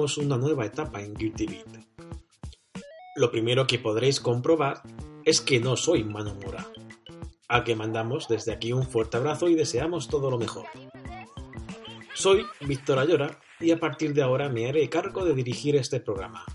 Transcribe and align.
Comenzamos 0.00 0.18
una 0.18 0.38
nueva 0.38 0.64
etapa 0.64 1.02
en 1.02 1.12
Guilty 1.12 1.46
Beat. 1.46 1.66
Lo 3.16 3.30
primero 3.30 3.66
que 3.66 3.78
podréis 3.78 4.18
comprobar 4.18 4.82
es 5.26 5.42
que 5.42 5.60
no 5.60 5.76
soy 5.76 6.04
Manu 6.04 6.34
Mora, 6.36 6.66
a 7.48 7.64
que 7.64 7.76
mandamos 7.76 8.26
desde 8.26 8.52
aquí 8.52 8.72
un 8.72 8.84
fuerte 8.84 9.18
abrazo 9.18 9.48
y 9.48 9.54
deseamos 9.54 10.08
todo 10.08 10.30
lo 10.30 10.38
mejor. 10.38 10.64
Soy 12.14 12.46
Víctor 12.62 12.98
Ayora 12.98 13.40
y 13.60 13.72
a 13.72 13.78
partir 13.78 14.14
de 14.14 14.22
ahora 14.22 14.48
me 14.48 14.66
haré 14.66 14.88
cargo 14.88 15.26
de 15.26 15.34
dirigir 15.34 15.76
este 15.76 16.00
programa, 16.00 16.46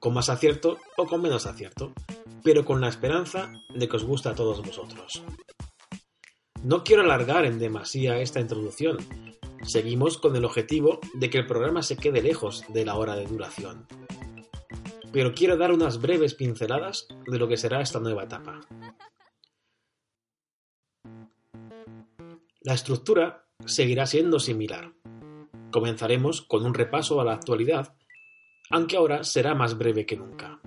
con 0.00 0.14
más 0.14 0.28
acierto 0.28 0.78
o 0.96 1.06
con 1.06 1.22
menos 1.22 1.46
acierto, 1.46 1.92
pero 2.42 2.64
con 2.64 2.80
la 2.80 2.88
esperanza 2.88 3.52
de 3.72 3.88
que 3.88 3.96
os 3.96 4.04
guste 4.04 4.30
a 4.30 4.34
todos 4.34 4.62
vosotros. 4.62 5.22
No 6.64 6.82
quiero 6.82 7.02
alargar 7.02 7.44
en 7.44 7.60
demasía 7.60 8.18
esta 8.18 8.40
introducción, 8.40 8.96
seguimos 9.62 10.18
con 10.18 10.36
el 10.36 10.44
objetivo 10.44 11.00
de 11.14 11.30
que 11.30 11.38
el 11.38 11.46
programa 11.46 11.82
se 11.82 11.96
quede 11.96 12.22
lejos 12.22 12.64
de 12.68 12.84
la 12.84 12.96
hora 12.96 13.14
de 13.16 13.26
duración. 13.26 13.86
Pero 15.12 15.32
quiero 15.34 15.56
dar 15.56 15.72
unas 15.72 16.00
breves 16.00 16.34
pinceladas 16.34 17.06
de 17.26 17.38
lo 17.38 17.48
que 17.48 17.56
será 17.56 17.80
esta 17.80 18.00
nueva 18.00 18.24
etapa. 18.24 18.60
La 22.60 22.74
estructura 22.74 23.46
seguirá 23.66 24.06
siendo 24.06 24.40
similar. 24.40 24.92
Comenzaremos 25.70 26.42
con 26.42 26.64
un 26.64 26.74
repaso 26.74 27.20
a 27.20 27.24
la 27.24 27.34
actualidad, 27.34 27.94
aunque 28.70 28.96
ahora 28.96 29.24
será 29.24 29.54
más 29.54 29.76
breve 29.76 30.06
que 30.06 30.16
nunca. 30.16 30.60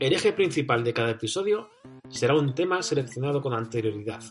El 0.00 0.12
eje 0.12 0.32
principal 0.32 0.84
de 0.84 0.94
cada 0.94 1.10
episodio 1.10 1.70
será 2.08 2.34
un 2.34 2.54
tema 2.54 2.82
seleccionado 2.82 3.40
con 3.40 3.54
anterioridad, 3.54 4.22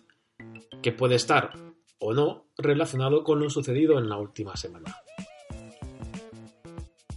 que 0.82 0.92
puede 0.92 1.16
estar 1.16 1.67
o 2.00 2.14
no 2.14 2.48
relacionado 2.58 3.24
con 3.24 3.40
lo 3.40 3.50
sucedido 3.50 3.98
en 4.00 4.10
la 4.10 4.18
última 4.18 4.56
semana. 4.56 4.96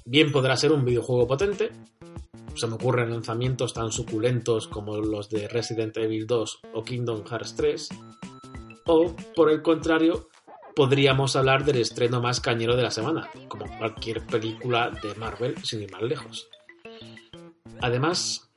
Bien 0.04 0.32
podrá 0.32 0.56
ser 0.56 0.72
un 0.72 0.84
videojuego 0.84 1.26
potente, 1.26 1.70
se 2.54 2.66
me 2.66 2.74
ocurren 2.74 3.10
lanzamientos 3.10 3.72
tan 3.72 3.92
suculentos 3.92 4.66
como 4.66 4.96
los 4.96 5.30
de 5.30 5.48
Resident 5.48 5.96
Evil 5.96 6.26
2 6.26 6.60
o 6.74 6.82
Kingdom 6.82 7.24
Hearts 7.24 7.54
3, 7.56 7.88
o 8.86 9.14
por 9.36 9.50
el 9.50 9.62
contrario, 9.62 10.28
podríamos 10.74 11.36
hablar 11.36 11.64
del 11.64 11.76
estreno 11.76 12.20
más 12.20 12.40
cañero 12.40 12.76
de 12.76 12.82
la 12.82 12.90
semana, 12.90 13.30
como 13.48 13.66
cualquier 13.78 14.26
película 14.26 14.90
de 14.90 15.14
Marvel 15.14 15.56
sin 15.64 15.82
ir 15.82 15.92
más 15.92 16.02
lejos. 16.02 16.48
Además, 17.80 18.50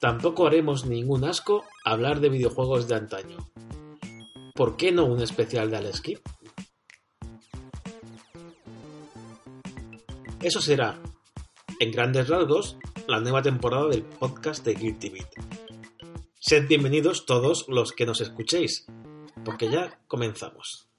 tampoco 0.00 0.46
haremos 0.46 0.86
ningún 0.86 1.24
asco 1.24 1.64
hablar 1.84 2.20
de 2.20 2.30
videojuegos 2.30 2.88
de 2.88 2.96
antaño, 2.96 3.38
¿por 4.60 4.76
qué 4.76 4.92
no 4.92 5.06
un 5.06 5.22
especial 5.22 5.70
de 5.70 5.78
Alex 5.78 6.02
Kidd? 6.02 6.18
Eso 10.42 10.60
será, 10.60 11.00
en 11.78 11.90
grandes 11.90 12.28
rasgos, 12.28 12.76
la 13.08 13.20
nueva 13.20 13.40
temporada 13.40 13.88
del 13.88 14.02
podcast 14.02 14.62
de 14.66 14.74
Guilty 14.74 15.08
Beat. 15.08 15.28
Sed 16.38 16.68
bienvenidos 16.68 17.24
todos 17.24 17.64
los 17.68 17.92
que 17.92 18.04
nos 18.04 18.20
escuchéis, 18.20 18.84
porque 19.46 19.70
ya 19.70 19.98
comenzamos. 20.06 20.90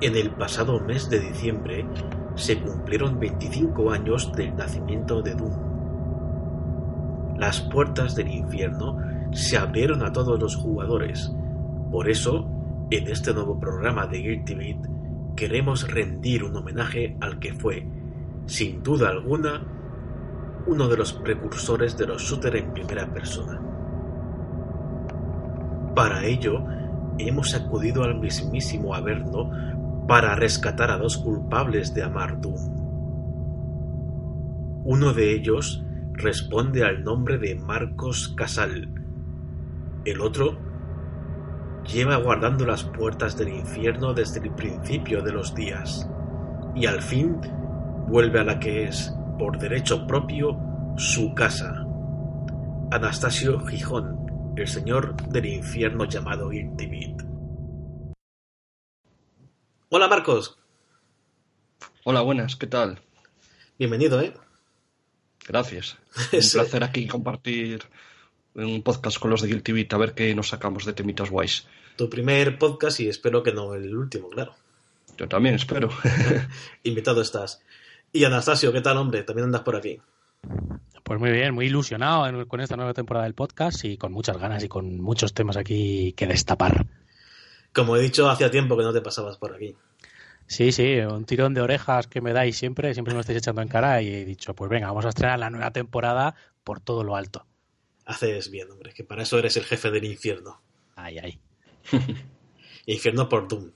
En 0.00 0.16
el 0.16 0.34
pasado 0.34 0.80
mes 0.80 1.08
de 1.08 1.20
diciembre 1.20 1.86
se 2.34 2.60
cumplieron 2.60 3.20
25 3.20 3.92
años 3.92 4.32
del 4.32 4.56
nacimiento 4.56 5.22
de 5.22 5.36
Doom 5.36 5.67
las 7.38 7.60
puertas 7.60 8.14
del 8.14 8.28
infierno 8.28 8.98
se 9.32 9.56
abrieron 9.56 10.02
a 10.02 10.12
todos 10.12 10.40
los 10.40 10.56
jugadores. 10.56 11.32
Por 11.90 12.10
eso, 12.10 12.46
en 12.90 13.08
este 13.08 13.32
nuevo 13.32 13.58
programa 13.58 14.06
de 14.06 14.18
Guilty 14.18 14.54
Beat, 14.54 14.86
queremos 15.36 15.88
rendir 15.88 16.42
un 16.42 16.56
homenaje 16.56 17.16
al 17.20 17.38
que 17.38 17.54
fue, 17.54 17.86
sin 18.46 18.82
duda 18.82 19.10
alguna, 19.10 19.62
uno 20.66 20.88
de 20.88 20.96
los 20.96 21.12
precursores 21.12 21.96
de 21.96 22.06
los 22.06 22.22
shooters 22.22 22.56
en 22.56 22.72
primera 22.72 23.06
persona. 23.06 23.60
Para 25.94 26.24
ello, 26.24 26.64
hemos 27.18 27.54
acudido 27.54 28.02
al 28.02 28.18
mismísimo 28.18 28.94
Averno 28.94 29.50
para 30.08 30.34
rescatar 30.34 30.90
a 30.90 30.98
dos 30.98 31.18
culpables 31.18 31.94
de 31.94 32.02
amar 32.02 32.40
Doom. 32.40 32.78
Uno 34.84 35.12
de 35.12 35.34
ellos 35.34 35.84
responde 36.18 36.84
al 36.84 37.04
nombre 37.04 37.38
de 37.38 37.54
Marcos 37.54 38.34
Casal. 38.36 38.92
El 40.04 40.20
otro 40.20 40.58
lleva 41.84 42.16
guardando 42.16 42.66
las 42.66 42.82
puertas 42.84 43.36
del 43.36 43.48
infierno 43.50 44.12
desde 44.12 44.40
el 44.40 44.50
principio 44.54 45.22
de 45.22 45.32
los 45.32 45.54
días, 45.54 46.08
y 46.74 46.86
al 46.86 47.02
fin 47.02 47.40
vuelve 48.08 48.40
a 48.40 48.44
la 48.44 48.58
que 48.58 48.84
es, 48.84 49.14
por 49.38 49.58
derecho 49.58 50.06
propio, 50.06 50.58
su 50.96 51.34
casa. 51.34 51.86
Anastasio 52.90 53.60
Gijón, 53.66 54.54
el 54.56 54.66
señor 54.66 55.16
del 55.28 55.46
infierno 55.46 56.04
llamado 56.04 56.52
Intimid. 56.52 57.16
Hola 59.90 60.08
Marcos. 60.08 60.58
Hola, 62.04 62.22
buenas, 62.22 62.56
¿qué 62.56 62.66
tal? 62.66 62.98
Bienvenido, 63.78 64.20
¿eh? 64.20 64.34
Gracias. 65.48 65.96
Un 66.32 66.50
placer 66.52 66.84
aquí 66.84 67.06
compartir 67.06 67.82
un 68.54 68.82
podcast 68.82 69.18
con 69.18 69.30
los 69.30 69.40
de 69.40 69.48
Guilty 69.48 69.72
Beat, 69.72 69.92
a 69.92 69.98
ver 69.98 70.14
qué 70.14 70.34
nos 70.34 70.48
sacamos 70.48 70.84
de 70.84 70.92
temitas 70.92 71.30
guays. 71.30 71.66
Tu 71.96 72.10
primer 72.10 72.58
podcast 72.58 72.98
y 73.00 73.08
espero 73.08 73.42
que 73.42 73.52
no 73.52 73.74
el 73.74 73.96
último, 73.96 74.28
claro. 74.28 74.54
Yo 75.16 75.28
también 75.28 75.54
espero. 75.54 75.90
Invitado 76.82 77.22
estás. 77.22 77.62
Y 78.12 78.24
Anastasio, 78.24 78.72
¿qué 78.72 78.80
tal, 78.80 78.96
hombre? 78.96 79.22
También 79.22 79.46
andas 79.46 79.62
por 79.62 79.76
aquí. 79.76 80.00
Pues 81.04 81.20
muy 81.20 81.30
bien, 81.30 81.54
muy 81.54 81.66
ilusionado 81.66 82.46
con 82.48 82.60
esta 82.60 82.76
nueva 82.76 82.94
temporada 82.94 83.24
del 83.24 83.34
podcast 83.34 83.84
y 83.84 83.96
con 83.96 84.12
muchas 84.12 84.38
ganas 84.38 84.64
y 84.64 84.68
con 84.68 85.00
muchos 85.00 85.34
temas 85.34 85.56
aquí 85.56 86.12
que 86.14 86.26
destapar. 86.26 86.86
Como 87.72 87.96
he 87.96 88.00
dicho, 88.00 88.28
hacía 88.28 88.50
tiempo 88.50 88.76
que 88.76 88.82
no 88.82 88.92
te 88.92 89.00
pasabas 89.00 89.36
por 89.36 89.54
aquí. 89.54 89.74
Sí, 90.48 90.72
sí, 90.72 90.96
un 91.00 91.26
tirón 91.26 91.52
de 91.52 91.60
orejas 91.60 92.06
que 92.06 92.22
me 92.22 92.32
dais 92.32 92.56
siempre, 92.56 92.94
siempre 92.94 93.12
me 93.12 93.20
estáis 93.20 93.38
echando 93.38 93.60
en 93.60 93.68
cara 93.68 94.00
y 94.00 94.08
he 94.08 94.24
dicho, 94.24 94.54
pues 94.54 94.70
venga, 94.70 94.88
vamos 94.88 95.04
a 95.04 95.10
estrenar 95.10 95.38
la 95.38 95.50
nueva 95.50 95.70
temporada 95.72 96.34
por 96.64 96.80
todo 96.80 97.04
lo 97.04 97.16
alto. 97.16 97.46
Haces 98.06 98.50
bien, 98.50 98.70
hombre, 98.70 98.94
que 98.94 99.04
para 99.04 99.24
eso 99.24 99.38
eres 99.38 99.58
el 99.58 99.64
jefe 99.64 99.90
del 99.90 100.04
infierno. 100.04 100.62
Ay, 100.96 101.18
ay. 101.18 101.40
infierno 102.86 103.28
por 103.28 103.46
Doom, 103.46 103.72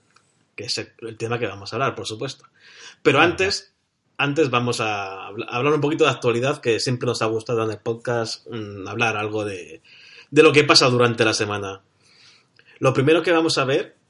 que 0.56 0.64
es 0.64 0.78
el 0.78 1.18
tema 1.18 1.38
que 1.38 1.46
vamos 1.46 1.70
a 1.72 1.76
hablar, 1.76 1.94
por 1.94 2.06
supuesto. 2.06 2.46
Pero 3.02 3.20
antes, 3.20 3.74
antes 4.16 4.48
vamos 4.48 4.80
a 4.80 5.26
hablar 5.26 5.74
un 5.74 5.80
poquito 5.82 6.04
de 6.04 6.10
actualidad, 6.10 6.62
que 6.62 6.80
siempre 6.80 7.06
nos 7.06 7.20
ha 7.20 7.26
gustado 7.26 7.64
en 7.64 7.70
el 7.70 7.78
podcast 7.78 8.46
mm, 8.50 8.88
hablar 8.88 9.18
algo 9.18 9.44
de, 9.44 9.82
de 10.30 10.42
lo 10.42 10.54
que 10.54 10.64
pasa 10.64 10.88
durante 10.88 11.26
la 11.26 11.34
semana. 11.34 11.82
Lo 12.78 12.94
primero 12.94 13.22
que 13.22 13.30
vamos 13.30 13.58
a 13.58 13.66
ver 13.66 14.01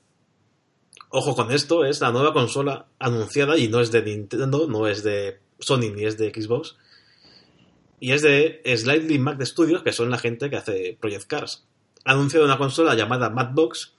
ojo 1.12 1.36
con 1.36 1.52
esto, 1.52 1.84
es 1.84 2.00
la 2.00 2.10
nueva 2.10 2.32
consola 2.32 2.86
anunciada 2.98 3.56
y 3.56 3.68
no 3.68 3.80
es 3.80 3.92
de 3.92 4.02
Nintendo, 4.02 4.66
no 4.66 4.88
es 4.88 5.02
de 5.02 5.38
Sony 5.60 5.92
ni 5.94 6.04
es 6.04 6.18
de 6.18 6.30
Xbox. 6.30 6.76
Y 8.00 8.12
es 8.12 8.22
de 8.22 8.60
Slightly 8.64 9.18
Mac 9.18 9.40
Studios, 9.44 9.82
que 9.82 9.92
son 9.92 10.10
la 10.10 10.18
gente 10.18 10.50
que 10.50 10.56
hace 10.56 10.98
Project 11.00 11.26
Cars. 11.26 11.64
Ha 12.04 12.12
anunciado 12.12 12.44
una 12.46 12.58
consola 12.58 12.96
llamada 12.96 13.30
Madbox 13.30 13.92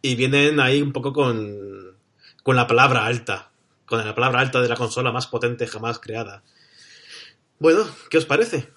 y 0.00 0.14
vienen 0.14 0.58
ahí 0.58 0.80
un 0.80 0.92
poco 0.92 1.12
con, 1.12 1.96
con 2.42 2.56
la 2.56 2.66
palabra 2.66 3.04
alta. 3.04 3.50
con 3.84 4.04
la 4.04 4.14
palabra 4.14 4.40
alta 4.40 4.62
de 4.62 4.68
la 4.68 4.76
consola 4.76 5.12
más 5.12 5.26
potente 5.26 5.66
jamás 5.66 5.98
creada. 5.98 6.42
Bueno, 7.58 7.84
¿qué 8.08 8.18
os 8.18 8.24
parece? 8.24 8.68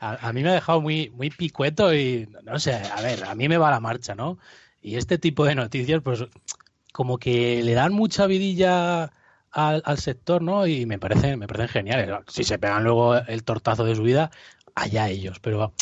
A, 0.00 0.32
mí 0.32 0.42
me 0.42 0.50
ha 0.50 0.54
dejado 0.54 0.80
muy, 0.80 1.10
muy 1.10 1.30
picueto 1.30 1.94
y 1.94 2.28
no 2.44 2.58
sé, 2.58 2.74
a 2.74 3.00
ver, 3.02 3.24
a 3.24 3.34
mí 3.34 3.48
me 3.48 3.58
va 3.58 3.70
la 3.70 3.80
marcha, 3.80 4.14
¿no? 4.14 4.38
Y 4.82 4.96
este 4.96 5.18
tipo 5.18 5.44
de 5.44 5.54
noticias, 5.54 6.00
pues 6.02 6.24
como 6.92 7.18
que 7.18 7.62
le 7.62 7.74
dan 7.74 7.92
mucha 7.92 8.26
vidilla 8.26 9.12
al, 9.50 9.82
al 9.84 9.98
sector, 9.98 10.42
¿no? 10.42 10.66
Y 10.66 10.86
me 10.86 10.98
parecen, 10.98 11.38
me 11.38 11.46
parecen 11.46 11.68
geniales. 11.68 12.10
Si 12.28 12.44
se 12.44 12.58
pegan 12.58 12.84
luego 12.84 13.16
el 13.16 13.44
tortazo 13.44 13.84
de 13.84 13.94
su 13.94 14.02
vida, 14.02 14.30
allá 14.74 15.08
ellos. 15.08 15.38
Pero 15.40 15.72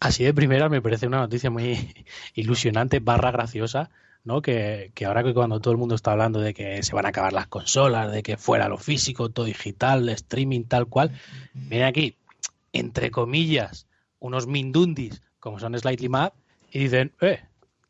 así 0.00 0.24
de 0.24 0.34
primera 0.34 0.68
me 0.68 0.82
parece 0.82 1.06
una 1.06 1.18
noticia 1.18 1.50
muy 1.50 2.04
ilusionante, 2.34 3.00
barra 3.00 3.30
graciosa, 3.30 3.90
¿no? 4.24 4.42
Que, 4.42 4.92
que, 4.94 5.06
ahora 5.06 5.22
que 5.22 5.34
cuando 5.34 5.60
todo 5.60 5.72
el 5.72 5.78
mundo 5.78 5.94
está 5.94 6.12
hablando 6.12 6.40
de 6.40 6.54
que 6.54 6.82
se 6.82 6.94
van 6.94 7.06
a 7.06 7.10
acabar 7.10 7.32
las 7.32 7.46
consolas, 7.46 8.12
de 8.12 8.22
que 8.22 8.36
fuera 8.36 8.68
lo 8.68 8.78
físico, 8.78 9.30
todo 9.30 9.46
digital, 9.46 10.08
streaming, 10.10 10.64
tal 10.64 10.86
cual, 10.86 11.12
viene 11.54 11.84
aquí, 11.84 12.16
entre 12.72 13.10
comillas, 13.10 13.86
unos 14.20 14.46
mindundis 14.46 15.22
como 15.40 15.58
son 15.58 15.78
Slightly 15.78 16.08
Mad 16.08 16.32
y 16.70 16.80
dicen, 16.80 17.12
eh, 17.20 17.40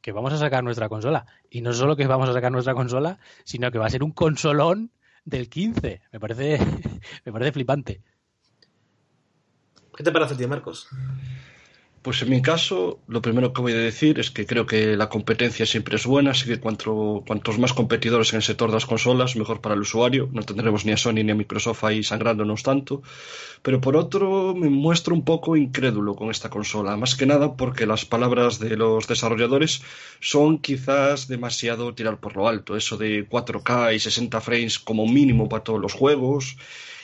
que 0.00 0.12
vamos 0.12 0.32
a 0.32 0.38
sacar 0.38 0.62
nuestra 0.62 0.88
consola. 0.88 1.26
Y 1.50 1.62
no 1.62 1.72
solo 1.72 1.96
que 1.96 2.06
vamos 2.06 2.28
a 2.28 2.32
sacar 2.32 2.52
nuestra 2.52 2.74
consola, 2.74 3.18
sino 3.44 3.70
que 3.70 3.78
va 3.78 3.86
a 3.86 3.90
ser 3.90 4.02
un 4.02 4.12
consolón 4.12 4.90
del 5.24 5.48
15. 5.48 6.02
Me 6.12 6.20
parece, 6.20 6.58
me 7.24 7.32
parece 7.32 7.52
flipante. 7.52 8.02
¿Qué 9.96 10.04
te 10.04 10.12
parece 10.12 10.34
a 10.34 10.36
ti, 10.36 10.46
Marcos? 10.46 10.88
Pues 12.08 12.22
en 12.22 12.30
mi 12.30 12.40
caso, 12.40 13.00
lo 13.06 13.20
primero 13.20 13.52
que 13.52 13.60
voy 13.60 13.72
a 13.72 13.76
decir 13.76 14.18
es 14.18 14.30
que 14.30 14.46
creo 14.46 14.64
que 14.64 14.96
la 14.96 15.10
competencia 15.10 15.66
siempre 15.66 15.96
es 15.96 16.06
buena, 16.06 16.30
así 16.30 16.46
que 16.46 16.58
cuanto, 16.58 17.22
cuantos 17.26 17.58
más 17.58 17.74
competidores 17.74 18.32
en 18.32 18.36
el 18.36 18.42
sector 18.42 18.70
de 18.70 18.76
las 18.76 18.86
consolas, 18.86 19.36
mejor 19.36 19.60
para 19.60 19.74
el 19.74 19.82
usuario. 19.82 20.30
No 20.32 20.42
tendremos 20.42 20.86
ni 20.86 20.92
a 20.92 20.96
Sony 20.96 21.22
ni 21.22 21.32
a 21.32 21.34
Microsoft 21.34 21.84
ahí 21.84 22.02
sangrándonos 22.02 22.62
tanto. 22.62 23.02
Pero 23.60 23.82
por 23.82 23.94
otro, 23.94 24.54
me 24.54 24.70
muestro 24.70 25.14
un 25.14 25.22
poco 25.22 25.54
incrédulo 25.54 26.14
con 26.14 26.30
esta 26.30 26.48
consola, 26.48 26.96
más 26.96 27.14
que 27.14 27.26
nada 27.26 27.56
porque 27.56 27.84
las 27.84 28.06
palabras 28.06 28.58
de 28.58 28.78
los 28.78 29.06
desarrolladores 29.06 29.82
son 30.18 30.60
quizás 30.60 31.28
demasiado 31.28 31.92
tirar 31.94 32.20
por 32.20 32.36
lo 32.36 32.48
alto. 32.48 32.74
Eso 32.74 32.96
de 32.96 33.28
4K 33.28 33.94
y 33.94 33.98
60 33.98 34.40
frames 34.40 34.78
como 34.78 35.06
mínimo 35.06 35.46
para 35.50 35.62
todos 35.62 35.78
los 35.78 35.92
juegos 35.92 36.56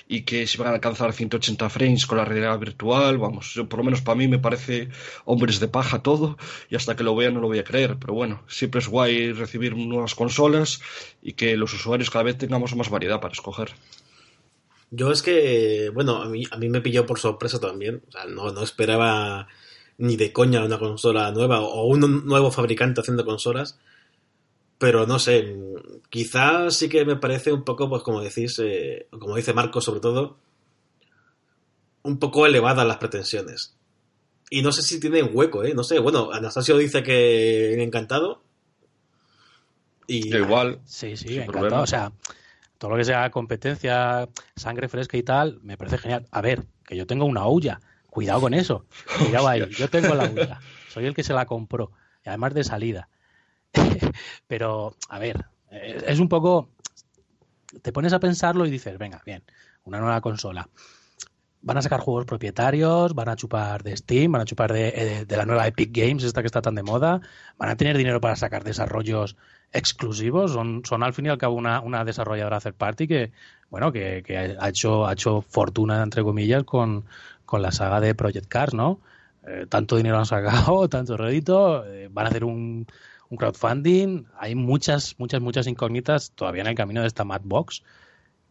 y 0.06 0.22
que 0.22 0.46
se 0.46 0.58
van 0.58 0.68
a 0.68 0.74
alcanzar 0.74 1.12
180 1.12 1.68
frames 1.70 2.06
con 2.06 2.18
la 2.18 2.24
realidad 2.24 2.58
virtual, 2.58 3.18
vamos, 3.18 3.54
por 3.68 3.78
lo 3.78 3.84
menos 3.84 4.02
para 4.02 4.16
mí 4.16 4.28
me 4.28 4.38
parece 4.38 4.88
hombres 5.24 5.60
de 5.60 5.68
paja 5.68 6.02
todo 6.02 6.36
y 6.68 6.76
hasta 6.76 6.94
que 6.94 7.04
lo 7.04 7.16
vea 7.16 7.30
no 7.30 7.40
lo 7.40 7.48
voy 7.48 7.58
a 7.58 7.64
creer, 7.64 7.96
pero 7.98 8.14
bueno, 8.14 8.42
siempre 8.48 8.80
es 8.80 8.88
guay 8.88 9.32
recibir 9.32 9.76
nuevas 9.76 10.14
consolas 10.14 10.80
y 11.22 11.32
que 11.32 11.56
los 11.56 11.72
usuarios 11.72 12.10
cada 12.10 12.24
vez 12.24 12.38
tengamos 12.38 12.76
más 12.76 12.90
variedad 12.90 13.20
para 13.20 13.32
escoger. 13.32 13.72
Yo 14.90 15.10
es 15.10 15.22
que, 15.22 15.90
bueno, 15.92 16.22
a 16.22 16.28
mí, 16.28 16.44
a 16.50 16.56
mí 16.56 16.68
me 16.68 16.80
pilló 16.80 17.06
por 17.06 17.18
sorpresa 17.18 17.58
también, 17.58 18.02
o 18.08 18.12
sea, 18.12 18.26
no, 18.26 18.52
no 18.52 18.62
esperaba 18.62 19.48
ni 19.98 20.16
de 20.16 20.32
coña 20.32 20.64
una 20.64 20.78
consola 20.78 21.30
nueva 21.30 21.60
o 21.60 21.86
un 21.86 22.26
nuevo 22.26 22.50
fabricante 22.50 23.00
haciendo 23.00 23.24
consolas 23.24 23.78
pero 24.78 25.06
no 25.06 25.18
sé, 25.18 25.56
quizás 26.10 26.74
sí 26.74 26.88
que 26.88 27.04
me 27.04 27.16
parece 27.16 27.52
un 27.52 27.64
poco, 27.64 27.88
pues 27.88 28.02
como 28.02 28.20
decís, 28.20 28.58
eh, 28.62 29.06
como 29.10 29.36
dice 29.36 29.52
Marco 29.52 29.80
sobre 29.80 30.00
todo, 30.00 30.38
un 32.02 32.18
poco 32.18 32.46
elevadas 32.46 32.86
las 32.86 32.98
pretensiones. 32.98 33.76
Y 34.50 34.62
no 34.62 34.72
sé 34.72 34.82
si 34.82 35.00
tienen 35.00 35.30
hueco, 35.32 35.64
¿eh? 35.64 35.74
No 35.74 35.84
sé, 35.84 35.98
bueno, 35.98 36.30
Anastasio 36.32 36.76
dice 36.76 37.02
que 37.02 37.82
encantado. 37.82 38.42
Y... 40.06 40.36
igual. 40.36 40.80
Sí, 40.84 41.16
sí, 41.16 41.38
encantado. 41.38 41.82
O 41.82 41.86
sea, 41.86 42.12
todo 42.78 42.90
lo 42.90 42.96
que 42.96 43.04
sea 43.04 43.30
competencia, 43.30 44.28
sangre 44.54 44.88
fresca 44.88 45.16
y 45.16 45.22
tal, 45.22 45.58
me 45.62 45.76
parece 45.78 45.98
genial. 45.98 46.26
A 46.30 46.42
ver, 46.42 46.66
que 46.84 46.96
yo 46.96 47.06
tengo 47.06 47.24
una 47.24 47.46
olla. 47.46 47.80
Cuidado 48.10 48.42
con 48.42 48.54
eso. 48.54 48.86
Cuidado 49.18 49.48
ahí. 49.48 49.66
Yo 49.70 49.88
tengo 49.88 50.14
la 50.14 50.24
olla. 50.24 50.60
Soy 50.88 51.06
el 51.06 51.14
que 51.14 51.24
se 51.24 51.32
la 51.32 51.46
compró. 51.46 51.90
Y 52.24 52.28
además 52.28 52.54
de 52.54 52.62
salida. 52.62 53.08
Pero, 54.46 54.94
a 55.08 55.18
ver, 55.18 55.44
es 55.70 56.18
un 56.18 56.28
poco... 56.28 56.70
Te 57.82 57.92
pones 57.92 58.12
a 58.12 58.20
pensarlo 58.20 58.66
y 58.66 58.70
dices, 58.70 58.96
venga, 58.98 59.20
bien, 59.26 59.42
una 59.84 60.00
nueva 60.00 60.20
consola. 60.20 60.68
Van 61.62 61.78
a 61.78 61.82
sacar 61.82 62.00
juegos 62.00 62.26
propietarios, 62.26 63.14
van 63.14 63.28
a 63.28 63.36
chupar 63.36 63.82
de 63.82 63.96
Steam, 63.96 64.30
van 64.30 64.42
a 64.42 64.44
chupar 64.44 64.72
de, 64.72 64.88
eh, 64.88 65.26
la 65.28 65.46
nueva 65.46 65.66
Epic 65.66 65.90
Games, 65.92 66.22
esta 66.22 66.42
que 66.42 66.46
está 66.46 66.62
tan 66.62 66.74
de 66.74 66.82
moda, 66.82 67.20
van 67.58 67.70
a 67.70 67.76
tener 67.76 67.96
dinero 67.96 68.20
para 68.20 68.36
sacar 68.36 68.64
desarrollos 68.64 69.36
exclusivos, 69.72 70.52
son, 70.52 70.82
son 70.84 71.02
al 71.02 71.14
fin 71.14 71.26
y 71.26 71.28
al 71.30 71.38
cabo 71.38 71.56
una, 71.56 71.80
una 71.80 72.04
desarrolladora 72.04 72.60
third 72.60 72.74
party 72.74 73.08
que, 73.08 73.32
bueno, 73.70 73.92
que, 73.92 74.22
ha, 74.60 74.68
hecho, 74.68 75.06
ha 75.06 75.14
hecho 75.14 75.42
fortuna, 75.42 76.02
entre 76.02 76.22
comillas, 76.22 76.64
con, 76.64 77.06
con 77.44 77.60
la 77.60 77.72
saga 77.72 78.00
de 78.00 78.14
Project 78.14 78.46
Cars, 78.46 78.74
¿no? 78.74 79.00
Eh, 79.46 79.66
tanto 79.68 79.96
dinero 79.96 80.18
han 80.18 80.26
sacado, 80.26 80.88
tanto 80.88 81.16
rédito, 81.16 81.84
eh, 81.86 82.08
van 82.10 82.26
a 82.26 82.28
hacer 82.28 82.44
un, 82.44 82.86
un 83.30 83.36
crowdfunding. 83.36 84.26
Hay 84.38 84.54
muchas, 84.54 85.14
muchas, 85.18 85.40
muchas 85.40 85.66
incógnitas 85.66 86.32
todavía 86.34 86.62
en 86.62 86.68
el 86.68 86.74
camino 86.74 87.00
de 87.00 87.06
esta 87.06 87.24
Madbox 87.24 87.82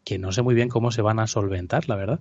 que 0.03 0.19
no 0.19 0.31
sé 0.31 0.41
muy 0.41 0.55
bien 0.55 0.69
cómo 0.69 0.91
se 0.91 1.01
van 1.01 1.19
a 1.19 1.27
solventar, 1.27 1.87
la 1.87 1.95
verdad. 1.95 2.19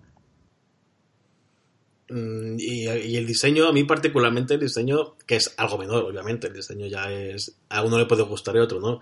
Mm, 2.09 2.57
y, 2.59 2.87
el 2.87 3.27
diseño, 3.27 3.67
a 3.67 3.73
mí 3.73 3.85
particularmente 3.85 4.55
el 4.55 4.61
diseño, 4.61 5.17
que 5.27 5.37
es 5.37 5.55
algo 5.57 5.79
menor, 5.79 6.05
obviamente, 6.05 6.49
el 6.49 6.53
diseño 6.53 6.87
ya 6.87 7.11
es, 7.11 7.57
a 7.69 7.83
uno 7.83 7.99
le 7.99 8.07
puede 8.07 8.23
gustar 8.23 8.55
y 8.57 8.59
a 8.59 8.63
otro 8.63 8.81
no, 8.81 9.01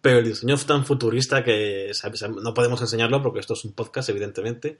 pero 0.00 0.18
el 0.18 0.24
diseño 0.24 0.56
tan 0.58 0.84
futurista 0.84 1.42
que 1.42 1.92
no 2.42 2.54
podemos 2.54 2.80
enseñarlo 2.80 3.22
porque 3.22 3.40
esto 3.40 3.54
es 3.54 3.64
un 3.64 3.72
podcast, 3.72 4.08
evidentemente, 4.10 4.78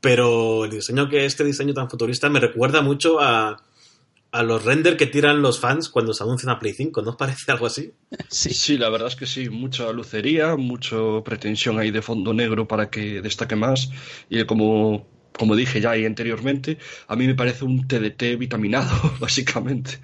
pero 0.00 0.64
el 0.64 0.70
diseño 0.70 1.08
que 1.08 1.24
este 1.24 1.44
diseño 1.44 1.72
tan 1.72 1.88
futurista 1.88 2.28
me 2.28 2.40
recuerda 2.40 2.82
mucho 2.82 3.20
a, 3.20 3.62
a 4.32 4.42
los 4.42 4.64
render 4.64 4.96
que 4.96 5.06
tiran 5.06 5.42
los 5.42 5.60
fans 5.60 5.90
cuando 5.90 6.14
se 6.14 6.24
anuncian 6.24 6.50
a 6.50 6.58
Play 6.58 6.72
5, 6.72 7.02
¿no 7.02 7.10
os 7.10 7.16
parece 7.16 7.52
algo 7.52 7.66
así? 7.66 7.92
Sí. 8.28 8.54
sí, 8.54 8.78
la 8.78 8.88
verdad 8.88 9.08
es 9.08 9.16
que 9.16 9.26
sí, 9.26 9.50
mucha 9.50 9.92
lucería, 9.92 10.56
mucha 10.56 10.96
pretensión 11.22 11.78
ahí 11.78 11.90
de 11.90 12.00
fondo 12.00 12.32
negro 12.32 12.66
para 12.66 12.88
que 12.88 13.20
destaque 13.20 13.56
más 13.56 13.90
y 14.30 14.42
como, 14.44 15.06
como 15.38 15.54
dije 15.54 15.82
ya 15.82 15.90
ahí 15.90 16.06
anteriormente, 16.06 16.78
a 17.08 17.14
mí 17.14 17.26
me 17.26 17.34
parece 17.34 17.66
un 17.66 17.86
TDT 17.86 18.38
vitaminado, 18.38 18.90
básicamente. 19.20 20.00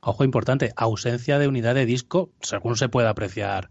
Ojo 0.00 0.22
importante, 0.22 0.74
ausencia 0.76 1.38
de 1.38 1.48
unidad 1.48 1.74
de 1.74 1.86
disco, 1.86 2.30
según 2.42 2.76
se 2.76 2.90
puede 2.90 3.08
apreciar 3.08 3.70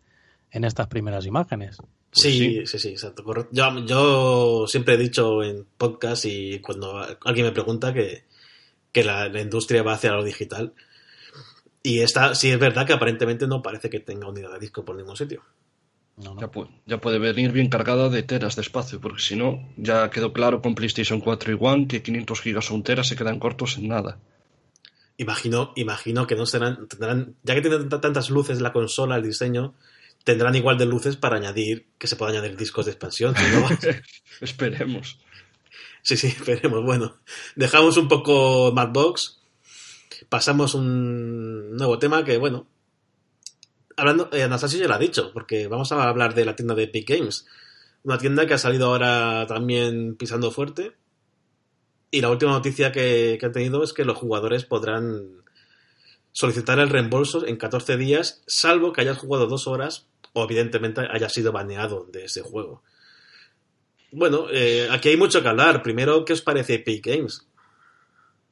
en 0.49 0.63
estas 0.63 0.87
primeras 0.87 1.27
imágenes. 1.27 1.77
Pues 1.77 1.89
sí, 2.11 2.65
sí, 2.65 2.79
sí, 2.79 2.89
exacto. 2.89 3.23
Yo, 3.51 3.85
yo 3.85 4.65
siempre 4.67 4.95
he 4.95 4.97
dicho 4.97 5.43
en 5.43 5.67
podcast 5.77 6.25
y 6.25 6.59
cuando 6.61 7.05
alguien 7.23 7.45
me 7.45 7.51
pregunta 7.51 7.93
que, 7.93 8.23
que 8.95 9.03
la, 9.03 9.27
industria 9.41 9.83
va 9.83 9.95
hacia 9.95 10.13
lo 10.13 10.23
digital. 10.23 10.73
Y 11.83 11.99
esta 11.99 12.33
sí 12.33 12.49
es 12.49 12.57
verdad 12.57 12.87
que 12.87 12.93
aparentemente 12.93 13.45
no 13.45 13.61
parece 13.61 13.89
que 13.89 13.99
tenga 13.99 14.29
unidad 14.29 14.53
de 14.53 14.59
disco 14.59 14.85
por 14.85 14.95
ningún 14.95 15.17
sitio. 15.17 15.43
Ya, 16.85 16.97
puede, 17.01 17.19
venir 17.19 17.51
bien 17.51 17.67
cargada 17.67 18.07
de 18.07 18.23
teras 18.23 18.55
de 18.55 18.61
espacio, 18.61 19.01
porque 19.01 19.21
si 19.21 19.35
no, 19.35 19.67
ya 19.75 20.09
quedó 20.09 20.31
claro 20.31 20.61
con 20.61 20.75
PlayStation 20.75 21.19
4 21.19 21.51
y 21.51 21.57
One 21.59 21.87
que 21.87 22.01
500 22.01 22.39
gigas 22.39 22.71
o 22.71 22.75
un 22.75 22.83
tera 22.83 23.03
se 23.03 23.17
quedan 23.17 23.37
cortos 23.37 23.77
en 23.77 23.89
nada. 23.89 24.17
Imagino, 25.17 25.73
imagino 25.75 26.25
que 26.25 26.37
no 26.37 26.45
serán, 26.45 26.87
tendrán, 26.87 27.35
ya 27.43 27.53
que 27.53 27.61
tienen 27.61 27.89
tantas 27.89 28.29
luces 28.29 28.61
la 28.61 28.71
consola, 28.71 29.17
el 29.17 29.23
diseño, 29.23 29.73
tendrán 30.23 30.55
igual 30.55 30.77
de 30.77 30.85
luces 30.85 31.17
para 31.17 31.35
añadir, 31.35 31.87
que 31.97 32.07
se 32.07 32.15
pueda 32.15 32.31
añadir 32.31 32.55
discos 32.55 32.85
de 32.85 32.93
expansión. 32.93 33.35
Esperemos. 34.39 35.19
Sí, 36.05 36.17
sí, 36.17 36.35
veremos. 36.45 36.85
Bueno, 36.85 37.17
dejamos 37.55 37.97
un 37.97 38.07
poco 38.07 38.71
Madbox. 38.71 39.41
Pasamos 40.29 40.75
un 40.75 41.75
nuevo 41.75 41.97
tema 41.97 42.23
que, 42.23 42.37
bueno. 42.37 42.67
Hablando, 43.97 44.29
eh, 44.31 44.43
Anastasia 44.43 44.79
ya 44.79 44.87
lo 44.87 44.93
ha 44.93 44.99
dicho, 44.99 45.31
porque 45.33 45.67
vamos 45.67 45.91
a 45.91 46.07
hablar 46.07 46.35
de 46.35 46.45
la 46.45 46.55
tienda 46.55 46.75
de 46.75 46.83
Epic 46.83 47.09
Games. 47.09 47.47
Una 48.03 48.19
tienda 48.19 48.45
que 48.45 48.53
ha 48.53 48.59
salido 48.59 48.87
ahora 48.87 49.47
también 49.47 50.15
pisando 50.15 50.51
fuerte. 50.51 50.93
Y 52.11 52.21
la 52.21 52.29
última 52.29 52.51
noticia 52.51 52.91
que, 52.91 53.37
que 53.39 53.45
han 53.45 53.51
tenido 53.51 53.83
es 53.83 53.91
que 53.91 54.05
los 54.05 54.17
jugadores 54.17 54.63
podrán 54.63 55.43
solicitar 56.33 56.77
el 56.79 56.89
reembolso 56.89 57.47
en 57.47 57.57
14 57.57 57.97
días, 57.97 58.43
salvo 58.45 58.93
que 58.93 59.01
hayas 59.01 59.17
jugado 59.17 59.47
dos 59.47 59.67
horas 59.67 60.07
o 60.33 60.43
evidentemente 60.43 61.01
hayas 61.09 61.33
sido 61.33 61.51
baneado 61.51 62.05
de 62.11 62.25
ese 62.25 62.41
juego. 62.41 62.83
Bueno, 64.17 64.45
eh, 64.49 64.87
aquí 64.89 65.09
hay 65.09 65.17
mucho 65.17 65.41
que 65.41 65.49
hablar. 65.49 65.83
Primero, 65.83 66.23
¿qué 66.23 66.31
os 66.31 66.41
parece 66.41 66.75
Epic 66.75 67.05
Games? 67.05 67.45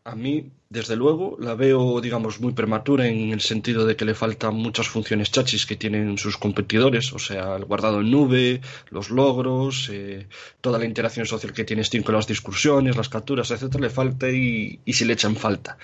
A 0.04 0.14
mí, 0.14 0.52
desde 0.68 0.98
luego, 0.98 1.38
la 1.40 1.56
veo, 1.56 2.02
digamos, 2.02 2.42
muy 2.42 2.52
prematura 2.52 3.08
en 3.08 3.32
el 3.32 3.40
sentido 3.40 3.86
de 3.86 3.96
que 3.96 4.04
le 4.04 4.14
faltan 4.14 4.56
muchas 4.56 4.90
funciones 4.90 5.32
chachis 5.32 5.66
que 5.66 5.78
tienen 5.78 6.18
sus 6.18 6.36
competidores, 6.36 7.14
o 7.14 7.20
sea, 7.20 7.56
el 7.56 7.64
guardado 7.64 8.02
en 8.02 8.12
nube, 8.12 8.60
los 8.90 9.10
logros, 9.10 9.90
eh, 9.90 10.28
toda 10.60 10.80
la 10.80 10.84
interacción 10.84 11.26
social 11.26 11.54
que 11.54 11.64
tiene 11.64 11.86
Steam 11.86 12.04
con 12.04 12.16
las 12.16 12.28
discusiones, 12.28 12.98
las 12.98 13.08
capturas, 13.08 13.50
etcétera, 13.50 13.84
le 13.84 13.90
falta 13.90 14.30
y, 14.30 14.82
y 14.84 14.92
si 14.92 15.06
le 15.06 15.14
echan 15.14 15.38
falta. 15.38 15.78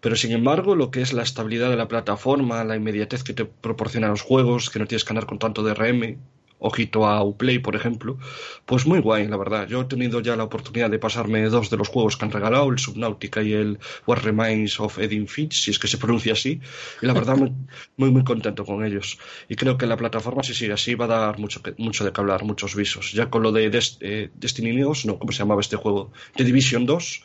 Pero 0.00 0.16
sin 0.16 0.32
embargo, 0.32 0.74
lo 0.74 0.90
que 0.90 1.00
es 1.00 1.12
la 1.12 1.22
estabilidad 1.22 1.70
de 1.70 1.76
la 1.76 1.86
plataforma, 1.86 2.64
la 2.64 2.74
inmediatez 2.74 3.22
que 3.22 3.34
te 3.34 3.44
proporcionan 3.44 4.10
los 4.10 4.22
juegos, 4.22 4.68
que 4.68 4.80
no 4.80 4.86
tienes 4.88 5.04
que 5.04 5.12
andar 5.12 5.26
con 5.26 5.38
tanto 5.38 5.62
DRM, 5.62 6.18
ojito 6.62 7.06
a 7.06 7.22
Uplay, 7.22 7.58
por 7.58 7.76
ejemplo, 7.76 8.18
pues 8.64 8.86
muy 8.86 9.00
guay, 9.00 9.26
la 9.26 9.36
verdad. 9.36 9.66
Yo 9.68 9.82
he 9.82 9.84
tenido 9.84 10.20
ya 10.20 10.36
la 10.36 10.44
oportunidad 10.44 10.90
de 10.90 10.98
pasarme 10.98 11.42
dos 11.48 11.70
de 11.70 11.76
los 11.76 11.88
juegos 11.88 12.16
que 12.16 12.24
han 12.24 12.30
regalado, 12.30 12.70
el 12.70 12.78
Subnautica 12.78 13.42
y 13.42 13.52
el 13.52 13.78
What 14.06 14.18
Remains 14.18 14.78
of 14.80 14.98
Edin 14.98 15.26
Finch, 15.26 15.64
si 15.64 15.72
es 15.72 15.78
que 15.78 15.88
se 15.88 15.98
pronuncia 15.98 16.32
así, 16.32 16.60
y 17.00 17.06
la 17.06 17.12
verdad 17.12 17.36
muy, 17.96 18.10
muy 18.10 18.24
contento 18.24 18.64
con 18.64 18.84
ellos. 18.84 19.18
Y 19.48 19.56
creo 19.56 19.76
que 19.76 19.86
la 19.86 19.96
plataforma, 19.96 20.42
si 20.42 20.54
sigue 20.54 20.72
así, 20.72 20.94
va 20.94 21.06
a 21.06 21.08
dar 21.08 21.38
mucho, 21.38 21.60
mucho 21.78 22.04
de 22.04 22.12
que 22.12 22.20
hablar, 22.20 22.44
muchos 22.44 22.74
visos. 22.74 23.12
Ya 23.12 23.28
con 23.28 23.42
lo 23.42 23.52
de 23.52 23.70
eh, 24.00 24.30
Destiny 24.34 24.80
2, 24.80 25.06
no, 25.06 25.18
¿cómo 25.18 25.32
se 25.32 25.40
llamaba 25.40 25.60
este 25.60 25.76
juego? 25.76 26.12
The 26.36 26.44
Division 26.44 26.86
2, 26.86 27.24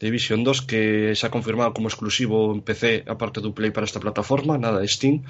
Division 0.00 0.44
2 0.44 0.62
que 0.62 1.14
se 1.14 1.26
ha 1.26 1.30
confirmado 1.30 1.72
como 1.72 1.88
exclusivo 1.88 2.52
en 2.52 2.60
PC 2.60 3.04
aparte 3.06 3.40
de 3.40 3.50
Play 3.50 3.70
para 3.70 3.86
esta 3.86 4.00
plataforma, 4.00 4.58
nada 4.58 4.80
de 4.80 4.88
Steam, 4.88 5.24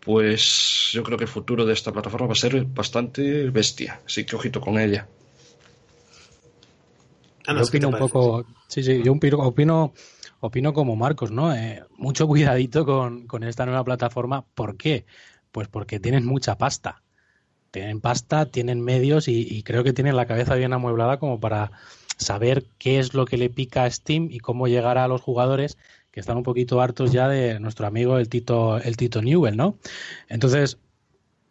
pues 0.00 0.90
yo 0.92 1.02
creo 1.02 1.18
que 1.18 1.24
el 1.24 1.30
futuro 1.30 1.64
de 1.64 1.72
esta 1.72 1.92
plataforma 1.92 2.28
va 2.28 2.32
a 2.32 2.36
ser 2.36 2.64
bastante 2.64 3.50
bestia, 3.50 4.00
así 4.06 4.24
que 4.24 4.36
ojito 4.36 4.60
con 4.60 4.78
ella. 4.78 5.08
yo 7.46 7.62
opino 7.62 7.88
un 7.88 7.98
poco, 7.98 8.46
sí, 8.68 8.82
sí, 8.82 9.02
yo 9.04 9.12
opino, 9.12 9.92
opino 10.40 10.72
como 10.72 10.96
Marcos, 10.96 11.30
¿no? 11.30 11.54
Eh, 11.54 11.82
mucho 11.96 12.26
cuidadito 12.26 12.84
con, 12.84 13.42
esta 13.44 13.66
nueva 13.66 13.84
plataforma. 13.84 14.44
¿Por 14.54 14.76
qué? 14.76 15.04
Pues 15.50 15.68
porque 15.68 16.00
tienen 16.00 16.24
mucha 16.24 16.58
pasta. 16.58 17.02
Tienen 17.70 18.00
pasta, 18.00 18.46
tienen 18.46 18.82
medios 18.82 19.28
y 19.28 19.62
creo 19.62 19.82
que 19.82 19.94
tienen 19.94 20.14
la 20.14 20.26
cabeza 20.26 20.56
bien 20.56 20.74
amueblada 20.74 21.18
como 21.18 21.40
para 21.40 21.70
saber 22.16 22.64
qué 22.78 22.98
es 22.98 23.14
lo 23.14 23.24
que 23.24 23.36
le 23.36 23.50
pica 23.50 23.84
a 23.84 23.90
Steam 23.90 24.28
y 24.30 24.38
cómo 24.38 24.68
llegar 24.68 24.98
a 24.98 25.08
los 25.08 25.20
jugadores 25.20 25.78
que 26.10 26.20
están 26.20 26.36
un 26.36 26.42
poquito 26.42 26.80
hartos 26.80 27.10
ya 27.12 27.28
de 27.28 27.58
nuestro 27.58 27.86
amigo 27.86 28.18
el 28.18 28.28
Tito, 28.28 28.78
el 28.78 28.96
Tito 28.96 29.22
Newell, 29.22 29.56
¿no? 29.56 29.78
Entonces, 30.28 30.78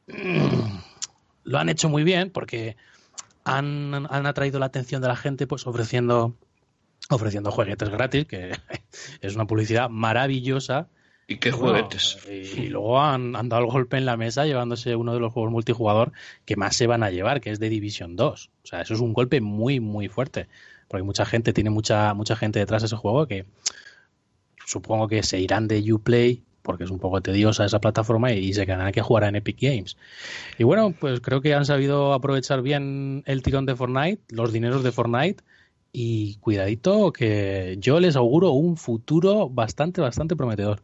lo 1.44 1.58
han 1.58 1.70
hecho 1.70 1.89
muy 1.89 2.03
bien 2.03 2.30
porque 2.30 2.77
han, 3.44 4.08
han 4.10 4.25
atraído 4.25 4.60
la 4.60 4.68
atención 4.68 5.01
de 5.01 5.08
la 5.08 5.15
gente 5.15 5.48
pues 5.48 5.65
ofreciendo 5.65 6.36
ofreciendo 7.10 7.51
juguetes 7.51 7.89
gratis, 7.89 8.25
que 8.25 8.51
es 9.22 9.36
una 9.36 9.46
publicidad 9.46 9.89
maravillosa 9.89 10.88
y 11.32 11.38
qué 11.38 11.52
juguetes. 11.52 12.18
y, 12.30 12.68
luego 12.68 13.02
han, 13.02 13.34
dado 13.50 13.64
el 13.64 13.72
golpe 13.72 13.98
en 13.98 14.06
la 14.06 14.18
mesa 14.18 14.46
llevándose 14.46 14.96
uno 14.96 15.14
de 15.14 15.20
los 15.20 15.32
juegos 15.34 15.52
multijugador 15.52 16.12
que 16.46 16.56
más 16.56 16.76
se 16.76 16.88
van 16.88 17.04
a 17.04 17.10
llevar, 17.10 17.42
que 17.42 17.52
es 17.52 17.60
de 17.60 17.70
Division 17.70 18.16
2. 18.16 18.50
O 18.64 18.68
sea, 18.68 18.82
eso 18.82 18.94
es 18.94 19.00
un 19.00 19.14
golpe 19.14 19.42
muy, 19.42 19.80
muy 19.80 20.08
fuerte. 20.08 20.48
Porque 20.88 21.04
mucha 21.04 21.26
gente, 21.26 21.54
tiene 21.54 21.70
mucha, 21.70 22.14
mucha 22.14 22.36
gente 22.36 22.60
detrás 22.60 22.82
de 22.82 22.88
ese 22.88 22.98
juego 22.98 23.26
que 23.28 23.46
supongo 24.66 25.08
que 25.08 25.24
se 25.24 25.40
irán 25.40 25.68
de 25.68 25.82
Uplay 25.94 26.44
porque 26.62 26.84
es 26.84 26.92
un 26.92 27.00
poco 27.00 27.22
tediosa 27.22 27.66
esa 27.66 27.80
plataforma 27.80 28.34
y 28.34 28.54
se 28.54 28.66
quedarán 28.66 28.92
que 28.92 29.02
jugar 29.02 29.24
en 29.24 29.36
Epic 29.36 29.58
Games. 29.60 29.98
Y 30.60 30.64
bueno, 30.64 30.94
pues 31.00 31.20
creo 31.20 31.42
que 31.42 31.56
han 31.56 31.66
sabido 31.66 32.14
aprovechar 32.14 32.62
bien 32.62 33.24
el 33.26 33.42
tirón 33.42 33.66
de 33.66 33.76
Fortnite, 33.76 34.22
los 34.30 34.54
dineros 34.54 34.84
de 34.84 34.92
Fortnite 34.92 35.44
y 35.92 36.36
cuidadito 36.36 37.12
que 37.12 37.78
yo 37.80 38.00
les 38.00 38.16
auguro 38.16 38.52
un 38.52 38.78
futuro 38.78 39.50
bastante, 39.50 40.02
bastante 40.02 40.36
prometedor. 40.36 40.82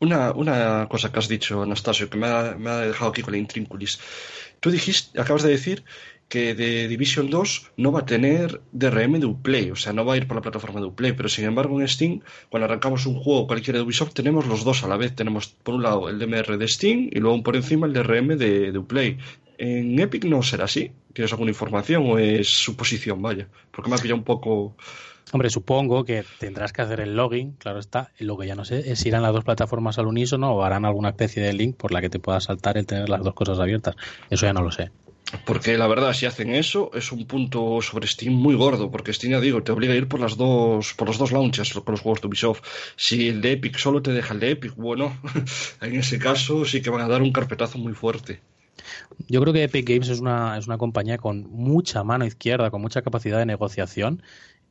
Una, 0.00 0.32
una 0.32 0.86
cosa 0.88 1.12
que 1.12 1.18
has 1.18 1.28
dicho, 1.28 1.62
Anastasio, 1.62 2.08
que 2.08 2.18
me 2.18 2.26
ha, 2.26 2.56
me 2.58 2.70
ha 2.70 2.78
dejado 2.78 3.10
aquí 3.10 3.22
con 3.22 3.32
la 3.32 3.38
intrínculis. 3.38 4.00
Tú 4.60 4.70
dijiste, 4.70 5.20
acabas 5.20 5.42
de 5.42 5.50
decir 5.50 5.84
que 6.30 6.54
de 6.54 6.86
Division 6.86 7.28
2 7.28 7.72
no 7.76 7.90
va 7.90 8.00
a 8.00 8.06
tener 8.06 8.60
DRM 8.70 9.18
de 9.18 9.26
Uplay, 9.26 9.72
o 9.72 9.76
sea, 9.76 9.92
no 9.92 10.04
va 10.04 10.14
a 10.14 10.16
ir 10.16 10.28
por 10.28 10.36
la 10.36 10.42
plataforma 10.42 10.80
de 10.80 10.86
Uplay, 10.86 11.12
pero 11.12 11.28
sin 11.28 11.44
embargo 11.44 11.80
en 11.80 11.88
Steam, 11.88 12.20
cuando 12.48 12.66
arrancamos 12.66 13.04
un 13.06 13.16
juego 13.16 13.48
cualquiera 13.48 13.80
de 13.80 13.84
Ubisoft, 13.84 14.14
tenemos 14.14 14.46
los 14.46 14.62
dos 14.62 14.84
a 14.84 14.88
la 14.88 14.96
vez. 14.96 15.14
Tenemos 15.16 15.48
por 15.48 15.74
un 15.74 15.82
lado 15.82 16.08
el 16.08 16.20
DMR 16.20 16.56
de 16.56 16.68
Steam 16.68 17.10
y 17.10 17.18
luego 17.18 17.42
por 17.42 17.56
encima 17.56 17.88
el 17.88 17.92
DRM 17.92 18.38
de, 18.38 18.70
de 18.70 18.78
Uplay. 18.78 19.18
En 19.58 19.98
Epic 19.98 20.24
no 20.24 20.40
será 20.42 20.64
así. 20.64 20.92
¿Tienes 21.12 21.32
alguna 21.32 21.50
información 21.50 22.04
o 22.06 22.16
es 22.16 22.48
suposición? 22.48 23.20
Vaya, 23.20 23.48
porque 23.72 23.90
me 23.90 23.96
ha 23.96 23.98
pillado 23.98 24.18
un 24.18 24.24
poco 24.24 24.76
Hombre, 25.32 25.48
supongo 25.50 26.04
que 26.04 26.24
tendrás 26.38 26.72
que 26.72 26.82
hacer 26.82 27.00
el 27.00 27.14
login, 27.14 27.52
claro 27.52 27.78
está. 27.78 28.10
Lo 28.18 28.36
que 28.36 28.46
ya 28.46 28.54
no 28.54 28.64
sé 28.64 28.90
es 28.90 28.98
si 28.98 29.08
irán 29.08 29.22
las 29.22 29.32
dos 29.32 29.44
plataformas 29.44 29.98
al 29.98 30.06
unísono 30.06 30.52
o 30.52 30.62
harán 30.64 30.84
alguna 30.84 31.10
especie 31.10 31.42
de 31.42 31.52
link 31.52 31.76
por 31.76 31.92
la 31.92 32.00
que 32.00 32.10
te 32.10 32.18
pueda 32.18 32.40
saltar 32.40 32.76
el 32.78 32.86
tener 32.86 33.08
las 33.08 33.22
dos 33.22 33.34
cosas 33.34 33.60
abiertas. 33.60 33.94
Eso 34.28 34.46
ya 34.46 34.52
no 34.52 34.62
lo 34.62 34.72
sé. 34.72 34.90
Porque 35.44 35.78
la 35.78 35.86
verdad, 35.86 36.12
si 36.12 36.26
hacen 36.26 36.52
eso, 36.52 36.90
es 36.92 37.12
un 37.12 37.26
punto 37.26 37.80
sobre 37.82 38.08
Steam 38.08 38.34
muy 38.34 38.54
gordo, 38.54 38.90
porque 38.90 39.12
Steam, 39.12 39.32
ya 39.32 39.40
digo, 39.40 39.62
te 39.62 39.70
obliga 39.70 39.92
a 39.92 39.96
ir 39.96 40.08
por 40.08 40.18
las 40.18 40.36
dos, 40.36 40.94
por 40.94 41.06
los 41.06 41.18
dos 41.18 41.30
launchers 41.30 41.72
con 41.72 41.92
los 41.92 42.00
juegos 42.00 42.20
de 42.20 42.26
Ubisoft. 42.26 42.62
Si 42.96 43.28
el 43.28 43.40
de 43.40 43.52
Epic 43.52 43.78
solo 43.78 44.02
te 44.02 44.12
deja 44.12 44.34
el 44.34 44.40
de 44.40 44.50
Epic, 44.50 44.74
bueno, 44.74 45.16
en 45.80 45.94
ese 45.94 46.18
caso 46.18 46.64
sí 46.64 46.82
que 46.82 46.90
van 46.90 47.02
a 47.02 47.08
dar 47.08 47.22
un 47.22 47.32
carpetazo 47.32 47.78
muy 47.78 47.92
fuerte. 47.92 48.40
Yo 49.28 49.40
creo 49.40 49.52
que 49.52 49.62
Epic 49.62 49.88
Games 49.88 50.08
es 50.08 50.20
una, 50.20 50.58
es 50.58 50.66
una 50.66 50.78
compañía 50.78 51.18
con 51.18 51.48
mucha 51.50 52.02
mano 52.02 52.24
izquierda, 52.24 52.70
con 52.70 52.80
mucha 52.80 53.02
capacidad 53.02 53.38
de 53.38 53.46
negociación 53.46 54.22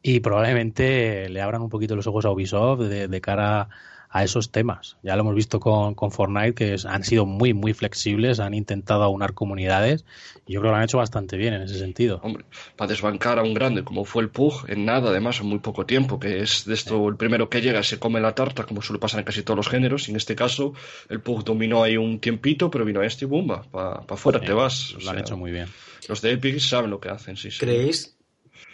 y 0.01 0.19
probablemente 0.19 1.29
le 1.29 1.41
abran 1.41 1.61
un 1.61 1.69
poquito 1.69 1.95
los 1.95 2.07
ojos 2.07 2.25
a 2.25 2.31
Ubisoft 2.31 2.81
de, 2.81 3.21
cara 3.21 3.69
a 4.11 4.23
esos 4.23 4.51
temas. 4.51 4.97
Ya 5.03 5.15
lo 5.15 5.21
hemos 5.21 5.35
visto 5.35 5.59
con, 5.59 5.93
con 5.93 6.11
Fortnite, 6.11 6.53
que 6.53 6.75
han 6.87 7.03
sido 7.03 7.27
muy, 7.27 7.53
muy 7.53 7.73
flexibles, 7.73 8.39
han 8.39 8.55
intentado 8.55 9.03
aunar 9.03 9.33
comunidades 9.33 10.03
y 10.47 10.53
yo 10.53 10.61
creo 10.61 10.71
que 10.71 10.73
lo 10.73 10.77
han 10.77 10.83
hecho 10.83 10.97
bastante 10.97 11.37
bien 11.37 11.53
en 11.53 11.61
ese 11.61 11.77
sentido. 11.77 12.19
Hombre, 12.23 12.45
para 12.75 12.89
desbancar 12.89 13.37
a 13.37 13.43
un 13.43 13.53
grande 13.53 13.83
como 13.83 14.05
fue 14.05 14.23
el 14.23 14.29
Pug, 14.29 14.65
en 14.67 14.85
nada, 14.85 15.11
además, 15.11 15.41
en 15.41 15.47
muy 15.47 15.59
poco 15.59 15.85
tiempo, 15.85 16.19
que 16.19 16.41
es 16.41 16.65
de 16.65 16.73
esto 16.73 17.07
el 17.07 17.17
primero 17.17 17.49
que 17.49 17.61
llega 17.61 17.83
se 17.83 17.99
come 17.99 18.19
la 18.19 18.33
tarta, 18.33 18.63
como 18.63 18.81
suele 18.81 18.99
pasar 18.99 19.19
en 19.19 19.25
casi 19.25 19.43
todos 19.43 19.57
los 19.57 19.69
géneros, 19.69 20.07
y 20.07 20.11
en 20.11 20.17
este 20.17 20.35
caso 20.35 20.73
el 21.09 21.21
Pug 21.21 21.43
dominó 21.43 21.83
ahí 21.83 21.97
un 21.97 22.19
tiempito, 22.19 22.71
pero 22.71 22.85
vino 22.85 23.03
este 23.03 23.25
y 23.25 23.27
bumba, 23.27 23.61
para 23.63 24.01
pa 24.01 24.15
afuera 24.15 24.39
te 24.39 24.53
vas. 24.53 24.95
Lo 25.03 25.11
han 25.11 25.19
hecho 25.19 25.37
muy 25.37 25.51
bien. 25.51 25.67
Los 26.07 26.21
de 26.21 26.31
Epic 26.31 26.59
saben 26.59 26.89
lo 26.89 26.99
que 26.99 27.09
hacen, 27.09 27.37
sí. 27.37 27.49
¿Creéis, 27.59 28.17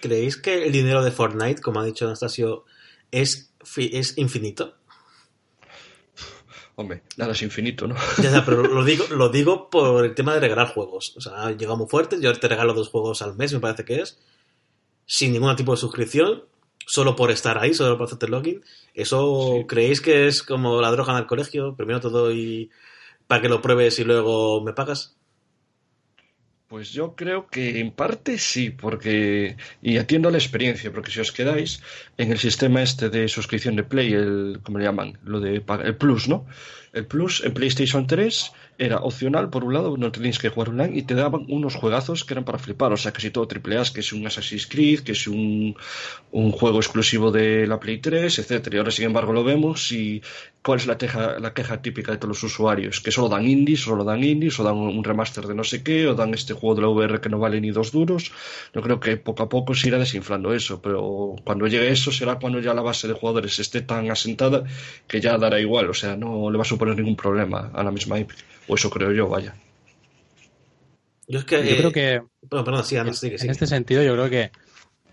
¿Creéis 0.05 0.37
que 0.37 0.65
el 0.65 0.71
dinero 0.71 1.03
de 1.03 1.09
Fortnite, 1.09 1.63
como 1.63 1.79
ha 1.79 1.83
dicho 1.83 2.05
Anastasio, 2.05 2.63
es, 3.09 3.51
es 3.75 4.15
infinito? 4.19 4.75
Hombre, 6.75 7.01
nada 7.17 7.31
es 7.31 7.41
infinito, 7.41 7.87
¿no? 7.87 7.95
Ya, 8.21 8.45
pero 8.45 8.61
lo 8.67 8.83
digo, 8.83 9.05
lo 9.09 9.29
digo 9.29 9.67
por 9.71 10.05
el 10.05 10.13
tema 10.13 10.35
de 10.35 10.41
regalar 10.41 10.67
juegos. 10.67 11.15
O 11.17 11.21
sea, 11.21 11.49
llega 11.57 11.75
muy 11.75 11.87
fuerte, 11.87 12.21
yo 12.21 12.31
te 12.33 12.47
regalo 12.47 12.75
dos 12.75 12.89
juegos 12.89 13.23
al 13.23 13.35
mes, 13.35 13.51
me 13.51 13.59
parece 13.59 13.83
que 13.83 14.01
es, 14.01 14.19
sin 15.07 15.33
ningún 15.33 15.55
tipo 15.55 15.71
de 15.71 15.77
suscripción, 15.77 16.43
solo 16.85 17.15
por 17.15 17.31
estar 17.31 17.57
ahí, 17.57 17.73
solo 17.73 17.97
por 17.97 18.05
hacerte 18.05 18.27
login. 18.27 18.63
¿Eso 18.93 19.65
creéis 19.67 20.01
que 20.01 20.27
es 20.27 20.43
como 20.43 20.81
la 20.81 20.91
droga 20.91 21.13
en 21.13 21.19
el 21.19 21.25
colegio? 21.25 21.75
Primero 21.75 21.99
te 21.99 22.09
doy 22.09 22.69
para 23.25 23.41
que 23.41 23.49
lo 23.49 23.59
pruebes 23.59 23.97
y 23.97 24.03
luego 24.03 24.61
me 24.61 24.73
pagas. 24.73 25.15
Pues 26.67 26.91
yo 26.91 27.15
creo 27.15 27.45
que 27.45 27.79
en 27.79 27.91
parte 27.91 28.39
sí, 28.39 28.71
porque, 28.71 29.55
y 29.83 29.97
atiendo 29.97 30.29
a 30.29 30.31
la 30.31 30.39
experiencia, 30.39 30.91
porque 30.91 31.11
si 31.11 31.19
os 31.19 31.31
quedáis 31.31 31.81
en 32.17 32.31
el 32.31 32.39
sistema 32.39 32.81
este 32.81 33.09
de 33.09 33.27
suscripción 33.27 33.75
de 33.75 33.83
Play, 33.83 34.13
el, 34.13 34.59
¿cómo 34.63 34.79
le 34.79 34.85
llaman? 34.85 35.19
Lo 35.23 35.39
de 35.39 35.63
el 35.83 35.95
Plus, 35.95 36.27
¿no? 36.27 36.47
El 36.95 37.05
Plus 37.05 37.43
en 37.43 37.53
PlayStation 37.53 38.07
3 38.07 38.51
era 38.77 38.99
opcional, 38.99 39.49
por 39.49 39.63
un 39.63 39.73
lado, 39.73 39.97
no 39.97 40.11
tenías 40.11 40.39
que 40.39 40.49
jugar 40.49 40.69
online 40.69 40.97
y 40.97 41.03
te 41.03 41.13
daban 41.13 41.45
unos 41.49 41.75
juegazos 41.75 42.23
que 42.23 42.33
eran 42.33 42.43
para 42.43 42.57
flipar, 42.57 42.91
o 42.91 42.97
sea, 42.97 43.11
casi 43.11 43.29
todo 43.31 43.47
triple 43.47 43.77
A, 43.77 43.83
que 43.93 44.01
es 44.01 44.11
un 44.11 44.25
Assassin's 44.27 44.67
Creed, 44.67 45.01
que 45.01 45.13
es 45.13 45.27
un, 45.27 45.75
un 46.31 46.51
juego 46.51 46.79
exclusivo 46.79 47.31
de 47.31 47.67
la 47.67 47.79
Play 47.79 47.99
3, 47.99 48.39
etcétera. 48.39 48.75
Y 48.75 48.79
ahora, 48.79 48.91
sin 48.91 49.05
embargo, 49.05 49.31
lo 49.33 49.43
vemos 49.43 49.91
y 49.91 50.21
cuál 50.61 50.79
es 50.79 50.87
la, 50.87 50.97
teja, 50.97 51.39
la 51.39 51.53
queja 51.53 51.81
típica 51.81 52.11
de 52.11 52.17
todos 52.17 52.29
los 52.29 52.43
usuarios, 52.43 52.99
que 52.99 53.11
solo 53.11 53.29
dan 53.29 53.47
indies, 53.47 53.81
solo 53.81 54.03
dan 54.03 54.23
indies, 54.23 54.59
o 54.59 54.63
dan 54.63 54.75
un 54.75 55.03
remaster 55.03 55.45
de 55.45 55.55
no 55.55 55.63
sé 55.63 55.83
qué, 55.83 56.07
o 56.07 56.15
dan 56.15 56.33
este 56.33 56.53
juego 56.53 56.75
de 56.75 56.81
la 56.81 56.89
VR 56.89 57.21
que 57.21 57.29
no 57.29 57.39
vale 57.39 57.61
ni 57.61 57.71
dos 57.71 57.91
duros. 57.91 58.31
Yo 58.73 58.81
creo 58.81 58.99
que 58.99 59.17
poco 59.17 59.43
a 59.43 59.49
poco 59.49 59.73
se 59.75 59.87
irá 59.89 59.99
desinflando 59.99 60.53
eso, 60.53 60.81
pero 60.81 61.35
cuando 61.43 61.67
llegue 61.67 61.89
eso 61.89 62.11
será 62.11 62.35
cuando 62.39 62.59
ya 62.59 62.73
la 62.73 62.81
base 62.81 63.07
de 63.07 63.13
jugadores 63.13 63.59
esté 63.59 63.81
tan 63.81 64.09
asentada 64.11 64.63
que 65.07 65.21
ya 65.21 65.37
dará 65.37 65.59
igual, 65.59 65.89
o 65.89 65.93
sea, 65.93 66.17
no 66.17 66.49
le 66.49 66.57
va 66.57 66.63
a 66.63 66.65
suponer 66.65 66.84
ningún 66.93 67.15
problema 67.15 67.71
a 67.73 67.83
la 67.83 67.91
misma 67.91 68.19
Epic. 68.19 68.37
O 68.67 68.75
eso 68.75 68.89
creo 68.89 69.11
yo, 69.11 69.27
vaya. 69.27 69.55
Yo, 71.27 71.39
es 71.39 71.45
que, 71.45 71.59
creo 71.77 71.91
que. 71.91 72.13
en, 72.15 73.49
este 73.49 73.67
sentido, 73.67 74.03
yo 74.03 74.13
creo 74.13 74.29
que 74.29 74.51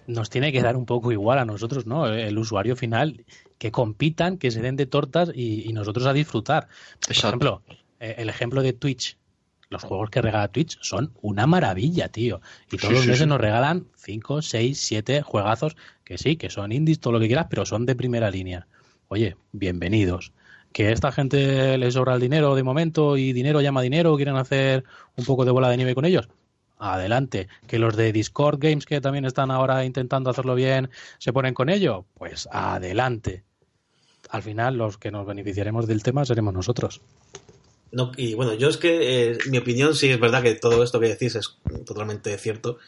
nos 0.06 0.30
tiene 0.30 0.52
que 0.52 0.60
dar 0.60 0.76
un 0.76 0.84
poco 0.84 1.12
igual 1.12 1.38
a 1.38 1.44
nosotros, 1.44 1.86
¿no? 1.86 2.06
El 2.06 2.36
usuario 2.38 2.76
final, 2.76 3.24
que 3.58 3.70
compitan, 3.70 4.36
que 4.36 4.50
se 4.50 4.60
den 4.60 4.76
de 4.76 4.86
tortas 4.86 5.30
y, 5.34 5.72
nosotros 5.72 6.06
a 6.06 6.12
disfrutar. 6.12 6.68
Por 7.00 7.12
ejemplo, 7.12 7.62
eh, 8.00 8.16
el 8.18 8.28
ejemplo 8.28 8.62
de 8.62 8.72
Twitch. 8.72 9.16
Los 9.70 9.84
juegos 9.84 10.10
que 10.10 10.20
regala 10.20 10.48
Twitch 10.48 10.76
son 10.82 11.14
una 11.22 11.46
maravilla, 11.46 12.08
tío. 12.08 12.42
Y 12.70 12.76
todos 12.76 12.92
los 12.92 13.06
meses 13.06 13.26
nos 13.26 13.40
regalan 13.40 13.86
5, 13.96 14.42
6, 14.42 14.78
7 14.78 15.22
juegazos 15.22 15.76
que 16.04 16.18
sí, 16.18 16.36
que 16.36 16.50
son 16.50 16.72
indies, 16.72 17.00
todo 17.00 17.14
lo 17.14 17.20
que 17.20 17.26
quieras, 17.26 17.46
pero 17.48 17.64
son 17.64 17.86
de 17.86 17.94
primera 17.96 18.30
línea. 18.30 18.66
Oye, 19.08 19.36
bienvenidos 19.52 20.32
que 20.72 20.88
a 20.88 20.92
esta 20.92 21.12
gente 21.12 21.76
les 21.78 21.94
sobra 21.94 22.14
el 22.14 22.20
dinero 22.20 22.54
de 22.54 22.62
momento 22.62 23.16
y 23.16 23.32
dinero 23.32 23.60
llama 23.60 23.82
dinero, 23.82 24.16
quieren 24.16 24.36
hacer 24.36 24.84
un 25.16 25.24
poco 25.24 25.44
de 25.44 25.50
bola 25.50 25.68
de 25.68 25.76
nieve 25.76 25.94
con 25.94 26.04
ellos, 26.04 26.28
adelante. 26.78 27.48
Que 27.66 27.78
los 27.78 27.96
de 27.96 28.12
Discord 28.12 28.58
Games, 28.58 28.86
que 28.86 29.00
también 29.00 29.24
están 29.24 29.50
ahora 29.50 29.84
intentando 29.84 30.30
hacerlo 30.30 30.54
bien, 30.54 30.90
se 31.18 31.32
ponen 31.32 31.54
con 31.54 31.68
ello, 31.68 32.06
pues 32.18 32.48
adelante. 32.50 33.44
Al 34.30 34.42
final, 34.42 34.76
los 34.76 34.98
que 34.98 35.10
nos 35.10 35.26
beneficiaremos 35.26 35.86
del 35.86 36.02
tema 36.02 36.24
seremos 36.24 36.54
nosotros. 36.54 37.02
No, 37.90 38.10
y 38.16 38.34
bueno, 38.34 38.54
yo 38.54 38.68
es 38.70 38.78
que 38.78 39.32
eh, 39.32 39.38
mi 39.50 39.58
opinión 39.58 39.94
sí 39.94 40.08
es 40.08 40.18
verdad 40.18 40.42
que 40.42 40.54
todo 40.54 40.82
esto 40.82 40.98
que 40.98 41.08
decís 41.08 41.34
es 41.34 41.58
totalmente 41.84 42.36
cierto, 42.38 42.78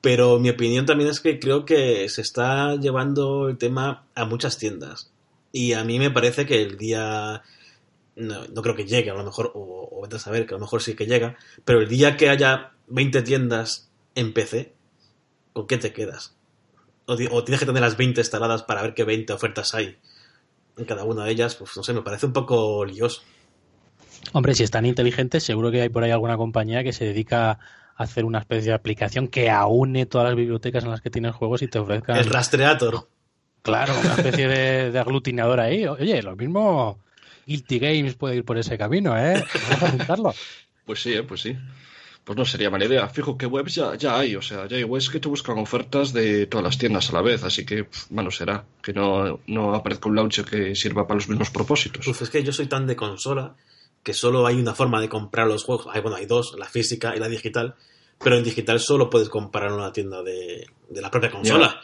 pero 0.00 0.40
mi 0.40 0.50
opinión 0.50 0.84
también 0.84 1.08
es 1.08 1.20
que 1.20 1.38
creo 1.38 1.64
que 1.64 2.08
se 2.08 2.20
está 2.20 2.74
llevando 2.74 3.48
el 3.48 3.56
tema 3.56 4.04
a 4.16 4.24
muchas 4.24 4.58
tiendas. 4.58 5.13
Y 5.54 5.72
a 5.74 5.84
mí 5.84 6.00
me 6.00 6.10
parece 6.10 6.46
que 6.46 6.60
el 6.60 6.76
día 6.76 7.42
no, 8.16 8.44
no 8.48 8.60
creo 8.60 8.74
que 8.74 8.86
llegue, 8.86 9.10
a 9.10 9.14
lo 9.14 9.22
mejor, 9.22 9.52
o, 9.54 9.88
o 9.88 10.02
vete 10.02 10.16
a 10.16 10.18
saber 10.18 10.46
que 10.46 10.54
a 10.54 10.58
lo 10.58 10.62
mejor 10.62 10.82
sí 10.82 10.96
que 10.96 11.06
llega, 11.06 11.36
pero 11.64 11.80
el 11.80 11.88
día 11.88 12.16
que 12.16 12.28
haya 12.28 12.72
20 12.88 13.22
tiendas 13.22 13.88
en 14.16 14.34
PC, 14.34 14.74
¿con 15.52 15.68
qué 15.68 15.78
te 15.78 15.92
quedas? 15.92 16.34
O, 17.06 17.12
o 17.12 17.44
tienes 17.44 17.60
que 17.60 17.66
tener 17.66 17.82
las 17.82 17.96
20 17.96 18.20
instaladas 18.20 18.64
para 18.64 18.82
ver 18.82 18.94
qué 18.94 19.04
20 19.04 19.32
ofertas 19.32 19.76
hay 19.76 19.96
en 20.76 20.86
cada 20.86 21.04
una 21.04 21.24
de 21.24 21.30
ellas, 21.30 21.54
pues 21.54 21.70
no 21.76 21.84
sé, 21.84 21.92
me 21.92 22.02
parece 22.02 22.26
un 22.26 22.32
poco 22.32 22.84
lioso. 22.84 23.22
Hombre, 24.32 24.56
si 24.56 24.64
están 24.64 24.86
inteligentes, 24.86 25.44
seguro 25.44 25.70
que 25.70 25.82
hay 25.82 25.88
por 25.88 26.02
ahí 26.02 26.10
alguna 26.10 26.36
compañía 26.36 26.82
que 26.82 26.92
se 26.92 27.04
dedica 27.04 27.50
a 27.50 27.58
hacer 27.94 28.24
una 28.24 28.40
especie 28.40 28.70
de 28.70 28.74
aplicación 28.74 29.28
que 29.28 29.50
aúne 29.50 30.06
todas 30.06 30.26
las 30.26 30.34
bibliotecas 30.34 30.82
en 30.82 30.90
las 30.90 31.00
que 31.00 31.10
tienes 31.10 31.32
juegos 31.36 31.62
y 31.62 31.68
te 31.68 31.78
ofrezca, 31.78 32.18
El 32.18 32.26
rastreator. 32.26 33.06
Claro, 33.64 33.98
una 33.98 34.14
especie 34.18 34.46
de, 34.46 34.92
de 34.92 34.98
aglutinador 35.00 35.58
ahí. 35.58 35.86
Oye, 35.86 36.22
lo 36.22 36.36
mismo 36.36 37.00
Guilty 37.46 37.78
Games 37.78 38.14
puede 38.14 38.36
ir 38.36 38.44
por 38.44 38.58
ese 38.58 38.78
camino, 38.78 39.16
¿eh? 39.18 39.44
Vamos 39.70 39.82
a 39.82 39.86
apuntarlo. 39.88 40.34
Pues 40.86 41.00
sí, 41.00 41.14
eh, 41.14 41.22
pues 41.22 41.40
sí. 41.40 41.56
Pues 42.24 42.36
no 42.36 42.44
sería 42.44 42.68
mala 42.68 42.84
idea. 42.84 43.08
Fijo 43.08 43.38
que 43.38 43.46
webs 43.46 43.74
ya, 43.74 43.94
ya 43.94 44.18
hay, 44.18 44.36
o 44.36 44.42
sea, 44.42 44.68
ya 44.68 44.76
hay 44.76 44.84
webs 44.84 45.08
que 45.08 45.18
te 45.18 45.28
buscan 45.28 45.56
ofertas 45.56 46.12
de 46.12 46.44
todas 46.46 46.62
las 46.62 46.76
tiendas 46.76 47.08
a 47.08 47.14
la 47.14 47.22
vez, 47.22 47.42
así 47.42 47.64
que, 47.64 47.84
pf, 47.84 48.08
bueno, 48.10 48.30
será 48.30 48.66
que 48.82 48.92
no, 48.92 49.40
no 49.46 49.74
aparezca 49.74 50.10
un 50.10 50.16
launcher 50.16 50.44
que 50.44 50.74
sirva 50.74 51.06
para 51.06 51.16
los 51.16 51.28
mismos 51.30 51.48
propósitos. 51.48 52.06
Uf, 52.06 52.20
es 52.20 52.28
que 52.28 52.42
yo 52.42 52.52
soy 52.52 52.66
tan 52.66 52.86
de 52.86 52.96
consola 52.96 53.56
que 54.02 54.12
solo 54.12 54.46
hay 54.46 54.56
una 54.56 54.74
forma 54.74 55.00
de 55.00 55.08
comprar 55.08 55.46
los 55.46 55.64
juegos. 55.64 55.86
Hay, 55.90 56.02
bueno, 56.02 56.18
hay 56.18 56.26
dos, 56.26 56.54
la 56.58 56.66
física 56.66 57.16
y 57.16 57.18
la 57.18 57.30
digital, 57.30 57.76
pero 58.22 58.36
en 58.36 58.44
digital 58.44 58.78
solo 58.78 59.08
puedes 59.08 59.30
comprarlo 59.30 59.76
en 59.76 59.80
una 59.80 59.92
tienda 59.92 60.22
de, 60.22 60.66
de 60.90 61.00
la 61.00 61.10
propia 61.10 61.30
consola. 61.30 61.80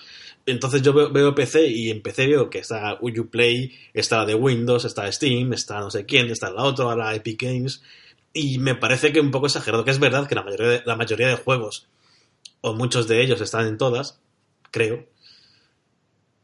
Entonces 0.47 0.82
yo 0.82 0.92
veo, 0.92 1.11
veo 1.11 1.35
PC 1.35 1.68
y 1.68 1.90
en 1.90 2.02
PC 2.02 2.26
veo 2.26 2.50
que 2.50 2.59
está 2.59 2.99
Uplay, 3.00 3.73
está 3.92 4.18
la 4.18 4.26
de 4.26 4.35
Windows, 4.35 4.85
está 4.85 5.11
Steam, 5.12 5.52
está 5.52 5.80
no 5.80 5.90
sé 5.90 6.06
quién, 6.06 6.30
está 6.30 6.50
la 6.50 6.64
otra, 6.64 6.97
la 6.97 7.14
Epic 7.14 7.42
Games. 7.42 7.82
Y 8.32 8.59
me 8.59 8.75
parece 8.75 9.12
que 9.12 9.20
un 9.20 9.30
poco 9.30 9.47
exagerado, 9.47 9.85
que 9.85 9.90
es 9.90 9.99
verdad 9.99 10.28
que 10.28 10.35
la 10.35 10.42
mayoría 10.42 10.68
de, 10.68 10.82
la 10.85 10.97
mayoría 10.97 11.28
de 11.28 11.37
juegos, 11.37 11.88
o 12.61 12.75
muchos 12.75 13.09
de 13.09 13.23
ellos, 13.23 13.40
están 13.40 13.66
en 13.66 13.78
todas, 13.78 14.20
creo. 14.70 15.06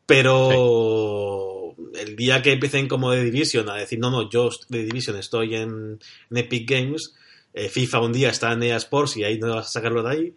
Pero 0.07 1.75
el 1.99 2.17
día 2.17 2.43
que 2.43 2.53
empiecen 2.53 2.89
como 2.89 3.11
de 3.11 3.25
Division 3.25 3.69
a 3.69 3.75
decir, 3.75 3.99
no, 3.99 4.11
no, 4.11 4.29
yo 4.29 4.51
de 4.69 4.85
Division 4.85 5.17
estoy 5.17 5.55
en, 5.55 6.01
en 6.31 6.37
Epic 6.37 6.69
Games, 6.69 7.15
eh, 7.55 7.69
FIFA 7.69 8.01
un 8.01 8.13
día 8.13 8.31
está 8.31 8.53
en 8.53 8.63
EA 8.63 8.77
Sports 8.77 9.17
y 9.17 9.25
ahí 9.25 9.39
no 9.39 9.55
vas 9.55 9.69
a 9.69 9.71
sacarlo 9.71 10.03
de 10.03 10.11
ahí, 10.11 10.35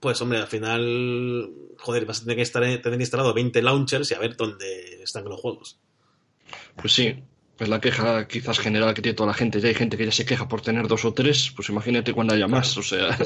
pues 0.00 0.20
hombre, 0.20 0.38
al 0.38 0.46
final, 0.46 1.50
joder, 1.78 2.06
vas 2.06 2.18
a 2.18 2.22
tener 2.22 2.36
que 2.36 2.42
estar, 2.42 2.62
tener 2.80 3.00
instalado 3.00 3.34
20 3.34 3.62
launchers 3.62 4.10
y 4.10 4.14
a 4.14 4.18
ver 4.18 4.36
dónde 4.36 5.02
están 5.02 5.24
los 5.24 5.40
juegos. 5.40 5.78
Pues 6.76 6.92
sí, 6.92 7.22
es 7.58 7.68
la 7.68 7.80
queja 7.80 8.28
quizás 8.28 8.58
general 8.58 8.94
que 8.94 9.02
tiene 9.02 9.16
toda 9.16 9.28
la 9.28 9.34
gente. 9.34 9.60
Ya 9.60 9.68
hay 9.68 9.74
gente 9.74 9.96
que 9.96 10.06
ya 10.06 10.12
se 10.12 10.24
queja 10.24 10.48
por 10.48 10.60
tener 10.60 10.86
dos 10.86 11.04
o 11.04 11.12
tres, 11.12 11.52
pues 11.54 11.68
imagínate 11.68 12.12
cuando 12.12 12.34
haya 12.34 12.46
más, 12.46 12.76
o 12.76 12.82
sea... 12.82 13.18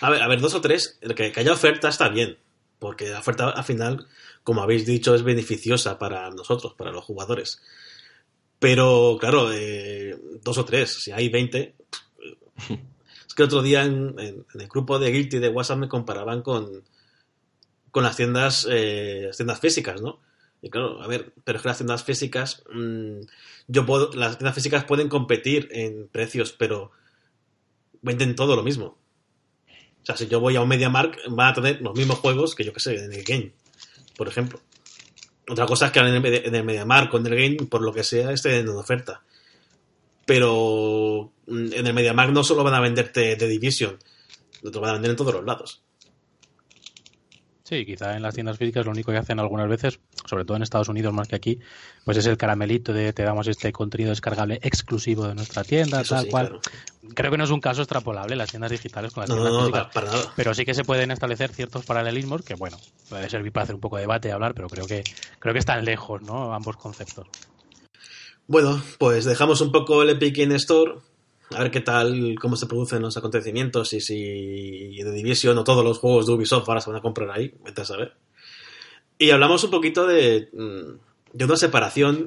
A 0.00 0.10
ver, 0.10 0.22
a 0.22 0.28
ver, 0.28 0.40
dos 0.40 0.54
o 0.54 0.60
tres, 0.60 0.98
que, 1.16 1.32
que 1.32 1.40
haya 1.40 1.52
oferta 1.52 1.88
está 1.88 2.08
bien, 2.08 2.38
porque 2.78 3.08
la 3.08 3.18
oferta 3.18 3.50
al 3.50 3.64
final, 3.64 4.06
como 4.44 4.62
habéis 4.62 4.86
dicho, 4.86 5.14
es 5.14 5.22
beneficiosa 5.22 5.98
para 5.98 6.30
nosotros, 6.30 6.74
para 6.74 6.92
los 6.92 7.04
jugadores. 7.04 7.60
Pero, 8.60 9.16
claro, 9.18 9.52
eh, 9.52 10.16
dos 10.42 10.58
o 10.58 10.64
tres, 10.64 11.02
si 11.02 11.10
hay 11.10 11.28
20... 11.28 11.74
Que 13.40 13.44
otro 13.44 13.62
día 13.62 13.84
en, 13.84 14.14
el 14.18 14.68
grupo 14.68 14.98
de 14.98 15.10
Guilty 15.10 15.38
de 15.38 15.48
WhatsApp 15.48 15.78
me 15.78 15.88
comparaban 15.88 16.42
con, 16.42 16.84
con 17.90 18.04
las 18.04 18.14
tiendas, 18.14 18.68
eh, 18.70 19.22
las 19.28 19.38
tiendas 19.38 19.60
físicas, 19.60 20.02
¿no? 20.02 20.20
Y 20.60 20.68
claro, 20.68 21.02
a 21.02 21.06
ver, 21.06 21.32
pero 21.42 21.56
es 21.56 21.62
que 21.62 21.68
las 21.68 21.78
tiendas 21.78 22.04
físicas, 22.04 22.62
mm, 22.70 23.20
yo 23.66 23.86
puedo, 23.86 24.12
las 24.12 24.36
tiendas 24.36 24.54
físicas 24.54 24.84
pueden 24.84 25.08
competir 25.08 25.70
en 25.70 26.08
precios, 26.08 26.52
pero 26.52 26.90
venden 28.02 28.34
todo 28.34 28.56
lo 28.56 28.62
mismo. 28.62 28.98
O 30.02 30.04
sea, 30.04 30.18
si 30.18 30.26
yo 30.26 30.38
voy 30.38 30.56
a 30.56 30.60
un 30.60 30.68
MediaMark, 30.68 31.20
van 31.30 31.48
a 31.48 31.54
tener 31.54 31.80
los 31.80 31.96
mismos 31.96 32.18
juegos 32.18 32.54
que 32.54 32.64
yo 32.64 32.74
que 32.74 32.80
sé, 32.80 33.02
en 33.02 33.10
el 33.10 33.24
game, 33.24 33.54
por 34.18 34.28
ejemplo. 34.28 34.60
Otra 35.48 35.64
cosa 35.64 35.86
es 35.86 35.92
que 35.92 36.00
en 36.00 36.08
el, 36.08 36.26
en 36.26 36.54
el 36.54 36.64
MediaMark 36.64 37.14
o 37.14 37.16
en 37.16 37.26
el 37.26 37.36
game, 37.36 37.68
por 37.70 37.80
lo 37.80 37.94
que 37.94 38.04
sea, 38.04 38.32
estén 38.32 38.52
en 38.52 38.68
oferta. 38.68 39.22
Pero 40.30 41.32
mm, 41.48 41.72
en 41.72 41.86
el 41.88 41.92
MediaMark 41.92 42.30
no 42.30 42.44
solo 42.44 42.62
van 42.62 42.74
a 42.74 42.78
venderte 42.78 43.34
The 43.34 43.48
Division, 43.48 43.98
lo 44.62 44.80
van 44.80 44.90
a 44.90 44.92
vender 44.92 45.10
en 45.10 45.16
todos 45.16 45.34
los 45.34 45.44
lados. 45.44 45.82
Sí, 47.64 47.84
quizá 47.84 48.14
en 48.16 48.22
las 48.22 48.32
tiendas 48.34 48.56
físicas 48.56 48.84
lo 48.86 48.92
único 48.92 49.10
que 49.10 49.18
hacen 49.18 49.40
algunas 49.40 49.68
veces, 49.68 49.98
sobre 50.26 50.44
todo 50.44 50.56
en 50.56 50.62
Estados 50.62 50.88
Unidos 50.88 51.12
más 51.12 51.26
que 51.26 51.34
aquí, 51.34 51.58
pues 52.04 52.16
es 52.16 52.26
el 52.26 52.36
caramelito 52.36 52.92
de 52.92 53.12
te 53.12 53.24
damos 53.24 53.48
este 53.48 53.72
contenido 53.72 54.10
descargable 54.10 54.60
exclusivo 54.62 55.26
de 55.26 55.34
nuestra 55.34 55.64
tienda, 55.64 56.02
Eso 56.02 56.14
tal 56.14 56.24
sí, 56.26 56.30
cual. 56.30 56.46
claro. 56.48 56.60
Creo 57.14 57.30
que 57.32 57.38
no 57.38 57.42
es 57.44 57.50
un 57.50 57.60
caso 57.60 57.82
extrapolable 57.82 58.36
las 58.36 58.50
tiendas 58.50 58.70
digitales 58.70 59.12
con 59.12 59.22
las 59.22 59.30
No, 59.30 59.34
no, 59.36 59.42
tiendas 59.42 59.52
no, 59.62 59.66
físicas. 59.66 59.92
para, 59.92 60.06
para 60.06 60.16
nada. 60.16 60.32
Pero 60.36 60.54
sí 60.54 60.64
que 60.64 60.74
se 60.74 60.84
pueden 60.84 61.10
establecer 61.10 61.50
ciertos 61.52 61.84
paralelismos 61.84 62.42
que, 62.42 62.54
bueno, 62.54 62.76
puede 63.08 63.28
servir 63.28 63.50
para 63.50 63.64
hacer 63.64 63.74
un 63.74 63.80
poco 63.80 63.96
de 63.96 64.02
debate 64.02 64.28
y 64.28 64.30
hablar, 64.30 64.54
pero 64.54 64.68
creo 64.68 64.86
que 64.86 65.02
creo 65.40 65.52
que 65.52 65.58
están 65.58 65.84
lejos, 65.84 66.22
¿no? 66.22 66.54
Ambos 66.54 66.76
conceptos. 66.76 67.26
Bueno, 68.50 68.82
pues 68.98 69.26
dejamos 69.26 69.60
un 69.60 69.70
poco 69.70 70.02
el 70.02 70.10
Epic 70.10 70.38
in 70.38 70.50
Store. 70.50 70.94
A 71.50 71.62
ver 71.62 71.70
qué 71.70 71.82
tal, 71.82 72.34
cómo 72.40 72.56
se 72.56 72.66
producen 72.66 73.00
los 73.00 73.16
acontecimientos 73.16 73.92
y 73.92 74.00
si 74.00 74.96
The 74.96 75.12
Division 75.12 75.56
o 75.56 75.62
todos 75.62 75.84
los 75.84 75.98
juegos 75.98 76.26
de 76.26 76.32
Ubisoft 76.32 76.68
ahora 76.68 76.80
se 76.80 76.90
van 76.90 76.98
a 76.98 77.00
comprar 77.00 77.30
ahí. 77.30 77.54
Vete 77.64 77.82
a 77.82 77.84
saber. 77.84 78.16
Y 79.18 79.30
hablamos 79.30 79.62
un 79.62 79.70
poquito 79.70 80.04
de, 80.04 80.48
mm, 80.52 80.98
de 81.32 81.44
una 81.44 81.56
separación 81.56 82.26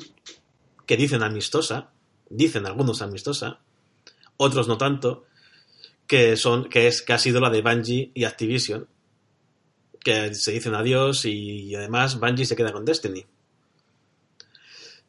que 0.86 0.96
dicen 0.96 1.24
amistosa, 1.24 1.92
dicen 2.30 2.66
algunos 2.68 3.02
amistosa, 3.02 3.60
otros 4.38 4.70
no 4.70 4.78
tanto, 4.78 5.26
que 6.08 6.38
son 6.38 6.70
que 6.70 6.88
es 6.88 7.02
que 7.02 7.12
ha 7.12 7.18
sido 7.18 7.42
la 7.42 7.50
de 7.50 7.62
Bungie 7.62 8.12
y 8.14 8.24
Activision, 8.24 8.88
que 10.00 10.34
se 10.34 10.54
dicen 10.54 10.74
adiós 10.74 11.26
y 11.26 11.76
además 11.76 12.18
Bungie 12.18 12.46
se 12.46 12.56
queda 12.56 12.72
con 12.72 12.86
Destiny. 12.86 13.26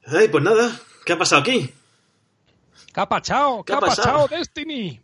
Ay, 0.07 0.29
pues 0.29 0.43
nada, 0.43 0.79
¿qué 1.05 1.13
ha 1.13 1.19
pasado 1.19 1.43
aquí? 1.43 1.71
¿Qué 2.93 3.01
ha 3.01 3.09
pasado? 3.09 3.65
¿Qué 3.65 3.73
ha 3.73 3.81
pasado? 3.81 4.29
Destiny? 4.29 5.01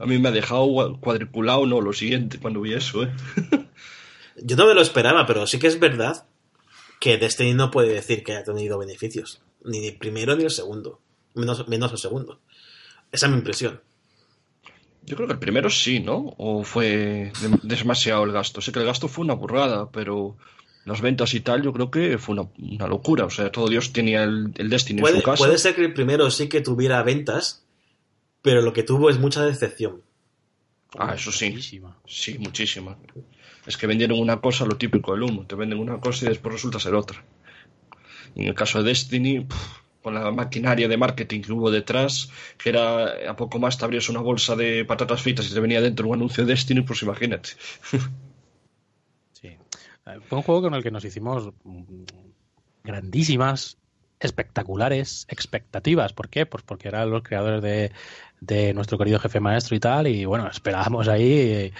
A 0.00 0.06
mí 0.06 0.18
me 0.18 0.28
ha 0.28 0.32
dejado 0.32 0.96
cuadriculado, 1.00 1.66
no, 1.66 1.80
lo 1.80 1.92
siguiente, 1.92 2.38
cuando 2.38 2.60
vi 2.60 2.74
eso, 2.74 3.02
¿eh? 3.02 3.12
Yo 4.42 4.56
no 4.56 4.66
me 4.66 4.74
lo 4.74 4.80
esperaba, 4.80 5.26
pero 5.26 5.46
sí 5.46 5.58
que 5.58 5.66
es 5.66 5.78
verdad 5.80 6.24
que 7.00 7.18
Destiny 7.18 7.54
no 7.54 7.70
puede 7.70 7.92
decir 7.92 8.22
que 8.22 8.32
haya 8.32 8.44
tenido 8.44 8.78
beneficios. 8.78 9.42
Ni 9.64 9.86
el 9.88 9.96
primero 9.96 10.36
ni 10.36 10.44
el 10.44 10.50
segundo. 10.50 11.00
Menos, 11.34 11.66
menos 11.68 11.92
el 11.92 11.98
segundo. 11.98 12.40
Esa 13.12 13.26
es 13.26 13.32
mi 13.32 13.38
impresión. 13.38 13.80
Yo 15.02 15.16
creo 15.16 15.26
que 15.26 15.34
el 15.34 15.38
primero 15.38 15.68
sí, 15.68 16.00
¿no? 16.00 16.34
O 16.38 16.62
fue 16.62 17.32
dem- 17.42 17.60
demasiado 17.62 18.24
el 18.24 18.32
gasto. 18.32 18.60
Sé 18.60 18.70
que 18.72 18.78
el 18.78 18.84
gasto 18.86 19.08
fue 19.08 19.24
una 19.24 19.34
burrada, 19.34 19.90
pero 19.90 20.36
las 20.90 21.00
ventas 21.00 21.32
y 21.34 21.40
tal, 21.40 21.62
yo 21.62 21.72
creo 21.72 21.90
que 21.90 22.18
fue 22.18 22.34
una, 22.34 22.48
una 22.58 22.86
locura. 22.86 23.24
O 23.24 23.30
sea, 23.30 23.50
todo 23.50 23.68
Dios 23.68 23.92
tenía 23.92 24.24
el, 24.24 24.52
el 24.56 24.68
Destiny 24.68 24.98
en 24.98 25.02
Puede, 25.02 25.16
su 25.18 25.22
casa. 25.22 25.44
puede 25.44 25.58
ser 25.58 25.74
que 25.74 25.84
el 25.84 25.94
primero 25.94 26.30
sí 26.30 26.48
que 26.48 26.60
tuviera 26.60 27.02
ventas, 27.02 27.64
pero 28.42 28.62
lo 28.62 28.72
que 28.72 28.82
tuvo 28.82 29.10
es 29.10 29.18
mucha 29.18 29.44
decepción. 29.44 30.02
Ah, 30.98 31.14
eso 31.14 31.30
sí. 31.32 31.50
Muchísima. 31.50 31.96
Sí, 32.06 32.38
muchísima. 32.38 32.98
Es 33.66 33.76
que 33.76 33.86
vendieron 33.86 34.18
una 34.18 34.40
cosa, 34.40 34.64
lo 34.64 34.76
típico 34.76 35.12
del 35.12 35.22
humo. 35.22 35.46
Te 35.46 35.54
venden 35.54 35.78
una 35.78 36.00
cosa 36.00 36.24
y 36.24 36.28
después 36.28 36.54
resulta 36.54 36.80
ser 36.80 36.94
otra. 36.94 37.24
Y 38.34 38.42
en 38.42 38.48
el 38.48 38.54
caso 38.54 38.82
de 38.82 38.88
Destiny, 38.88 39.46
con 40.02 40.14
la 40.14 40.30
maquinaria 40.30 40.88
de 40.88 40.96
marketing 40.96 41.42
que 41.42 41.52
hubo 41.52 41.70
detrás, 41.70 42.30
que 42.58 42.70
era 42.70 43.30
a 43.30 43.36
poco 43.36 43.58
más 43.58 43.78
te 43.78 43.84
abrías 43.84 44.08
una 44.08 44.20
bolsa 44.20 44.56
de 44.56 44.84
patatas 44.84 45.22
fritas 45.22 45.50
y 45.50 45.54
te 45.54 45.60
venía 45.60 45.80
dentro 45.80 46.08
un 46.08 46.14
anuncio 46.14 46.44
de 46.44 46.52
Destiny, 46.52 46.82
pues 46.82 47.02
imagínate. 47.02 47.50
Fue 50.28 50.38
un 50.38 50.42
juego 50.42 50.62
con 50.62 50.74
el 50.74 50.82
que 50.82 50.90
nos 50.90 51.04
hicimos 51.04 51.52
mm, 51.64 52.02
grandísimas, 52.84 53.78
espectaculares 54.18 55.26
expectativas. 55.28 56.12
¿Por 56.12 56.28
qué? 56.28 56.46
Pues 56.46 56.62
porque 56.62 56.88
eran 56.88 57.10
los 57.10 57.22
creadores 57.22 57.62
de, 57.62 57.92
de 58.40 58.74
nuestro 58.74 58.98
querido 58.98 59.18
jefe 59.18 59.40
maestro 59.40 59.76
y 59.76 59.80
tal. 59.80 60.06
Y 60.06 60.24
bueno, 60.24 60.48
esperábamos 60.48 61.08
ahí 61.08 61.32
eh, 61.32 61.72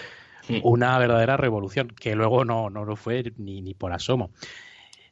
una 0.62 0.98
verdadera 0.98 1.36
revolución, 1.36 1.88
que 1.88 2.14
luego 2.14 2.44
no, 2.44 2.70
no 2.70 2.84
lo 2.84 2.96
fue 2.96 3.32
ni, 3.36 3.60
ni 3.60 3.74
por 3.74 3.92
asomo. 3.92 4.30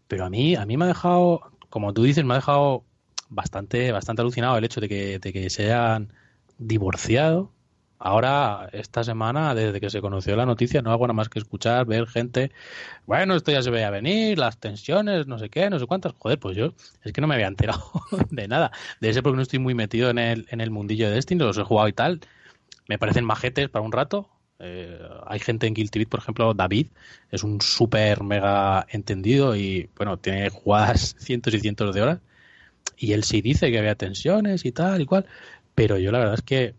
Pero 0.09 0.25
a 0.25 0.31
mí, 0.31 0.55
a 0.57 0.65
mí 0.65 0.77
me 0.77 0.87
ha 0.87 0.89
dejado, 0.89 1.53
como 1.69 1.93
tú 1.93 2.03
dices, 2.03 2.25
me 2.25 2.33
ha 2.35 2.39
dejado 2.39 2.85
bastante, 3.29 3.93
bastante 3.93 4.23
alucinado 4.23 4.57
el 4.57 4.65
hecho 4.65 4.81
de 4.81 4.89
que, 4.89 5.19
de 5.19 5.33
que 5.33 5.51
se 5.51 5.67
hayan 5.67 6.13
divorciado 6.57 7.53
Ahora, 8.01 8.69
esta 8.73 9.03
semana, 9.03 9.55
desde 9.55 9.81
que 9.81 9.91
se 9.91 10.01
conoció 10.01 10.37
la 10.37 10.47
noticia, 10.47 10.83
no 10.83 10.93
hago 10.93 11.07
nada 11.07 11.15
más 11.15 11.29
que 11.29 11.41
escuchar, 11.41 11.85
ver 11.85 12.07
gente. 12.07 12.53
Bueno, 13.07 13.35
esto 13.35 13.51
ya 13.51 13.63
se 13.63 13.71
veía 13.71 13.91
venir, 13.91 14.39
las 14.39 14.59
tensiones, 14.59 15.27
no 15.27 15.39
sé 15.39 15.51
qué, 15.51 15.69
no 15.69 15.79
sé 15.81 15.87
cuántas. 15.87 16.15
Joder, 16.19 16.39
pues 16.39 16.57
yo 16.57 16.75
es 17.03 17.13
que 17.13 17.21
no 17.21 17.27
me 17.27 17.35
había 17.35 17.49
enterado 17.49 17.83
de 18.31 18.49
nada. 18.49 18.71
De 19.01 19.11
ese 19.11 19.23
porque 19.23 19.37
no 19.37 19.43
estoy 19.43 19.59
muy 19.59 19.75
metido 19.75 20.11
en 20.11 20.19
el, 20.19 20.47
en 20.51 20.61
el 20.61 20.71
mundillo 20.71 21.09
de 21.09 21.15
Destiny, 21.17 21.41
los 21.41 21.59
he 21.59 21.65
jugado 21.65 21.89
y 21.89 21.93
tal. 21.93 22.21
Me 22.89 22.99
parecen 22.99 23.25
majetes 23.25 23.69
para 23.69 23.85
un 23.85 23.93
rato. 23.93 24.29
Eh, 24.61 24.99
hay 25.27 25.41
gente 25.41 25.67
en 25.67 25.75
Guilty 25.75 26.01
Beat, 26.01 26.09
por 26.09 26.21
ejemplo, 26.21 26.55
David, 26.55 26.89
es 27.31 27.45
un 27.45 27.61
súper 27.61 28.23
mega 28.25 28.87
entendido 28.91 29.57
y, 29.57 29.89
bueno, 29.97 30.19
tiene 30.19 30.51
jugadas 30.51 31.17
cientos 31.21 31.55
y 31.55 31.61
cientos 31.61 31.95
de 31.95 32.03
horas. 32.03 32.21
Y 32.97 33.13
él 33.13 33.25
sí 33.25 33.43
dice 33.43 33.71
que 33.71 33.79
había 33.79 33.95
tensiones 33.97 34.65
y 34.65 34.73
tal 34.73 35.01
y 35.03 35.07
cual. 35.07 35.27
Pero 35.75 35.99
yo 35.99 36.13
la 36.13 36.19
verdad 36.19 36.35
es 36.35 36.43
que 36.43 36.75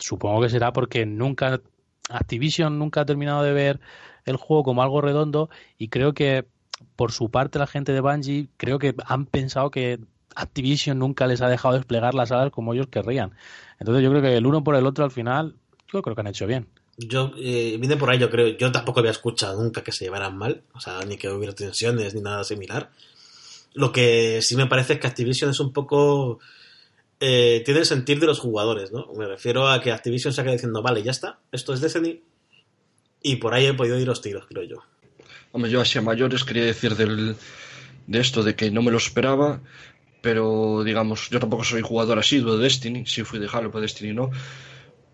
supongo 0.00 0.42
que 0.42 0.50
será 0.50 0.72
porque 0.72 1.06
nunca 1.06 1.60
Activision 2.08 2.78
nunca 2.78 3.02
ha 3.02 3.06
terminado 3.06 3.42
de 3.42 3.52
ver 3.52 3.80
el 4.24 4.36
juego 4.36 4.64
como 4.64 4.82
algo 4.82 5.00
redondo 5.00 5.48
y 5.78 5.88
creo 5.88 6.12
que 6.12 6.46
por 6.96 7.12
su 7.12 7.30
parte 7.30 7.58
la 7.58 7.66
gente 7.66 7.92
de 7.92 8.00
Bungie 8.00 8.48
creo 8.56 8.78
que 8.78 8.94
han 9.06 9.26
pensado 9.26 9.70
que 9.70 10.00
Activision 10.34 10.98
nunca 10.98 11.26
les 11.26 11.42
ha 11.42 11.48
dejado 11.48 11.74
desplegar 11.74 12.14
las 12.14 12.32
alas 12.32 12.50
como 12.50 12.74
ellos 12.74 12.88
querrían. 12.88 13.32
Entonces 13.78 14.02
yo 14.02 14.10
creo 14.10 14.22
que 14.22 14.36
el 14.36 14.46
uno 14.46 14.64
por 14.64 14.74
el 14.76 14.86
otro 14.86 15.04
al 15.04 15.10
final 15.10 15.56
yo 15.92 16.02
creo 16.02 16.14
que 16.14 16.20
han 16.20 16.26
hecho 16.28 16.46
bien. 16.46 16.68
Yo, 16.96 17.32
eh, 17.38 17.80
por 17.98 18.10
ahí, 18.10 18.18
yo 18.18 18.30
creo, 18.30 18.48
yo 18.48 18.70
tampoco 18.72 19.00
había 19.00 19.10
escuchado 19.10 19.62
nunca 19.62 19.82
que 19.82 19.92
se 19.92 20.04
llevaran 20.04 20.36
mal, 20.36 20.62
o 20.74 20.80
sea, 20.80 21.00
ni 21.06 21.16
que 21.16 21.30
hubiera 21.30 21.54
tensiones 21.54 22.14
ni 22.14 22.20
nada 22.20 22.44
similar. 22.44 22.90
Lo 23.72 23.90
que 23.90 24.42
sí 24.42 24.54
me 24.56 24.66
parece 24.66 24.94
es 24.94 25.00
que 25.00 25.06
Activision 25.06 25.50
es 25.50 25.60
un 25.60 25.72
poco 25.72 26.40
eh, 27.20 27.62
tiene 27.64 27.80
el 27.80 27.86
sentir 27.86 28.18
de 28.18 28.26
los 28.26 28.40
jugadores, 28.40 28.90
¿no? 28.92 29.06
Me 29.16 29.26
refiero 29.26 29.68
a 29.68 29.80
que 29.80 29.92
Activision 29.92 30.32
se 30.32 30.40
quedado 30.42 30.56
diciendo, 30.56 30.82
vale, 30.82 31.02
ya 31.02 31.10
está, 31.10 31.38
esto 31.52 31.74
es 31.74 31.80
Destiny, 31.80 32.22
y 33.22 33.36
por 33.36 33.52
ahí 33.52 33.66
he 33.66 33.74
podido 33.74 33.98
ir 33.98 34.06
los 34.06 34.22
tiros, 34.22 34.46
creo 34.46 34.64
yo. 34.64 34.76
Hombre, 35.52 35.70
yo 35.70 35.80
hacia 35.80 36.00
mayores 36.00 36.44
quería 36.44 36.64
decir 36.64 36.96
del, 36.96 37.36
de 38.06 38.20
esto, 38.20 38.42
de 38.42 38.54
que 38.54 38.70
no 38.70 38.82
me 38.82 38.90
lo 38.90 38.96
esperaba, 38.96 39.60
pero 40.22 40.82
digamos, 40.82 41.28
yo 41.30 41.38
tampoco 41.40 41.64
soy 41.64 41.82
jugador 41.82 42.18
asiduo 42.18 42.56
de 42.56 42.64
Destiny, 42.64 43.04
sí 43.06 43.22
fui 43.22 43.38
de 43.38 43.48
Halo, 43.52 43.70
pero 43.70 43.82
Destiny 43.82 44.14
no, 44.14 44.30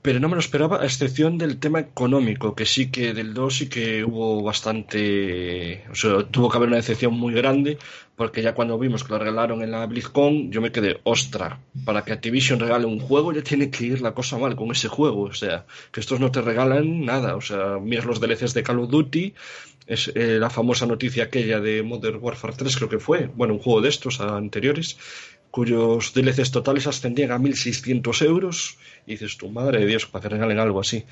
pero 0.06 0.20
no 0.20 0.28
me 0.28 0.36
lo 0.36 0.40
esperaba, 0.40 0.80
a 0.82 0.84
excepción 0.84 1.36
del 1.36 1.58
tema 1.58 1.80
económico, 1.80 2.54
que 2.54 2.64
sí 2.64 2.92
que 2.92 3.12
del 3.12 3.34
2 3.34 3.56
sí 3.56 3.68
que 3.68 4.04
hubo 4.04 4.40
bastante. 4.40 5.84
O 5.90 5.96
sea, 5.96 6.22
tuvo 6.22 6.48
que 6.48 6.56
haber 6.58 6.68
una 6.68 6.76
decepción 6.76 7.12
muy 7.12 7.34
grande, 7.34 7.76
porque 8.14 8.40
ya 8.40 8.54
cuando 8.54 8.78
vimos 8.78 9.02
que 9.02 9.12
lo 9.12 9.18
regalaron 9.18 9.62
en 9.62 9.72
la 9.72 9.84
BlizzCon, 9.84 10.52
yo 10.52 10.60
me 10.60 10.70
quedé, 10.70 11.00
ostra, 11.02 11.58
para 11.84 12.04
que 12.04 12.12
Activision 12.12 12.60
regale 12.60 12.86
un 12.86 13.00
juego 13.00 13.32
ya 13.32 13.42
tiene 13.42 13.68
que 13.68 13.84
ir 13.84 14.00
la 14.00 14.14
cosa 14.14 14.38
mal 14.38 14.54
con 14.54 14.70
ese 14.70 14.86
juego. 14.86 15.22
O 15.22 15.34
sea, 15.34 15.66
que 15.90 15.98
estos 15.98 16.20
no 16.20 16.30
te 16.30 16.40
regalan 16.40 17.04
nada. 17.04 17.34
O 17.34 17.40
sea, 17.40 17.80
miras 17.82 18.04
los 18.04 18.20
DLCs 18.20 18.54
de 18.54 18.62
Call 18.62 18.78
of 18.78 18.90
Duty, 18.90 19.34
es 19.88 20.12
eh, 20.14 20.38
la 20.38 20.50
famosa 20.50 20.86
noticia 20.86 21.24
aquella 21.24 21.58
de 21.58 21.82
Modern 21.82 22.18
Warfare 22.20 22.54
3, 22.56 22.76
creo 22.76 22.88
que 22.88 23.00
fue, 23.00 23.28
bueno, 23.34 23.54
un 23.54 23.60
juego 23.60 23.80
de 23.80 23.88
estos 23.88 24.20
anteriores 24.20 24.98
cuyos 25.50 26.12
DLCs 26.12 26.50
totales 26.50 26.86
ascendían 26.86 27.32
a 27.32 27.38
1.600 27.38 28.24
euros, 28.24 28.76
y 29.06 29.12
dices, 29.12 29.36
tu 29.36 29.48
madre 29.48 29.80
de 29.80 29.86
Dios, 29.86 30.06
para 30.06 30.22
que 30.22 30.28
regalen 30.28 30.58
algo 30.58 30.80
así. 30.80 31.04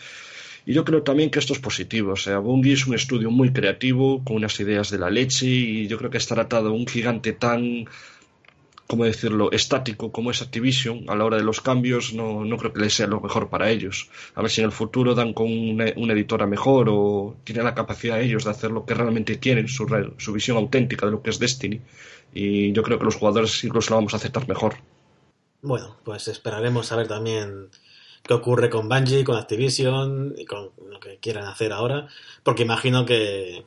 Y 0.66 0.72
yo 0.72 0.84
creo 0.84 1.02
también 1.02 1.30
que 1.30 1.38
esto 1.38 1.52
es 1.52 1.58
positivo. 1.58 2.12
O 2.12 2.16
sea, 2.16 2.38
Bungie 2.38 2.72
es 2.72 2.86
un 2.86 2.94
estudio 2.94 3.30
muy 3.30 3.52
creativo, 3.52 4.24
con 4.24 4.36
unas 4.36 4.58
ideas 4.60 4.90
de 4.90 4.98
la 4.98 5.10
leche, 5.10 5.46
y 5.46 5.86
yo 5.88 5.98
creo 5.98 6.10
que 6.10 6.18
estar 6.18 6.40
atado 6.40 6.70
a 6.70 6.72
un 6.72 6.86
gigante 6.86 7.32
tan, 7.32 7.86
¿cómo 8.86 9.04
decirlo?, 9.04 9.52
estático 9.52 10.10
como 10.10 10.30
es 10.30 10.40
Activision, 10.40 11.04
a 11.08 11.14
la 11.16 11.24
hora 11.24 11.36
de 11.36 11.44
los 11.44 11.60
cambios, 11.60 12.14
no, 12.14 12.44
no 12.44 12.56
creo 12.56 12.72
que 12.72 12.80
les 12.80 12.94
sea 12.94 13.06
lo 13.06 13.20
mejor 13.20 13.50
para 13.50 13.70
ellos. 13.70 14.08
A 14.34 14.40
ver 14.40 14.50
si 14.50 14.62
en 14.62 14.66
el 14.66 14.72
futuro 14.72 15.14
dan 15.14 15.34
con 15.34 15.50
una, 15.52 16.12
editora 16.12 16.46
mejor 16.46 16.88
o 16.90 17.36
tienen 17.44 17.64
la 17.64 17.74
capacidad 17.74 18.20
ellos 18.20 18.44
de 18.44 18.50
hacer 18.50 18.70
lo 18.70 18.86
que 18.86 18.94
realmente 18.94 19.38
quieren, 19.38 19.68
su, 19.68 19.86
su 20.16 20.32
visión 20.32 20.56
auténtica 20.56 21.04
de 21.06 21.12
lo 21.12 21.22
que 21.22 21.30
es 21.30 21.38
Destiny 21.38 21.80
y 22.34 22.72
yo 22.72 22.82
creo 22.82 22.98
que 22.98 23.04
los 23.04 23.14
jugadores 23.14 23.62
incluso 23.62 23.90
lo 23.90 23.96
vamos 23.96 24.12
a 24.12 24.16
aceptar 24.16 24.46
mejor. 24.48 24.74
Bueno, 25.62 25.96
pues 26.04 26.28
esperaremos 26.28 26.90
a 26.90 26.96
ver 26.96 27.06
también 27.06 27.70
qué 28.24 28.34
ocurre 28.34 28.68
con 28.68 28.88
Bungie, 28.88 29.24
con 29.24 29.36
Activision 29.36 30.34
y 30.36 30.44
con 30.44 30.72
lo 30.90 30.98
que 30.98 31.18
quieran 31.18 31.46
hacer 31.46 31.72
ahora, 31.72 32.08
porque 32.42 32.64
imagino 32.64 33.06
que 33.06 33.64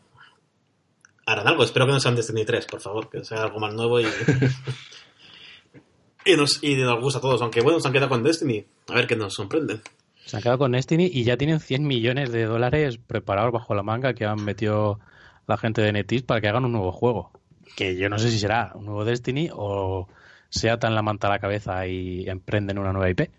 harán 1.26 1.48
algo. 1.48 1.64
Espero 1.64 1.86
que 1.86 1.94
no 1.94 2.00
sean 2.00 2.16
Destiny 2.16 2.44
3, 2.44 2.66
por 2.66 2.82
favor, 2.82 3.10
que 3.10 3.24
sea 3.24 3.44
algo 3.44 3.60
más 3.60 3.74
nuevo 3.74 4.02
y, 4.02 4.06
y, 6.26 6.36
nos, 6.36 6.62
y 6.62 6.76
nos 6.76 7.02
gusta 7.02 7.20
a 7.20 7.22
todos. 7.22 7.42
Aunque 7.42 7.62
bueno, 7.62 7.80
se 7.80 7.88
han 7.88 7.94
quedado 7.94 8.10
con 8.10 8.22
Destiny, 8.22 8.66
a 8.90 8.96
ver 8.96 9.08
qué 9.08 9.16
nos 9.16 9.34
sorprenden. 9.34 9.82
Se 10.26 10.36
han 10.36 10.44
quedado 10.44 10.60
con 10.60 10.74
Destiny 10.74 11.10
y 11.12 11.24
ya 11.24 11.38
tienen 11.38 11.62
100 11.62 11.88
millones 11.88 12.34
de 12.34 12.44
dólares 12.44 12.98
preparados 12.98 13.54
bajo 13.54 13.74
la 13.74 13.84
manga 13.84 14.14
que 14.14 14.26
han 14.26 14.44
metido 14.44 15.00
la 15.48 15.56
gente 15.56 15.82
de 15.82 15.94
Netis 15.94 16.24
para 16.24 16.42
que 16.42 16.50
hagan 16.50 16.66
un 16.66 16.74
nuevo 16.74 16.92
juego 16.92 17.37
que 17.78 17.96
yo 17.96 18.10
no 18.10 18.18
sé 18.18 18.32
si 18.32 18.40
será 18.40 18.72
un 18.74 18.86
nuevo 18.86 19.06
Destiny 19.06 19.52
o 19.54 20.08
se 20.50 20.72
atan 20.72 20.96
la 20.96 21.04
manta 21.04 21.28
a 21.28 21.30
la 21.30 21.38
cabeza 21.38 21.86
y 21.86 22.28
emprenden 22.28 22.80
una 22.80 22.92
nueva 22.92 23.12
IP. 23.12 23.30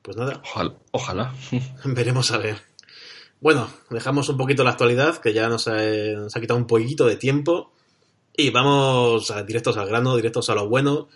Pues 0.00 0.16
nada. 0.16 0.40
Ojalá. 0.90 1.34
Veremos 1.84 2.30
a 2.32 2.38
ver. 2.38 2.56
Bueno, 3.40 3.68
dejamos 3.90 4.30
un 4.30 4.38
poquito 4.38 4.64
la 4.64 4.70
actualidad, 4.70 5.18
que 5.18 5.34
ya 5.34 5.50
nos 5.50 5.68
ha, 5.68 5.76
nos 6.14 6.34
ha 6.34 6.40
quitado 6.40 6.58
un 6.58 6.66
poquito 6.66 7.04
de 7.04 7.16
tiempo. 7.16 7.72
Y 8.34 8.48
vamos 8.48 9.30
a, 9.30 9.42
directos 9.42 9.76
al 9.76 9.86
grano, 9.86 10.16
directos 10.16 10.48
a 10.48 10.54
lo 10.54 10.66
bueno. 10.66 11.08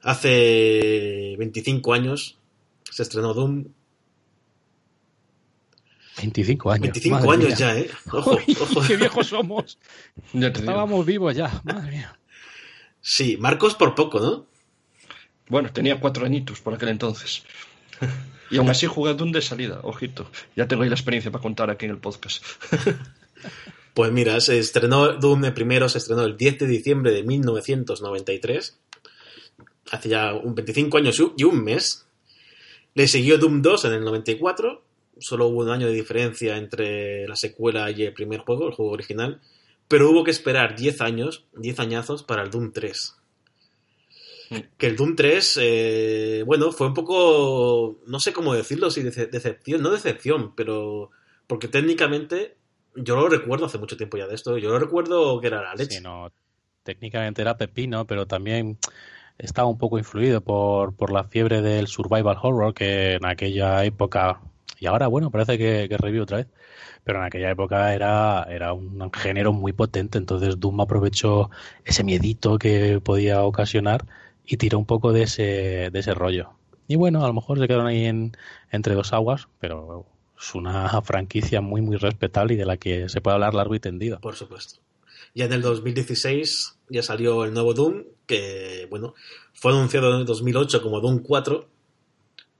Hace 0.00 1.34
25 1.36 1.92
años 1.92 2.38
se 2.90 3.02
estrenó 3.02 3.34
Doom 3.34 3.66
25 6.18 6.70
años. 6.70 6.82
25 6.82 7.32
años 7.32 7.58
ya, 7.58 7.76
¿eh? 7.76 7.90
Ojo, 8.12 8.38
ojo. 8.60 8.80
¡Qué 8.86 8.96
viejos 8.96 9.26
somos! 9.26 9.78
Estábamos 10.32 11.04
vivos 11.04 11.34
ya, 11.34 11.60
madre 11.64 11.90
mía. 11.90 12.18
Sí, 13.00 13.36
Marcos 13.38 13.74
por 13.74 13.94
poco, 13.94 14.20
¿no? 14.20 14.46
Bueno, 15.48 15.72
tenía 15.72 16.00
cuatro 16.00 16.24
añitos 16.24 16.60
por 16.60 16.74
aquel 16.74 16.90
entonces. 16.90 17.42
Y 18.50 18.58
aún 18.58 18.68
así 18.68 18.86
jugué 18.86 19.14
Doom 19.14 19.32
de 19.32 19.40
salida, 19.40 19.80
ojito. 19.82 20.30
Ya 20.54 20.68
tengo 20.68 20.82
ahí 20.82 20.88
la 20.88 20.94
experiencia 20.94 21.32
para 21.32 21.42
contar 21.42 21.70
aquí 21.70 21.86
en 21.86 21.92
el 21.92 21.98
podcast. 21.98 22.44
Pues 23.94 24.12
mira, 24.12 24.38
se 24.40 24.58
estrenó 24.58 25.14
Doom 25.14 25.54
primero, 25.54 25.88
se 25.88 25.98
estrenó 25.98 26.22
el 26.24 26.36
10 26.36 26.58
de 26.58 26.66
diciembre 26.66 27.10
de 27.10 27.22
1993. 27.22 28.78
Hace 29.90 30.08
ya 30.08 30.34
un 30.34 30.54
25 30.54 30.98
años 30.98 31.22
y 31.36 31.44
un 31.44 31.64
mes. 31.64 32.06
Le 32.94 33.08
siguió 33.08 33.38
Doom 33.38 33.62
2 33.62 33.86
en 33.86 33.92
el 33.94 34.04
94 34.04 34.84
solo 35.18 35.46
hubo 35.46 35.62
un 35.62 35.70
año 35.70 35.86
de 35.86 35.92
diferencia 35.92 36.56
entre 36.56 37.26
la 37.28 37.36
secuela 37.36 37.90
y 37.90 38.02
el 38.02 38.12
primer 38.12 38.40
juego, 38.40 38.68
el 38.68 38.74
juego 38.74 38.92
original, 38.92 39.40
pero 39.88 40.10
hubo 40.10 40.24
que 40.24 40.30
esperar 40.30 40.76
10 40.76 41.00
años, 41.00 41.44
10 41.56 41.80
añazos 41.80 42.22
para 42.22 42.42
el 42.42 42.50
Doom 42.50 42.72
3. 42.72 43.16
Mm. 44.50 44.56
Que 44.76 44.86
el 44.86 44.96
Doom 44.96 45.16
3, 45.16 45.58
eh, 45.60 46.42
bueno, 46.46 46.72
fue 46.72 46.86
un 46.86 46.94
poco, 46.94 47.98
no 48.06 48.20
sé 48.20 48.32
cómo 48.32 48.54
decirlo, 48.54 48.90
si 48.90 49.02
decepción, 49.02 49.82
no 49.82 49.90
decepción, 49.90 50.54
pero 50.54 51.10
porque 51.46 51.68
técnicamente 51.68 52.56
yo 52.96 53.16
lo 53.16 53.28
recuerdo 53.28 53.66
hace 53.66 53.78
mucho 53.78 53.96
tiempo 53.96 54.16
ya 54.16 54.26
de 54.26 54.34
esto, 54.34 54.58
yo 54.58 54.70
lo 54.70 54.78
recuerdo 54.78 55.40
que 55.40 55.48
era 55.48 55.62
la 55.62 55.74
leche. 55.74 55.96
Sí, 55.96 56.02
no, 56.02 56.30
técnicamente 56.82 57.42
era 57.42 57.56
pepino, 57.56 58.06
pero 58.06 58.26
también 58.26 58.78
estaba 59.38 59.68
un 59.68 59.78
poco 59.78 59.98
influido 59.98 60.40
por, 60.40 60.94
por 60.94 61.12
la 61.12 61.24
fiebre 61.24 61.60
del 61.60 61.88
survival 61.88 62.38
horror 62.40 62.72
que 62.74 63.14
en 63.14 63.26
aquella 63.26 63.84
época 63.84 64.40
y 64.80 64.86
ahora, 64.86 65.06
bueno, 65.06 65.30
parece 65.30 65.58
que, 65.58 65.86
que 65.88 65.96
revive 65.96 66.22
otra 66.22 66.38
vez. 66.38 66.46
Pero 67.04 67.18
en 67.18 67.26
aquella 67.26 67.50
época 67.50 67.94
era, 67.94 68.46
era 68.48 68.72
un 68.72 69.12
género 69.12 69.52
muy 69.52 69.72
potente, 69.72 70.16
entonces 70.16 70.58
Doom 70.58 70.80
aprovechó 70.80 71.50
ese 71.84 72.02
miedito 72.02 72.58
que 72.58 73.00
podía 73.04 73.42
ocasionar 73.42 74.06
y 74.46 74.56
tiró 74.56 74.78
un 74.78 74.86
poco 74.86 75.12
de 75.12 75.24
ese, 75.24 75.90
de 75.92 75.98
ese 75.98 76.14
rollo. 76.14 76.50
Y 76.88 76.96
bueno, 76.96 77.24
a 77.24 77.26
lo 77.26 77.34
mejor 77.34 77.58
se 77.58 77.66
quedaron 77.66 77.86
ahí 77.86 78.04
en, 78.04 78.36
entre 78.70 78.94
dos 78.94 79.12
aguas, 79.12 79.48
pero 79.60 80.06
es 80.38 80.54
una 80.54 81.00
franquicia 81.02 81.60
muy, 81.60 81.80
muy 81.80 81.96
respetable 81.96 82.54
y 82.54 82.56
de 82.56 82.66
la 82.66 82.76
que 82.76 83.08
se 83.08 83.20
puede 83.20 83.34
hablar 83.34 83.54
largo 83.54 83.74
y 83.74 83.80
tendido. 83.80 84.20
Por 84.20 84.36
supuesto. 84.36 84.80
Ya 85.34 85.46
en 85.46 85.52
el 85.52 85.62
2016 85.62 86.78
ya 86.90 87.02
salió 87.02 87.44
el 87.44 87.54
nuevo 87.54 87.74
Doom, 87.74 88.04
que, 88.26 88.86
bueno, 88.90 89.14
fue 89.52 89.72
anunciado 89.72 90.14
en 90.14 90.20
el 90.20 90.26
2008 90.26 90.82
como 90.82 91.00
Doom 91.00 91.20
4, 91.20 91.66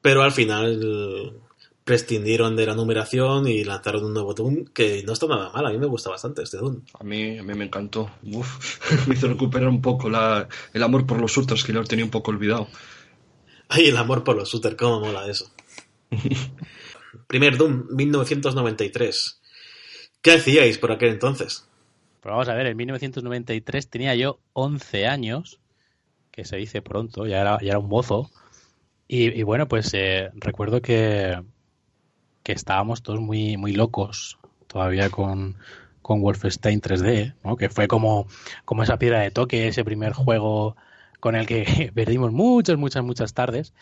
pero 0.00 0.22
al 0.22 0.32
final 0.32 1.40
prescindieron 1.84 2.56
de 2.56 2.66
la 2.66 2.74
numeración 2.74 3.46
y 3.46 3.62
lanzaron 3.62 4.04
un 4.04 4.14
nuevo 4.14 4.32
Doom 4.32 4.64
que 4.66 5.02
no 5.06 5.12
está 5.12 5.26
nada 5.26 5.50
mal. 5.52 5.66
A 5.66 5.70
mí 5.70 5.78
me 5.78 5.86
gusta 5.86 6.10
bastante 6.10 6.42
este 6.42 6.56
Doom. 6.56 6.80
A 6.98 7.04
mí, 7.04 7.38
a 7.38 7.42
mí 7.42 7.54
me 7.54 7.66
encantó. 7.66 8.10
me 9.06 9.14
hizo 9.14 9.28
recuperar 9.28 9.68
un 9.68 9.82
poco 9.82 10.08
la, 10.08 10.48
el 10.72 10.82
amor 10.82 11.06
por 11.06 11.20
los 11.20 11.32
shooters 11.32 11.62
que 11.62 11.72
lo 11.72 11.84
tenía 11.84 12.04
un 12.04 12.10
poco 12.10 12.30
olvidado. 12.30 12.68
Ay, 13.68 13.86
el 13.86 13.96
amor 13.96 14.24
por 14.24 14.36
los 14.36 14.50
shooters, 14.50 14.76
cómo 14.76 15.00
mola 15.00 15.28
eso. 15.28 15.50
Primer 17.26 17.56
Doom, 17.56 17.86
1993. 17.90 19.40
¿Qué 20.22 20.32
hacíais 20.32 20.78
por 20.78 20.90
aquel 20.90 21.10
entonces? 21.10 21.68
Pues 22.20 22.32
vamos 22.32 22.48
a 22.48 22.54
ver, 22.54 22.66
en 22.66 22.76
1993 22.78 23.90
tenía 23.90 24.14
yo 24.14 24.40
11 24.54 25.06
años, 25.06 25.60
que 26.30 26.46
se 26.46 26.56
dice 26.56 26.80
pronto, 26.80 27.26
ya 27.26 27.42
era, 27.42 27.58
ya 27.60 27.70
era 27.70 27.78
un 27.78 27.88
mozo. 27.88 28.30
Y, 29.06 29.42
bueno, 29.42 29.68
pues 29.68 29.92
eh, 29.92 30.30
recuerdo 30.34 30.80
que 30.80 31.38
que 32.44 32.52
estábamos 32.52 33.02
todos 33.02 33.20
muy, 33.20 33.56
muy 33.56 33.72
locos 33.72 34.38
todavía 34.68 35.10
con, 35.10 35.56
con 36.02 36.20
Wolfenstein 36.20 36.80
3D, 36.80 37.34
¿no? 37.42 37.56
que 37.56 37.70
fue 37.70 37.88
como, 37.88 38.26
como 38.64 38.82
esa 38.82 38.98
piedra 38.98 39.20
de 39.20 39.30
toque, 39.30 39.68
ese 39.68 39.84
primer 39.84 40.12
juego 40.12 40.76
con 41.18 41.34
el 41.34 41.46
que 41.46 41.90
perdimos 41.94 42.30
muchas, 42.32 42.76
muchas, 42.76 43.02
muchas 43.02 43.34
tardes. 43.34 43.72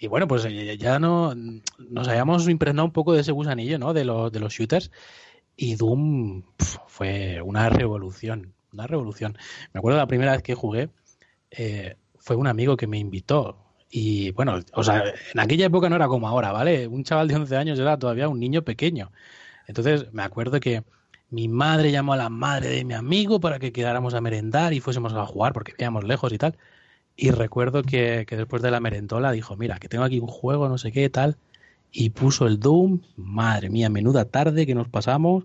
Y 0.00 0.08
bueno, 0.08 0.28
pues 0.28 0.46
ya 0.78 0.98
no 0.98 1.34
nos 1.34 2.08
habíamos 2.08 2.48
impregnado 2.48 2.86
un 2.86 2.92
poco 2.92 3.14
de 3.14 3.20
ese 3.20 3.32
gusanillo, 3.32 3.78
¿no? 3.78 3.92
De 3.92 4.04
los, 4.04 4.30
de 4.32 4.40
los 4.40 4.52
shooters. 4.52 4.90
Y 5.56 5.76
Doom 5.76 6.42
fue 6.86 7.40
una 7.42 7.68
revolución, 7.68 8.54
una 8.72 8.86
revolución. 8.86 9.36
Me 9.72 9.78
acuerdo 9.78 9.98
la 9.98 10.06
primera 10.06 10.32
vez 10.32 10.42
que 10.42 10.54
jugué, 10.54 10.90
eh, 11.50 11.96
fue 12.16 12.36
un 12.36 12.46
amigo 12.46 12.76
que 12.76 12.86
me 12.86 12.98
invitó. 12.98 13.56
Y 13.90 14.32
bueno, 14.32 14.60
o 14.74 14.82
sea, 14.82 15.02
en 15.32 15.40
aquella 15.40 15.66
época 15.66 15.88
no 15.88 15.96
era 15.96 16.08
como 16.08 16.28
ahora, 16.28 16.52
¿vale? 16.52 16.86
Un 16.86 17.04
chaval 17.04 17.28
de 17.28 17.36
11 17.36 17.56
años 17.56 17.78
era 17.78 17.98
todavía 17.98 18.28
un 18.28 18.38
niño 18.40 18.62
pequeño. 18.62 19.10
Entonces 19.66 20.12
me 20.12 20.22
acuerdo 20.22 20.60
que 20.60 20.84
mi 21.30 21.48
madre 21.48 21.90
llamó 21.90 22.14
a 22.14 22.16
la 22.16 22.28
madre 22.28 22.70
de 22.70 22.84
mi 22.84 22.94
amigo 22.94 23.40
para 23.40 23.58
que 23.58 23.72
quedáramos 23.72 24.14
a 24.14 24.20
merendar 24.20 24.72
y 24.72 24.80
fuésemos 24.80 25.12
a 25.14 25.26
jugar 25.26 25.52
porque 25.52 25.72
vivíamos 25.72 26.04
lejos 26.04 26.32
y 26.32 26.38
tal. 26.38 26.56
Y 27.16 27.30
recuerdo 27.30 27.82
que, 27.82 28.24
que, 28.28 28.36
después 28.36 28.62
de 28.62 28.70
la 28.70 28.80
merendola 28.80 29.32
dijo, 29.32 29.56
mira, 29.56 29.78
que 29.78 29.88
tengo 29.88 30.04
aquí 30.04 30.20
un 30.20 30.28
juego, 30.28 30.68
no 30.68 30.78
sé 30.78 30.92
qué, 30.92 31.10
tal. 31.10 31.36
Y 31.92 32.10
puso 32.10 32.46
el 32.46 32.60
Doom, 32.60 33.00
madre 33.16 33.70
mía, 33.70 33.88
menuda 33.88 34.24
tarde 34.26 34.66
que 34.66 34.74
nos 34.74 34.88
pasamos. 34.88 35.44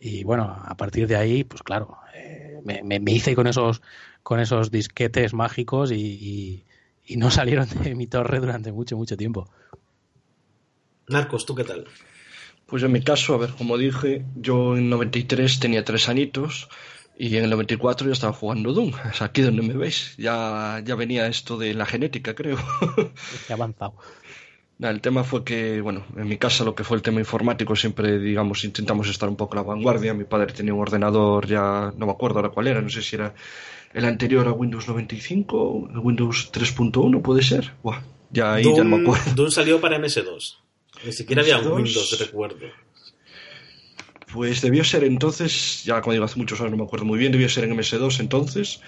Y 0.00 0.24
bueno, 0.24 0.44
a 0.62 0.76
partir 0.76 1.06
de 1.06 1.16
ahí, 1.16 1.44
pues 1.44 1.62
claro, 1.62 1.96
eh, 2.14 2.60
me, 2.64 3.00
hice 3.12 3.34
con 3.34 3.46
esos, 3.46 3.80
con 4.22 4.40
esos 4.40 4.70
disquetes 4.70 5.34
mágicos 5.34 5.92
y, 5.92 6.64
y 7.06 7.16
no 7.16 7.30
salieron 7.30 7.68
de 7.82 7.94
mi 7.94 8.06
torre 8.06 8.40
durante 8.40 8.72
mucho, 8.72 8.96
mucho 8.96 9.16
tiempo. 9.16 9.48
Narcos, 11.08 11.44
¿tú 11.44 11.54
qué 11.54 11.64
tal? 11.64 11.86
Pues 12.66 12.82
en 12.82 12.92
mi 12.92 13.02
caso, 13.02 13.34
a 13.34 13.38
ver, 13.38 13.50
como 13.50 13.76
dije, 13.76 14.24
yo 14.36 14.76
en 14.76 14.88
93 14.88 15.60
tenía 15.60 15.84
tres 15.84 16.08
añitos 16.08 16.68
y 17.16 17.36
en 17.36 17.44
el 17.44 17.50
94 17.50 18.06
ya 18.06 18.12
estaba 18.12 18.32
jugando 18.32 18.72
Doom. 18.72 18.92
Es 19.12 19.22
aquí 19.22 19.42
donde 19.42 19.62
me 19.62 19.74
veis. 19.74 20.14
Ya, 20.16 20.82
ya 20.84 20.94
venía 20.94 21.26
esto 21.26 21.58
de 21.58 21.74
la 21.74 21.86
genética, 21.86 22.34
creo. 22.34 22.56
He 23.48 23.52
avanzado. 23.52 23.94
El 24.80 25.00
tema 25.00 25.22
fue 25.22 25.44
que, 25.44 25.80
bueno, 25.80 26.04
en 26.16 26.26
mi 26.26 26.36
casa 26.36 26.64
lo 26.64 26.74
que 26.74 26.82
fue 26.82 26.96
el 26.96 27.02
tema 27.02 27.20
informático 27.20 27.76
siempre, 27.76 28.18
digamos, 28.18 28.64
intentamos 28.64 29.08
estar 29.08 29.28
un 29.28 29.36
poco 29.36 29.54
a 29.54 29.56
la 29.56 29.62
vanguardia. 29.62 30.14
Mi 30.14 30.24
padre 30.24 30.52
tenía 30.52 30.74
un 30.74 30.80
ordenador, 30.80 31.46
ya 31.46 31.92
no 31.96 32.06
me 32.06 32.12
acuerdo 32.12 32.38
ahora 32.38 32.48
cuál 32.48 32.66
era, 32.66 32.82
no 32.82 32.90
sé 32.90 33.00
si 33.02 33.14
era 33.14 33.34
el 33.94 34.04
anterior 34.04 34.46
a 34.48 34.52
Windows 34.52 34.88
95, 34.88 35.88
el 35.92 35.98
Windows 36.00 36.50
3.1 36.52 37.22
puede 37.22 37.42
ser. 37.42 37.72
Buah, 37.82 38.02
ya 38.30 38.54
ahí 38.54 38.64
Doom, 38.64 38.76
ya 38.76 38.84
no 38.84 38.96
me 38.96 39.02
acuerdo. 39.02 39.34
Doom 39.34 39.50
salió 39.50 39.80
para 39.80 39.98
MS2. 39.98 40.56
Ni 41.06 41.12
siquiera 41.12 41.42
había 41.42 41.58
un 41.58 41.72
Windows, 41.72 42.18
recuerdo. 42.18 42.66
Pues 44.32 44.60
debió 44.60 44.82
ser 44.82 45.04
entonces, 45.04 45.84
ya 45.84 46.00
como 46.00 46.12
digo, 46.12 46.24
hace 46.24 46.38
muchos 46.38 46.60
años 46.60 46.72
no 46.72 46.78
me 46.78 46.82
acuerdo 46.82 47.06
muy 47.06 47.18
bien, 47.20 47.30
debió 47.30 47.48
ser 47.48 47.64
en 47.64 47.76
MS2 47.76 48.18
entonces. 48.18 48.80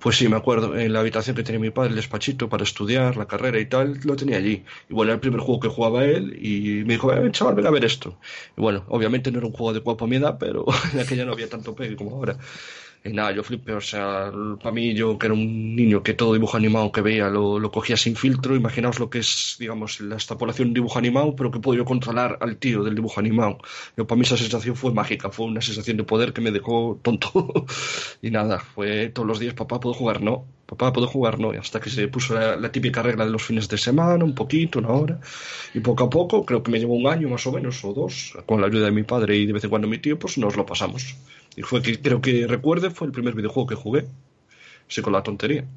Pues 0.00 0.16
sí, 0.16 0.28
me 0.28 0.36
acuerdo, 0.36 0.76
en 0.76 0.94
la 0.94 1.00
habitación 1.00 1.36
que 1.36 1.44
tenía 1.44 1.60
mi 1.60 1.70
padre, 1.70 1.90
el 1.90 1.96
despachito 1.96 2.48
para 2.48 2.64
estudiar, 2.64 3.16
la 3.16 3.26
carrera 3.26 3.60
y 3.60 3.66
tal, 3.66 4.00
lo 4.02 4.16
tenía 4.16 4.38
allí. 4.38 4.64
Y 4.88 4.94
bueno, 4.94 5.10
era 5.10 5.14
el 5.14 5.20
primer 5.20 5.40
juego 5.40 5.60
que 5.60 5.68
jugaba 5.68 6.04
él 6.04 6.36
y 6.44 6.84
me 6.86 6.94
dijo, 6.94 7.12
eh, 7.12 7.30
chaval, 7.30 7.54
ven 7.54 7.66
a 7.66 7.70
ver 7.70 7.84
esto. 7.84 8.18
Y 8.56 8.62
bueno, 8.62 8.84
obviamente 8.88 9.30
no 9.30 9.38
era 9.38 9.46
un 9.46 9.52
juego 9.52 9.70
adecuado 9.70 9.98
para 9.98 10.08
mi 10.08 10.16
edad, 10.16 10.38
pero 10.40 10.64
en 10.92 11.00
aquella 11.00 11.24
no 11.24 11.32
había 11.32 11.48
tanto 11.48 11.76
pegue 11.76 11.94
como 11.94 12.16
ahora. 12.16 12.36
Y 13.02 13.14
nada, 13.14 13.32
yo 13.32 13.42
flipé, 13.42 13.72
o 13.72 13.80
sea, 13.80 14.30
para 14.62 14.72
mí 14.72 14.92
yo 14.92 15.18
que 15.18 15.26
era 15.26 15.32
un 15.32 15.74
niño 15.74 16.02
que 16.02 16.12
todo 16.12 16.34
dibujo 16.34 16.58
animado 16.58 16.92
que 16.92 17.00
veía 17.00 17.30
lo, 17.30 17.58
lo 17.58 17.70
cogía 17.70 17.96
sin 17.96 18.14
filtro, 18.14 18.54
imaginaos 18.54 18.98
lo 18.98 19.08
que 19.08 19.20
es, 19.20 19.56
digamos, 19.58 20.00
la 20.00 20.16
extrapolación 20.16 20.74
dibujo 20.74 20.98
animado, 20.98 21.34
pero 21.34 21.50
que 21.50 21.60
puedo 21.60 21.78
yo 21.78 21.86
controlar 21.86 22.36
al 22.42 22.58
tío 22.58 22.82
del 22.84 22.94
dibujo 22.94 23.18
animado. 23.18 23.56
Yo, 23.96 24.06
para 24.06 24.18
mí 24.18 24.24
esa 24.26 24.36
sensación 24.36 24.76
fue 24.76 24.92
mágica, 24.92 25.30
fue 25.30 25.46
una 25.46 25.62
sensación 25.62 25.96
de 25.96 26.04
poder 26.04 26.34
que 26.34 26.42
me 26.42 26.50
dejó 26.50 27.00
tonto. 27.02 27.30
y 28.22 28.30
nada, 28.30 28.58
fue 28.58 29.08
todos 29.08 29.26
los 29.26 29.38
días, 29.38 29.54
papá, 29.54 29.80
¿puedo 29.80 29.94
jugar? 29.94 30.20
No, 30.20 30.44
papá, 30.66 30.92
¿puedo 30.92 31.06
jugar? 31.06 31.38
No, 31.40 31.54
y 31.54 31.56
hasta 31.56 31.80
que 31.80 31.88
se 31.88 32.06
puso 32.08 32.34
la, 32.34 32.56
la 32.56 32.70
típica 32.70 33.02
regla 33.02 33.24
de 33.24 33.30
los 33.30 33.42
fines 33.42 33.66
de 33.66 33.78
semana, 33.78 34.22
un 34.22 34.34
poquito, 34.34 34.78
una 34.78 34.90
hora, 34.90 35.20
y 35.72 35.80
poco 35.80 36.04
a 36.04 36.10
poco, 36.10 36.44
creo 36.44 36.62
que 36.62 36.70
me 36.70 36.78
llevó 36.78 36.96
un 36.96 37.06
año 37.06 37.30
más 37.30 37.46
o 37.46 37.52
menos, 37.52 37.82
o 37.82 37.94
dos, 37.94 38.36
con 38.44 38.60
la 38.60 38.66
ayuda 38.66 38.84
de 38.86 38.92
mi 38.92 39.04
padre 39.04 39.38
y 39.38 39.46
de 39.46 39.54
vez 39.54 39.64
en 39.64 39.70
cuando 39.70 39.88
mi 39.88 39.96
tío, 39.96 40.18
pues 40.18 40.36
nos 40.36 40.54
lo 40.54 40.66
pasamos. 40.66 41.16
Y 41.56 41.62
fue 41.62 41.82
que 41.82 42.00
creo 42.00 42.20
que 42.20 42.46
recuerde, 42.46 42.90
fue 42.90 43.06
el 43.06 43.12
primer 43.12 43.34
videojuego 43.34 43.68
que 43.68 43.74
jugué. 43.74 44.06
Sí, 44.88 45.02
con 45.02 45.12
la 45.12 45.22
tontería. 45.22 45.68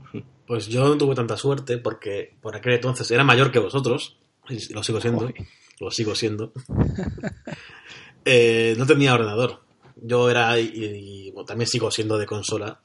Pues 0.48 0.68
yo 0.68 0.88
no 0.88 0.98
tuve 0.98 1.14
tanta 1.14 1.38
suerte 1.38 1.78
porque 1.78 2.34
por 2.42 2.56
aquel 2.56 2.74
entonces 2.74 3.10
era 3.12 3.24
mayor 3.24 3.52
que 3.52 3.60
vosotros. 3.60 4.18
Y 4.50 4.74
lo 4.74 4.84
sigo 4.84 5.00
siendo. 5.00 5.32
Lo 5.80 5.92
sigo 5.92 6.16
siendo. 6.16 6.52
eh, 8.26 8.76
no 8.78 8.86
tenía 8.86 9.14
ordenador. 9.14 9.62
Yo 9.96 10.30
era, 10.30 10.60
y, 10.60 10.72
y 10.74 11.32
bueno, 11.32 11.46
también 11.46 11.68
sigo 11.68 11.92
siendo 11.92 12.18
de 12.18 12.26
consola. 12.26 12.82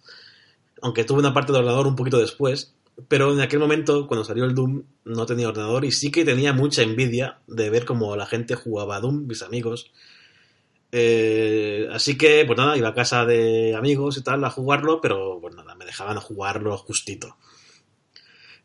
Aunque 0.83 1.05
tuve 1.05 1.20
una 1.20 1.35
parte 1.35 1.53
de 1.53 1.59
ordenador 1.59 1.87
un 1.87 1.96
poquito 1.96 2.18
después. 2.18 2.74
Pero 3.07 3.33
en 3.33 3.40
aquel 3.40 3.61
momento, 3.61 4.07
cuando 4.07 4.24
salió 4.24 4.44
el 4.44 4.55
Doom, 4.55 4.83
no 5.05 5.24
tenía 5.24 5.48
ordenador 5.48 5.85
y 5.85 5.92
sí 5.92 6.11
que 6.11 6.24
tenía 6.24 6.53
mucha 6.53 6.83
envidia 6.83 7.38
de 7.46 7.70
ver 7.70 7.85
cómo 7.85 8.16
la 8.16 8.27
gente 8.27 8.57
jugaba 8.57 8.96
a 8.96 9.01
Doom, 9.01 9.27
mis 9.27 9.42
amigos. 9.42 9.92
Eh, 10.90 11.88
así 11.92 12.16
que, 12.16 12.44
pues 12.46 12.59
nada, 12.59 12.77
iba 12.77 12.88
a 12.88 12.94
casa 12.94 13.27
de 13.27 13.74
amigos 13.77 14.16
y 14.16 14.22
tal 14.22 14.44
a 14.44 14.51
jugarlo, 14.51 15.01
pero 15.01 15.38
pues 15.40 15.55
nada, 15.55 15.74
me 15.74 15.85
dejaban 15.85 16.18
jugarlo 16.18 16.77
justito. 16.79 17.37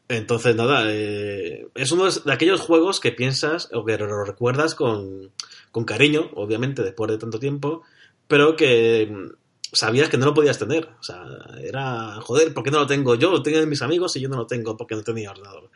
Entonces, 0.07 0.55
nada, 0.55 0.83
eh, 0.87 1.67
es 1.75 1.91
uno 1.91 2.09
de 2.09 2.33
aquellos 2.33 2.61
juegos 2.61 2.99
que 2.99 3.11
piensas 3.11 3.69
o 3.73 3.85
que 3.85 3.97
lo 3.97 4.25
recuerdas 4.25 4.75
con, 4.75 5.31
con 5.71 5.85
cariño, 5.85 6.29
obviamente, 6.35 6.83
después 6.83 7.09
de 7.11 7.17
tanto 7.17 7.39
tiempo, 7.39 7.83
pero 8.27 8.55
que 8.55 9.07
mm, 9.09 9.31
sabías 9.73 10.09
que 10.09 10.17
no 10.17 10.25
lo 10.25 10.33
podías 10.33 10.59
tener. 10.59 10.89
O 10.99 11.03
sea, 11.03 11.23
era, 11.61 12.19
joder, 12.21 12.53
¿por 12.53 12.63
qué 12.63 12.71
no 12.71 12.79
lo 12.79 12.87
tengo 12.87 13.15
yo? 13.15 13.31
Lo 13.31 13.41
tienen 13.41 13.69
mis 13.69 13.81
amigos 13.81 14.15
y 14.15 14.21
yo 14.21 14.29
no 14.29 14.37
lo 14.37 14.47
tengo 14.47 14.77
porque 14.77 14.95
no 14.95 15.03
tenía 15.03 15.31
ordenador. 15.31 15.69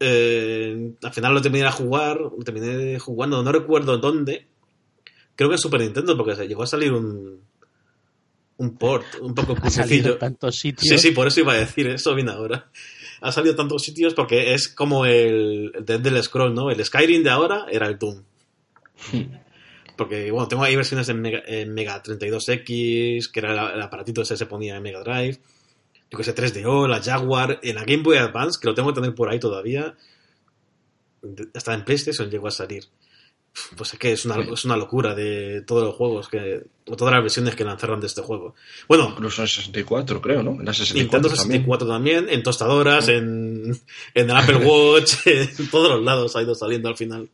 Eh, 0.00 0.92
al 1.02 1.12
final 1.12 1.34
lo 1.34 1.42
terminé 1.42 1.66
a 1.66 1.72
jugar, 1.72 2.20
lo 2.20 2.44
terminé 2.44 2.98
jugando, 2.98 3.42
no 3.42 3.52
recuerdo 3.52 3.96
dónde, 3.98 4.46
creo 5.36 5.48
que 5.48 5.54
en 5.56 5.60
Super 5.60 5.80
Nintendo, 5.80 6.16
porque 6.16 6.34
se 6.34 6.48
llegó 6.48 6.64
a 6.64 6.66
salir 6.66 6.92
un, 6.92 7.42
un 8.56 8.76
port 8.78 9.14
un 9.20 9.34
poco 9.34 9.56
Ha 9.60 9.70
salido 9.70 10.10
cuchicillo. 10.10 10.12
en 10.14 10.18
tantos 10.18 10.56
sitios. 10.58 10.88
Sí, 10.88 11.08
sí, 11.08 11.14
por 11.14 11.28
eso 11.28 11.40
iba 11.40 11.52
a 11.52 11.56
decir 11.56 11.86
eso 11.88 12.14
viene 12.14 12.32
ahora. 12.32 12.70
Ha 13.20 13.32
salido 13.32 13.52
en 13.52 13.56
tantos 13.58 13.82
sitios 13.82 14.14
porque 14.14 14.54
es 14.54 14.68
como 14.68 15.06
el, 15.06 15.72
el 15.74 15.84
Dead 15.84 16.00
del 16.00 16.22
Scroll, 16.22 16.54
¿no? 16.54 16.70
El 16.70 16.84
Skyrim 16.84 17.22
de 17.22 17.30
ahora 17.30 17.66
era 17.70 17.86
el 17.86 17.98
Doom. 17.98 18.22
Porque, 19.96 20.30
bueno, 20.30 20.46
tengo 20.48 20.62
ahí 20.62 20.76
versiones 20.76 21.08
en 21.08 21.22
Mega, 21.22 21.42
en 21.46 21.72
Mega 21.72 22.02
32X, 22.02 23.30
que 23.30 23.40
era 23.40 23.52
el, 23.70 23.76
el 23.76 23.82
aparatito 23.82 24.20
ese 24.22 24.34
que 24.34 24.38
se 24.38 24.46
ponía 24.46 24.76
en 24.76 24.82
Mega 24.82 25.00
Drive. 25.02 25.38
Yo 26.10 26.18
que 26.18 26.24
sé, 26.24 26.34
3DO, 26.34 26.86
la 26.86 27.02
Jaguar, 27.02 27.58
en 27.62 27.74
la 27.76 27.84
Game 27.84 28.02
Boy 28.02 28.18
Advance, 28.18 28.58
que 28.60 28.68
lo 28.68 28.74
tengo 28.74 28.90
que 28.90 29.00
tener 29.00 29.14
por 29.14 29.30
ahí 29.30 29.40
todavía. 29.40 29.94
Hasta 31.54 31.72
en 31.74 31.84
PlayStation 31.84 32.30
llegó 32.30 32.48
a 32.48 32.50
salir. 32.50 32.84
Pues 33.76 33.92
es 33.94 33.98
que 33.98 34.12
es 34.12 34.24
una, 34.24 34.36
es 34.40 34.64
una 34.64 34.76
locura 34.76 35.14
de 35.14 35.62
todos 35.62 35.84
los 35.84 35.94
juegos, 35.94 36.28
que 36.28 36.62
o 36.86 36.96
todas 36.96 37.14
las 37.14 37.22
versiones 37.22 37.56
que 37.56 37.64
lanzaron 37.64 38.00
de 38.00 38.06
este 38.06 38.22
juego. 38.22 38.54
Bueno, 38.86 39.08
Incluso 39.10 39.42
en 39.42 39.48
64, 39.48 40.20
creo, 40.20 40.42
¿no? 40.42 40.52
En 40.52 40.64
la 40.64 40.72
64 40.74 41.00
Nintendo 41.00 41.28
también. 41.28 41.62
64 41.62 41.88
también, 41.88 42.28
en 42.28 42.42
tostadoras, 42.42 43.08
en, 43.08 43.80
en 44.14 44.30
el 44.30 44.36
Apple 44.36 44.56
Watch, 44.56 45.14
en 45.26 45.70
todos 45.70 45.90
los 45.90 46.02
lados 46.02 46.36
ha 46.36 46.42
ido 46.42 46.54
saliendo 46.54 46.88
al 46.88 46.96
final. 46.96 47.30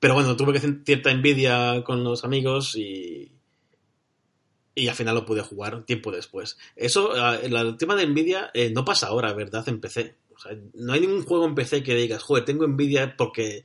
Pero 0.00 0.14
bueno, 0.14 0.36
tuve 0.36 0.52
que 0.52 0.58
hacer 0.58 0.78
cierta 0.84 1.10
envidia 1.10 1.82
con 1.84 2.04
los 2.04 2.24
amigos 2.24 2.76
y. 2.76 3.32
Y 4.74 4.86
al 4.86 4.94
final 4.94 5.16
lo 5.16 5.26
pude 5.26 5.42
jugar 5.42 5.84
tiempo 5.84 6.12
después. 6.12 6.56
Eso, 6.76 7.12
el, 7.34 7.56
el 7.56 7.76
tema 7.76 7.96
de 7.96 8.04
envidia 8.04 8.52
eh, 8.54 8.70
no 8.70 8.84
pasa 8.84 9.08
ahora, 9.08 9.32
¿verdad? 9.32 9.68
En 9.68 9.80
PC. 9.80 10.14
O 10.36 10.38
sea, 10.38 10.56
no 10.74 10.92
hay 10.92 11.00
ningún 11.00 11.24
juego 11.24 11.46
en 11.46 11.56
PC 11.56 11.82
que 11.82 11.96
digas, 11.96 12.22
joder, 12.22 12.44
tengo 12.44 12.64
envidia 12.64 13.16
porque. 13.16 13.64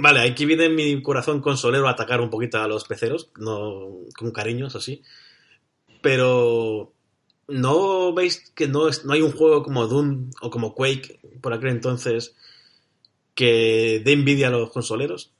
Vale, 0.00 0.20
aquí 0.20 0.46
viene 0.46 0.68
mi 0.68 1.02
corazón 1.02 1.40
consolero 1.40 1.88
a 1.88 1.90
atacar 1.90 2.20
un 2.20 2.30
poquito 2.30 2.58
a 2.58 2.68
los 2.68 2.84
peceros, 2.84 3.30
no 3.36 4.06
con 4.16 4.30
cariño, 4.30 4.68
eso 4.68 4.80
sí. 4.80 5.02
Pero 6.00 6.92
¿no 7.48 8.14
veis 8.14 8.50
que 8.54 8.68
no, 8.68 8.88
es, 8.88 9.04
no 9.04 9.12
hay 9.12 9.22
un 9.22 9.32
juego 9.32 9.64
como 9.64 9.88
Doom 9.88 10.30
o 10.40 10.50
como 10.50 10.74
Quake 10.74 11.20
por 11.40 11.52
aquel 11.52 11.70
entonces 11.70 12.36
que 13.34 14.00
dé 14.04 14.12
envidia 14.12 14.48
a 14.48 14.50
los 14.50 14.70
consoleros? 14.70 15.32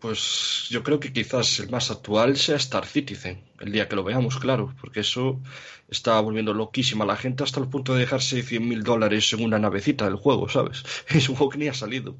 Pues 0.00 0.66
yo 0.68 0.82
creo 0.82 1.00
que 1.00 1.12
quizás 1.12 1.58
el 1.58 1.70
más 1.70 1.90
actual 1.90 2.36
sea 2.36 2.56
Star 2.56 2.86
Citizen, 2.86 3.42
el 3.60 3.72
día 3.72 3.88
que 3.88 3.96
lo 3.96 4.04
veamos, 4.04 4.38
claro, 4.38 4.74
porque 4.80 5.00
eso 5.00 5.40
está 5.88 6.20
volviendo 6.20 6.52
loquísima 6.52 7.04
a 7.04 7.06
la 7.06 7.16
gente 7.16 7.44
hasta 7.44 7.60
el 7.60 7.68
punto 7.68 7.94
de 7.94 8.00
dejarse 8.00 8.42
100 8.42 8.68
mil 8.68 8.82
dólares 8.82 9.32
en 9.32 9.42
una 9.42 9.58
navecita 9.58 10.04
del 10.04 10.16
juego, 10.16 10.48
¿sabes? 10.48 10.82
Es 11.08 11.28
un 11.28 11.36
juego 11.36 11.50
que 11.50 11.58
ni 11.58 11.68
ha 11.68 11.74
salido. 11.74 12.16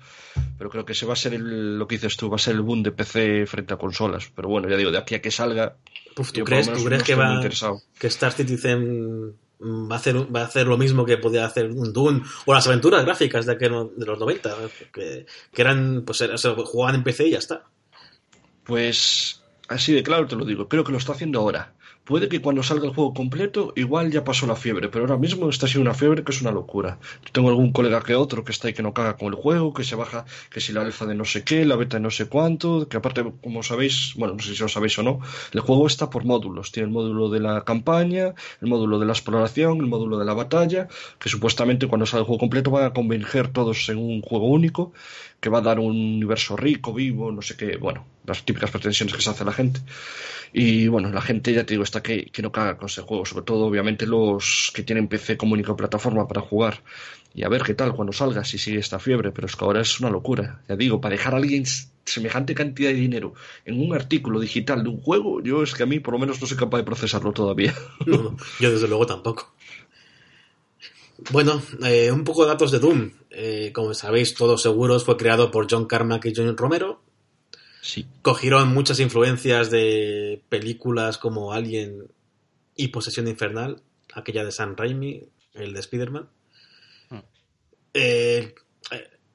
Pero 0.56 0.70
creo 0.70 0.84
que 0.84 0.92
ese 0.92 1.06
va 1.06 1.12
a 1.12 1.16
ser 1.16 1.34
el, 1.34 1.78
lo 1.78 1.86
que 1.86 1.96
dices 1.96 2.16
tú, 2.16 2.30
va 2.30 2.36
a 2.36 2.38
ser 2.38 2.54
el 2.54 2.62
boom 2.62 2.82
de 2.82 2.92
PC 2.92 3.46
frente 3.46 3.74
a 3.74 3.76
consolas. 3.76 4.30
Pero 4.34 4.48
bueno, 4.48 4.68
ya 4.68 4.76
digo, 4.76 4.90
de 4.90 4.98
aquí 4.98 5.14
a 5.14 5.20
que 5.20 5.30
salga, 5.30 5.76
Uf, 6.16 6.32
¿tú, 6.32 6.44
crees, 6.44 6.72
¿tú 6.72 6.84
crees 6.84 7.02
que 7.02 7.14
va 7.14 7.34
interesado. 7.34 7.82
que 7.98 8.06
Star 8.06 8.32
Citizen 8.32 9.34
va 9.60 9.96
a 9.96 9.98
hacer, 9.98 10.34
va 10.34 10.40
a 10.40 10.44
hacer 10.44 10.66
lo 10.66 10.76
mismo 10.76 11.04
que 11.04 11.18
podía 11.18 11.46
hacer 11.46 11.70
un 11.70 11.92
Doom 11.92 12.22
o 12.44 12.54
las 12.54 12.66
aventuras 12.66 13.04
gráficas 13.04 13.46
de, 13.46 13.52
aquel, 13.52 13.90
de 13.96 14.06
los 14.06 14.18
90, 14.18 14.54
que, 14.92 15.26
que 15.52 15.62
eran, 15.62 16.02
pues 16.04 16.20
era, 16.20 16.36
se 16.36 16.50
jugaban 16.50 16.96
en 16.96 17.04
PC 17.04 17.28
y 17.28 17.30
ya 17.32 17.38
está. 17.38 17.64
Pues 18.64 19.42
así 19.68 19.92
de 19.92 20.02
claro 20.02 20.26
te 20.26 20.36
lo 20.36 20.44
digo, 20.44 20.68
creo 20.68 20.84
que 20.84 20.92
lo 20.92 20.98
está 20.98 21.12
haciendo 21.12 21.40
ahora. 21.40 21.75
Puede 22.06 22.28
que 22.28 22.40
cuando 22.40 22.62
salga 22.62 22.86
el 22.86 22.94
juego 22.94 23.12
completo, 23.12 23.72
igual 23.74 24.12
ya 24.12 24.22
pasó 24.22 24.46
la 24.46 24.54
fiebre, 24.54 24.88
pero 24.88 25.06
ahora 25.06 25.18
mismo 25.18 25.48
está 25.48 25.66
siendo 25.66 25.90
una 25.90 25.98
fiebre 25.98 26.22
que 26.22 26.30
es 26.30 26.40
una 26.40 26.52
locura. 26.52 27.00
Yo 27.24 27.32
tengo 27.32 27.48
algún 27.48 27.72
colega 27.72 28.00
que 28.00 28.14
otro 28.14 28.44
que 28.44 28.52
está 28.52 28.68
ahí 28.68 28.74
que 28.74 28.84
no 28.84 28.94
caga 28.94 29.16
con 29.16 29.26
el 29.26 29.34
juego, 29.34 29.74
que 29.74 29.82
se 29.82 29.96
baja, 29.96 30.24
que 30.48 30.60
si 30.60 30.72
la 30.72 30.82
alfa 30.82 31.04
de 31.04 31.16
no 31.16 31.24
sé 31.24 31.42
qué, 31.42 31.64
la 31.64 31.74
beta 31.74 31.96
de 31.96 32.04
no 32.04 32.12
sé 32.12 32.28
cuánto, 32.28 32.88
que 32.88 32.96
aparte, 32.96 33.24
como 33.42 33.64
sabéis, 33.64 34.14
bueno, 34.14 34.34
no 34.34 34.40
sé 34.40 34.54
si 34.54 34.62
lo 34.62 34.68
sabéis 34.68 34.96
o 35.00 35.02
no, 35.02 35.18
el 35.52 35.60
juego 35.62 35.88
está 35.88 36.08
por 36.08 36.24
módulos. 36.24 36.70
Tiene 36.70 36.86
el 36.86 36.92
módulo 36.92 37.28
de 37.28 37.40
la 37.40 37.64
campaña, 37.64 38.34
el 38.60 38.68
módulo 38.68 39.00
de 39.00 39.06
la 39.06 39.12
exploración, 39.12 39.78
el 39.78 39.86
módulo 39.86 40.16
de 40.16 40.26
la 40.26 40.34
batalla, 40.34 40.86
que 41.18 41.28
supuestamente 41.28 41.88
cuando 41.88 42.06
salga 42.06 42.20
el 42.20 42.26
juego 42.26 42.38
completo 42.38 42.70
van 42.70 42.84
a 42.84 42.92
converger 42.92 43.48
todos 43.48 43.88
en 43.88 43.98
un 43.98 44.22
juego 44.22 44.46
único, 44.46 44.92
que 45.40 45.50
va 45.50 45.58
a 45.58 45.62
dar 45.62 45.78
un 45.78 45.90
universo 45.90 46.56
rico, 46.56 46.92
vivo, 46.92 47.30
no 47.30 47.42
sé 47.42 47.56
qué, 47.56 47.76
bueno, 47.76 48.06
las 48.24 48.44
típicas 48.44 48.70
pretensiones 48.70 49.14
que 49.14 49.22
se 49.22 49.30
hace 49.30 49.44
la 49.44 49.52
gente. 49.52 49.80
Y 50.52 50.88
bueno, 50.88 51.10
la 51.10 51.20
gente, 51.20 51.52
ya 51.52 51.64
te 51.64 51.74
digo, 51.74 51.84
está 51.84 52.02
que, 52.02 52.26
que 52.26 52.42
no 52.42 52.52
caga 52.52 52.76
con 52.76 52.86
ese 52.86 53.02
juego, 53.02 53.24
sobre 53.26 53.44
todo 53.44 53.66
obviamente 53.66 54.06
los 54.06 54.70
que 54.74 54.82
tienen 54.82 55.08
PC 55.08 55.36
como 55.36 55.54
única 55.54 55.76
plataforma 55.76 56.26
para 56.26 56.40
jugar. 56.40 56.82
Y 57.34 57.44
a 57.44 57.48
ver 57.48 57.62
qué 57.62 57.74
tal 57.74 57.94
cuando 57.94 58.12
salga, 58.12 58.44
si 58.44 58.56
sigue 58.56 58.78
esta 58.78 58.98
fiebre, 58.98 59.30
pero 59.30 59.46
es 59.46 59.56
que 59.56 59.64
ahora 59.64 59.82
es 59.82 60.00
una 60.00 60.08
locura. 60.08 60.62
Ya 60.68 60.76
digo, 60.76 61.00
para 61.00 61.14
dejar 61.14 61.34
a 61.34 61.36
alguien 61.36 61.64
semejante 62.06 62.54
cantidad 62.54 62.90
de 62.90 62.96
dinero 62.96 63.34
en 63.64 63.80
un 63.80 63.94
artículo 63.94 64.40
digital 64.40 64.82
de 64.82 64.88
un 64.88 65.02
juego, 65.02 65.42
yo 65.42 65.62
es 65.62 65.74
que 65.74 65.82
a 65.82 65.86
mí 65.86 66.00
por 66.00 66.14
lo 66.14 66.20
menos 66.20 66.40
no 66.40 66.46
soy 66.46 66.56
capaz 66.56 66.78
de 66.78 66.84
procesarlo 66.84 67.32
todavía. 67.32 67.74
No, 68.06 68.36
yo 68.60 68.70
desde 68.70 68.88
luego 68.88 69.06
tampoco. 69.06 69.52
Bueno, 71.30 71.62
eh, 71.84 72.10
un 72.12 72.24
poco 72.24 72.42
de 72.42 72.48
datos 72.48 72.70
de 72.70 72.78
Doom. 72.78 73.10
Eh, 73.30 73.70
como 73.74 73.94
sabéis, 73.94 74.34
todos 74.34 74.62
seguros, 74.62 75.04
fue 75.04 75.16
creado 75.16 75.50
por 75.50 75.66
John 75.70 75.86
Carmack 75.86 76.26
y 76.26 76.32
John 76.34 76.56
Romero. 76.56 77.02
Sí. 77.80 78.06
Cogieron 78.22 78.68
muchas 78.74 79.00
influencias 79.00 79.70
de 79.70 80.42
películas 80.48 81.18
como 81.18 81.52
Alien 81.52 82.08
y 82.74 82.88
Posesión 82.88 83.28
Infernal, 83.28 83.80
aquella 84.12 84.44
de 84.44 84.52
Sam 84.52 84.74
Raimi, 84.76 85.22
el 85.54 85.72
de 85.72 85.80
Spider-Man. 85.80 86.28
Hmm. 87.10 87.18
Eh, 87.94 88.54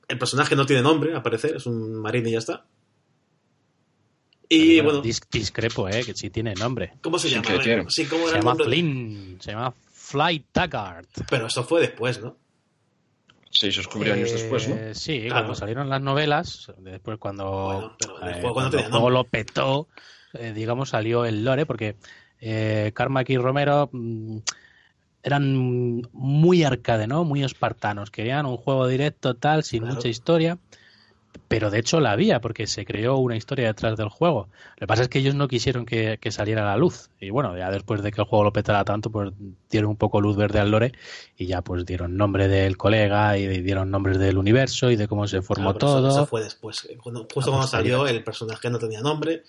el 0.08 0.18
personaje 0.20 0.56
no 0.56 0.66
tiene 0.66 0.82
nombre, 0.82 1.16
a 1.16 1.24
parecer, 1.24 1.56
es 1.56 1.66
un 1.66 1.94
marine 1.96 2.30
y 2.30 2.34
ya 2.34 2.40
está. 2.40 2.66
Y 4.50 4.82
bueno, 4.82 5.02
dis- 5.02 5.22
discrepo, 5.32 5.88
¿eh? 5.88 6.04
Que 6.04 6.14
sí 6.14 6.30
tiene 6.30 6.54
nombre. 6.56 6.94
¿cómo 7.02 7.18
se 7.18 7.30
llama? 7.30 7.46
Sí, 7.88 8.06
¿cómo 8.06 8.24
Se 8.26 8.30
era 8.32 8.40
el 8.40 8.44
llama 8.44 8.52
nombre? 8.52 8.66
Flynn. 8.66 9.38
Se 9.40 9.52
llama 9.52 9.74
Fly 10.12 10.46
Taggart. 10.52 11.08
Pero 11.30 11.48
eso 11.48 11.64
fue 11.64 11.82
después, 11.82 12.22
¿no? 12.22 12.38
Sí, 13.50 13.72
se 13.72 13.80
descubrió 13.80 14.14
años 14.14 14.30
Eh, 14.32 14.34
después, 14.34 14.68
¿no? 14.68 14.78
Sí, 14.94 15.22
Claro. 15.22 15.36
cuando 15.36 15.56
salieron 15.56 15.90
las 15.90 16.02
novelas, 16.02 16.72
después 16.80 17.18
cuando, 17.18 17.46
Bueno, 17.66 17.96
pero 18.00 18.22
el 18.22 18.30
eh, 18.30 18.42
juego 18.42 18.54
cuando 18.54 19.10
lo 19.10 19.24
petó, 19.26 19.88
eh, 20.34 20.54
digamos, 20.54 20.90
salió 20.90 21.26
el 21.26 21.44
lore, 21.44 21.66
porque 21.66 21.98
eh, 22.40 22.92
Carmack 22.96 23.30
y 23.30 23.38
Romero 23.38 23.90
mm, 23.92 24.38
eran 25.24 26.02
muy 26.14 26.64
arcade, 26.64 27.08
¿no? 27.08 27.24
Muy 27.24 27.44
espartanos. 27.44 28.10
Querían 28.10 28.46
un 28.46 28.58
juego 28.58 28.88
directo, 28.88 29.36
tal, 29.36 29.64
sin 29.64 29.82
Claro. 29.82 29.96
mucha 29.96 30.08
historia. 30.08 30.58
Pero 31.48 31.70
de 31.70 31.80
hecho 31.80 32.00
la 32.00 32.12
había, 32.12 32.40
porque 32.42 32.66
se 32.68 32.86
creó 32.86 33.18
una 33.18 33.36
historia 33.36 33.68
detrás 33.68 33.98
del 33.98 34.08
juego. 34.10 34.48
Lo 34.76 34.80
que 34.80 34.88
pasa 34.88 35.04
es 35.04 35.10
que 35.10 35.20
ellos 35.20 35.36
no 35.36 35.48
quisieron 35.50 35.86
que, 35.86 36.18
que 36.20 36.32
saliera 36.32 36.62
a 36.64 36.66
la 36.66 36.78
luz. 36.78 37.10
Y 37.20 37.30
bueno, 37.30 37.58
ya 37.58 37.70
después 37.72 38.02
de 38.02 38.12
que 38.12 38.22
el 38.22 38.28
juego 38.28 38.46
lo 38.46 38.54
petara 38.54 38.84
tanto, 38.86 39.10
pues 39.10 39.32
dieron 39.70 39.90
un 39.92 39.98
poco 39.98 40.22
luz 40.22 40.36
verde 40.38 40.60
al 40.60 40.72
lore 40.72 40.94
y 41.38 41.48
ya 41.48 41.62
pues 41.62 41.86
dieron 41.86 42.16
nombre 42.16 42.48
del 42.48 42.78
colega 42.78 43.38
y 43.38 43.48
dieron 43.62 43.92
nombres 43.92 44.18
del 44.18 44.38
universo 44.38 44.92
y 44.92 44.96
de 44.96 45.08
cómo 45.10 45.28
se 45.28 45.42
formó 45.42 45.74
Claro, 45.74 45.80
pero 45.80 45.88
eso- 45.92 46.02
todo. 46.02 46.10
Eso, 46.10 46.26
fue 46.26 46.42
después. 46.44 46.88
Cuando- 47.02 47.28
justo 47.34 47.52
cuando 47.52 47.68
salió, 47.68 48.08
el 48.08 48.24
personaje 48.24 48.70
no 48.70 48.80
tenía 48.80 49.02
nombre. 49.02 49.44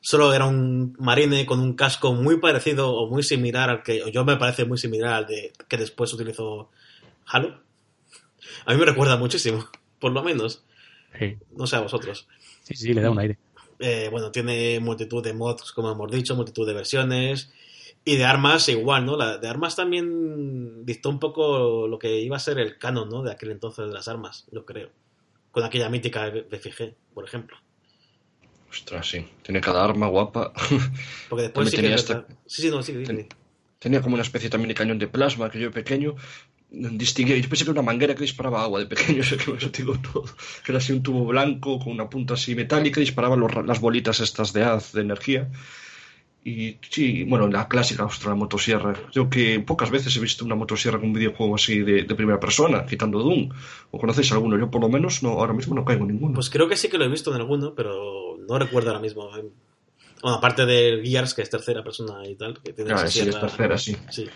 Solo 0.00 0.32
era 0.32 0.44
un 0.46 0.94
marine 0.98 1.44
con 1.44 1.60
un 1.60 1.74
casco 1.74 2.12
muy 2.14 2.38
parecido 2.38 2.94
o 2.94 3.08
muy 3.10 3.22
similar 3.22 3.68
al 3.70 3.82
que. 3.82 4.02
o 4.02 4.08
Yo 4.08 4.24
me 4.24 4.36
parece 4.36 4.64
muy 4.64 4.78
similar 4.78 5.12
al 5.14 5.26
de 5.26 5.52
que 5.66 5.76
después 5.76 6.12
utilizó 6.14 6.70
Halo. 7.26 7.60
A 8.64 8.72
mí 8.72 8.78
me 8.78 8.84
recuerda 8.86 9.16
muchísimo, 9.16 9.66
por 9.98 10.12
lo 10.12 10.22
menos. 10.22 10.62
Sí, 11.18 11.36
No 11.56 11.66
sé 11.66 11.76
a 11.76 11.80
vosotros. 11.80 12.26
sí, 12.62 12.74
sí, 12.74 12.92
le 12.92 13.00
da 13.00 13.10
un 13.10 13.18
aire. 13.18 13.38
Eh, 13.78 14.08
bueno, 14.10 14.32
tiene 14.32 14.80
multitud 14.80 15.22
de 15.22 15.32
mods, 15.32 15.70
como 15.72 15.92
hemos 15.92 16.10
dicho, 16.10 16.34
multitud 16.34 16.66
de 16.66 16.74
versiones. 16.74 17.52
Y 18.04 18.16
de 18.16 18.24
armas 18.24 18.68
igual, 18.68 19.04
¿no? 19.04 19.16
La 19.16 19.38
de 19.38 19.48
armas 19.48 19.76
también 19.76 20.84
dictó 20.86 21.10
un 21.10 21.18
poco 21.18 21.86
lo 21.86 21.98
que 21.98 22.18
iba 22.20 22.36
a 22.36 22.40
ser 22.40 22.58
el 22.58 22.78
canon, 22.78 23.08
¿no? 23.08 23.22
De 23.22 23.30
aquel 23.32 23.50
entonces 23.50 23.86
de 23.86 23.92
las 23.92 24.08
armas, 24.08 24.46
yo 24.50 24.64
creo. 24.64 24.90
Con 25.50 25.62
aquella 25.64 25.88
mítica 25.90 26.28
BFG, 26.30 26.94
por 27.14 27.24
ejemplo. 27.24 27.56
Ostras, 28.70 29.08
sí. 29.08 29.26
Tiene 29.42 29.60
cada 29.60 29.84
arma 29.84 30.08
guapa. 30.08 30.52
Porque 31.28 31.42
después 31.44 31.70
sí 31.70 31.76
tenía 31.76 31.94
es 31.94 32.02
esta-. 32.02 32.26
Sí, 32.46 32.62
sí, 32.62 32.70
no, 32.70 32.82
sí, 32.82 32.92
sí, 32.94 33.04
Ten- 33.04 33.20
sí. 33.22 33.36
Tenía 33.78 34.00
como 34.02 34.14
una 34.14 34.22
especie 34.22 34.50
también 34.50 34.68
de 34.68 34.74
cañón 34.74 34.98
de 34.98 35.06
plasma 35.06 35.50
que 35.50 35.60
yo 35.60 35.70
pequeño 35.70 36.16
distinguía. 36.70 37.36
Yo 37.36 37.48
pensé 37.48 37.64
que 37.64 37.70
era 37.70 37.80
una 37.80 37.86
manguera 37.86 38.14
que 38.14 38.22
disparaba 38.22 38.62
agua 38.62 38.80
de 38.80 38.86
pequeño, 38.86 39.20
eso 39.22 39.36
que 39.36 39.52
me 39.52 39.60
lo 39.60 39.68
digo 39.68 39.96
todo. 39.98 40.24
Que 40.64 40.72
era 40.72 40.78
así 40.78 40.92
un 40.92 41.02
tubo 41.02 41.26
blanco 41.26 41.78
con 41.78 41.92
una 41.92 42.08
punta 42.08 42.34
así 42.34 42.54
metálica 42.54 43.00
y 43.00 43.04
disparaba 43.04 43.36
los 43.36 43.66
las 43.66 43.80
bolitas 43.80 44.20
estas 44.20 44.52
de 44.52 44.64
haz 44.64 44.92
de 44.92 45.02
energía. 45.02 45.48
Y 46.44 46.78
sí, 46.88 47.24
bueno, 47.24 47.48
la 47.48 47.68
clásica, 47.68 48.04
ostras, 48.04 48.28
la 48.28 48.34
motosierra. 48.34 48.94
Yo 49.12 49.28
que 49.28 49.60
pocas 49.60 49.90
veces 49.90 50.16
he 50.16 50.20
visto 50.20 50.44
una 50.44 50.54
motosierra 50.54 50.98
con 50.98 51.08
un 51.08 51.12
videojuego 51.12 51.56
así 51.56 51.80
de, 51.80 52.04
de 52.04 52.14
primera 52.14 52.40
persona, 52.40 52.86
quitando 52.86 53.18
Doom. 53.18 53.50
¿O 53.90 53.98
conocéis 53.98 54.32
alguno? 54.32 54.56
Yo 54.58 54.70
por 54.70 54.80
lo 54.80 54.88
menos 54.88 55.22
no, 55.22 55.30
ahora 55.30 55.52
mismo 55.52 55.74
no 55.74 55.84
caigo 55.84 56.04
en 56.04 56.12
ninguno. 56.12 56.34
Pues 56.34 56.48
creo 56.48 56.68
que 56.68 56.76
sí 56.76 56.88
que 56.88 56.96
lo 56.96 57.04
he 57.04 57.08
visto 57.08 57.34
en 57.34 57.40
alguno, 57.40 57.74
pero 57.74 58.38
no 58.48 58.58
recuerdo 58.58 58.90
ahora 58.90 59.02
mismo. 59.02 59.28
Bueno, 60.22 60.36
aparte 60.36 60.64
del 60.64 61.04
Gears, 61.04 61.34
que 61.34 61.42
es 61.42 61.50
tercera 61.50 61.82
persona 61.84 62.26
y 62.26 62.34
tal, 62.36 62.60
que 62.62 62.72
tiene 62.72 62.92
Ah, 62.92 63.06
sí, 63.06 63.20
es 63.20 63.38
tercera, 63.38 63.76
sí. 63.76 63.96
Sí. 64.10 64.26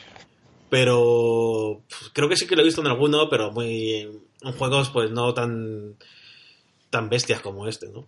Pero 0.72 1.82
pues, 1.86 2.10
creo 2.14 2.30
que 2.30 2.36
sí 2.38 2.46
que 2.46 2.56
lo 2.56 2.62
he 2.62 2.64
visto 2.64 2.80
en 2.80 2.86
alguno, 2.86 3.28
pero 3.28 3.52
muy 3.52 4.08
en 4.40 4.52
juegos 4.54 4.88
pues 4.88 5.10
no 5.10 5.34
tan 5.34 5.96
tan 6.88 7.10
bestias 7.10 7.42
como 7.42 7.68
este, 7.68 7.90
¿no? 7.90 8.06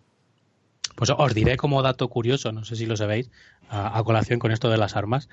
Pues 0.95 1.11
os 1.15 1.35
diré 1.35 1.59
como 1.59 1.83
dato 1.83 2.09
curioso, 2.09 2.53
no 2.53 2.65
sé 2.65 2.77
si 2.77 2.87
lo 2.87 2.97
sabéis, 2.97 3.31
a, 3.69 4.03
colación 4.03 4.39
con 4.39 4.51
esto 4.51 4.71
de 4.71 4.79
las 4.79 4.97
armas, 4.97 5.29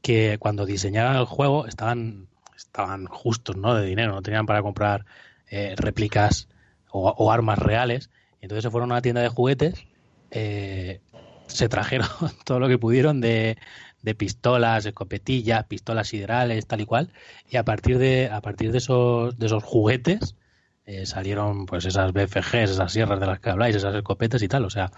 que 0.00 0.38
cuando 0.40 0.66
diseñaron 0.66 1.14
el 1.14 1.24
juego 1.24 1.68
estaban, 1.68 2.26
estaban 2.56 3.06
justos 3.06 3.54
¿no? 3.56 3.76
de 3.76 3.86
dinero, 3.86 4.14
no 4.14 4.22
tenían 4.22 4.46
para 4.46 4.60
comprar 4.60 5.06
eh, 5.50 5.76
réplicas 5.76 6.48
o, 6.90 7.10
o 7.10 7.30
armas 7.30 7.60
reales. 7.60 8.10
Entonces 8.40 8.64
se 8.64 8.70
fueron 8.70 8.90
a 8.90 8.94
una 8.94 9.02
tienda 9.02 9.22
de 9.22 9.28
juguetes, 9.28 9.86
eh, 10.32 11.00
se 11.46 11.68
trajeron 11.68 12.08
todo 12.44 12.58
lo 12.58 12.66
que 12.66 12.78
pudieron 12.78 13.20
de, 13.20 13.56
de 14.02 14.14
pistolas, 14.14 14.84
escopetillas, 14.86 15.64
pistolas 15.64 16.08
siderales, 16.08 16.66
tal 16.66 16.80
y 16.80 16.86
cual, 16.86 17.10
y 17.48 17.56
a 17.56 17.64
partir 17.64 17.98
de, 17.98 18.28
a 18.28 18.40
partir 18.40 18.72
de 18.72 18.78
esos, 18.78 19.38
de 19.38 19.46
esos 19.46 19.62
juguetes 19.62 20.36
eh, 20.84 21.06
salieron 21.06 21.66
pues 21.66 21.84
esas 21.84 22.12
BFGs, 22.12 22.70
esas 22.70 22.92
sierras 22.92 23.20
de 23.20 23.26
las 23.26 23.40
que 23.40 23.50
habláis, 23.50 23.76
esas 23.76 23.94
escopetas 23.94 24.42
y 24.42 24.48
tal. 24.48 24.64
O 24.64 24.70
sea, 24.70 24.90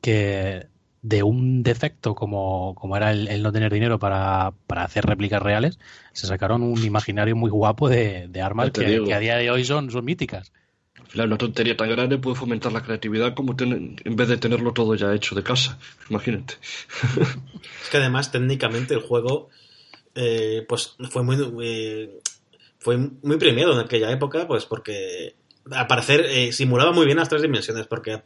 que 0.00 0.66
de 1.02 1.22
un 1.22 1.62
defecto 1.62 2.14
como, 2.14 2.74
como 2.74 2.96
era 2.96 3.12
el, 3.12 3.28
el 3.28 3.42
no 3.42 3.52
tener 3.52 3.72
dinero 3.72 3.98
para, 3.98 4.52
para 4.66 4.84
hacer 4.84 5.06
réplicas 5.06 5.40
reales, 5.40 5.78
se 6.12 6.26
sacaron 6.26 6.62
un 6.62 6.84
imaginario 6.84 7.36
muy 7.36 7.50
guapo 7.50 7.88
de, 7.88 8.26
de 8.28 8.42
armas 8.42 8.70
que, 8.70 9.02
que 9.04 9.14
a 9.14 9.18
día 9.20 9.36
de 9.36 9.50
hoy 9.50 9.64
son, 9.64 9.90
son 9.90 10.04
míticas. 10.04 10.52
Al 11.10 11.12
final, 11.12 11.26
una 11.26 11.38
tontería 11.38 11.76
tan 11.76 11.88
grande 11.90 12.18
puede 12.18 12.36
fomentar 12.36 12.70
la 12.72 12.82
creatividad 12.82 13.34
como 13.34 13.56
ten- 13.56 13.96
en 14.04 14.16
vez 14.16 14.28
de 14.28 14.36
tenerlo 14.36 14.72
todo 14.72 14.94
ya 14.94 15.12
hecho 15.12 15.34
de 15.34 15.42
casa. 15.42 15.78
Imagínate. 16.08 16.54
Es 17.82 17.88
que 17.90 17.96
además 17.96 18.30
técnicamente 18.30 18.94
el 18.94 19.00
juego 19.00 19.48
eh, 20.14 20.64
pues 20.68 20.96
fue 21.10 21.22
muy 21.22 21.36
eh, 21.62 22.20
fue 22.78 22.96
muy 22.96 23.36
premiado 23.38 23.72
en 23.72 23.80
aquella 23.80 24.10
época, 24.10 24.46
pues 24.46 24.66
porque 24.66 25.34
al 25.70 25.86
parecer 25.86 26.26
eh, 26.28 26.52
simulaba 26.52 26.92
muy 26.92 27.06
bien 27.06 27.18
las 27.18 27.28
tres 27.28 27.42
dimensiones, 27.42 27.86
porque 27.86 28.22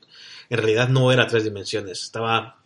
en 0.50 0.58
realidad 0.58 0.88
no 0.88 1.10
era 1.10 1.26
tres 1.26 1.44
dimensiones, 1.44 2.02
estaba 2.02 2.62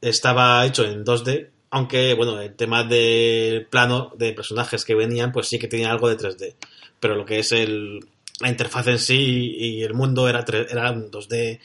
estaba 0.00 0.64
hecho 0.66 0.84
en 0.84 1.04
2D, 1.04 1.50
aunque 1.70 2.14
bueno, 2.14 2.40
el 2.40 2.54
tema 2.54 2.84
del 2.84 3.66
plano 3.66 4.12
de 4.16 4.32
personajes 4.32 4.84
que 4.84 4.94
venían, 4.94 5.30
pues 5.32 5.48
sí 5.48 5.58
que 5.58 5.68
tenía 5.68 5.90
algo 5.90 6.08
de 6.08 6.16
3D, 6.16 6.56
pero 6.98 7.14
lo 7.14 7.24
que 7.24 7.38
es 7.38 7.52
el 7.52 8.00
la 8.42 8.48
interfaz 8.48 8.88
en 8.88 8.98
sí 8.98 9.54
y 9.56 9.82
el 9.82 9.94
mundo 9.94 10.28
era, 10.28 10.44
era 10.48 10.90
un 10.90 11.10
2D 11.10 11.60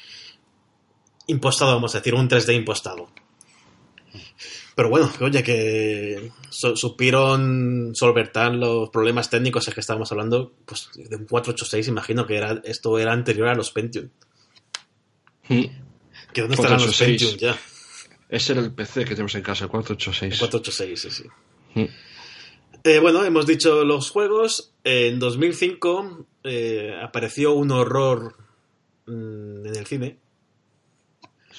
impostado, 1.27 1.73
vamos 1.73 1.93
a 1.95 1.97
decir, 1.99 2.13
un 2.13 2.29
3D 2.29 2.55
impostado. 2.55 3.09
Pero 4.75 4.89
bueno, 4.89 5.11
oye, 5.21 5.41
que 5.43 6.31
supieron 6.49 7.95
solventar 7.95 8.53
los 8.53 8.89
problemas 8.89 9.29
técnicos 9.29 9.65
de 9.65 9.71
que 9.73 9.79
estábamos 9.79 10.11
hablando, 10.11 10.53
pues 10.65 10.89
de 10.93 11.15
un 11.15 11.25
486 11.25 11.87
imagino 11.87 12.27
que 12.27 12.37
era 12.37 12.61
esto 12.63 12.97
era 12.99 13.11
anterior 13.11 13.47
a 13.47 13.55
los 13.55 13.71
Pentium. 13.71 14.09
Mm. 15.49 15.63
¿Que 16.31 16.41
dónde 16.41 16.55
estarán 16.55 16.79
los 16.79 16.95
486. 16.95 16.99
Pentium 16.99 17.37
ya? 17.39 17.59
Ese 18.29 18.53
era 18.53 18.61
el 18.61 18.71
PC 18.71 19.05
que 19.05 19.11
tenemos 19.11 19.33
en 19.35 19.41
casa, 19.41 19.65
el 19.65 19.69
El 19.69 19.71
486. 19.71 20.39
486, 20.39 21.01
sí, 21.01 21.09
sí. 21.09 21.79
Mm. 21.79 21.87
Eh, 22.83 22.99
bueno, 22.99 23.23
hemos 23.25 23.45
dicho 23.45 23.83
los 23.83 24.11
juegos. 24.11 24.73
En 24.83 25.19
2005 25.19 26.25
eh, 26.47 26.93
apareció 27.01 27.53
un 27.53 27.71
horror 27.71 28.35
mm, 29.05 29.65
en 29.65 29.75
el 29.75 29.85
cine 29.85 30.17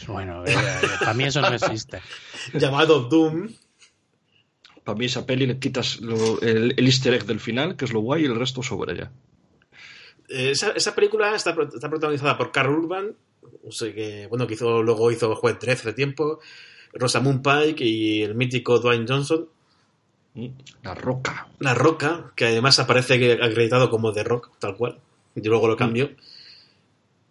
Bueno, 0.07 0.45
eh, 0.47 0.55
para 1.01 1.15
mí 1.15 1.25
eso 1.25 1.41
no 1.41 1.49
existe. 1.49 2.01
llamado 2.55 3.01
Doom. 3.01 3.49
Para 4.85 4.97
mí 4.99 5.05
esa 5.07 5.27
peli 5.27 5.47
le 5.47 5.59
quitas 5.59 6.01
lo- 6.01 6.41
el, 6.41 6.75
el 6.77 6.87
easter 6.87 7.13
egg 7.15 7.25
del 7.27 7.41
final, 7.41 7.77
que 7.77 7.85
es 7.85 7.93
lo 7.93 8.01
guay, 8.01 8.23
y 8.23 8.27
el 8.27 8.37
resto 8.39 8.63
sobra 8.63 8.95
ya. 8.95 9.11
Eh, 10.29 10.51
Esa, 10.51 10.71
esa 10.71 10.95
película 10.95 11.35
está, 11.35 11.55
pro- 11.55 11.69
está 11.69 11.89
protagonizada 11.91 12.39
por 12.39 12.53
Carl 12.53 12.71
Urban, 12.71 13.15
o 13.67 13.73
sea 13.73 13.93
que, 13.95 14.27
bueno, 14.29 14.47
que 14.47 14.55
hizo, 14.55 14.83
luego 14.83 15.11
hizo 15.11 15.35
Juez 15.35 15.59
13 15.59 15.81
hace 15.89 15.93
tiempo, 15.95 16.41
Rosamund 16.95 17.43
Pike 17.43 17.85
y 17.85 18.23
el 18.23 18.35
mítico 18.35 18.79
Dwayne 18.79 19.05
Johnson. 19.07 19.49
Mm, 20.35 20.49
La 20.83 20.95
roca. 20.95 21.49
La 21.59 21.75
Roca, 21.75 22.33
que 22.37 22.47
además 22.47 22.79
aparece 22.79 23.19
que- 23.19 23.33
acreditado 23.43 23.91
como 23.91 24.13
The 24.13 24.25
Rock, 24.25 24.51
tal 24.59 24.77
cual. 24.77 24.99
Y 25.35 25.41
luego 25.49 25.69
lo 25.69 25.77
cambió. 25.77 26.11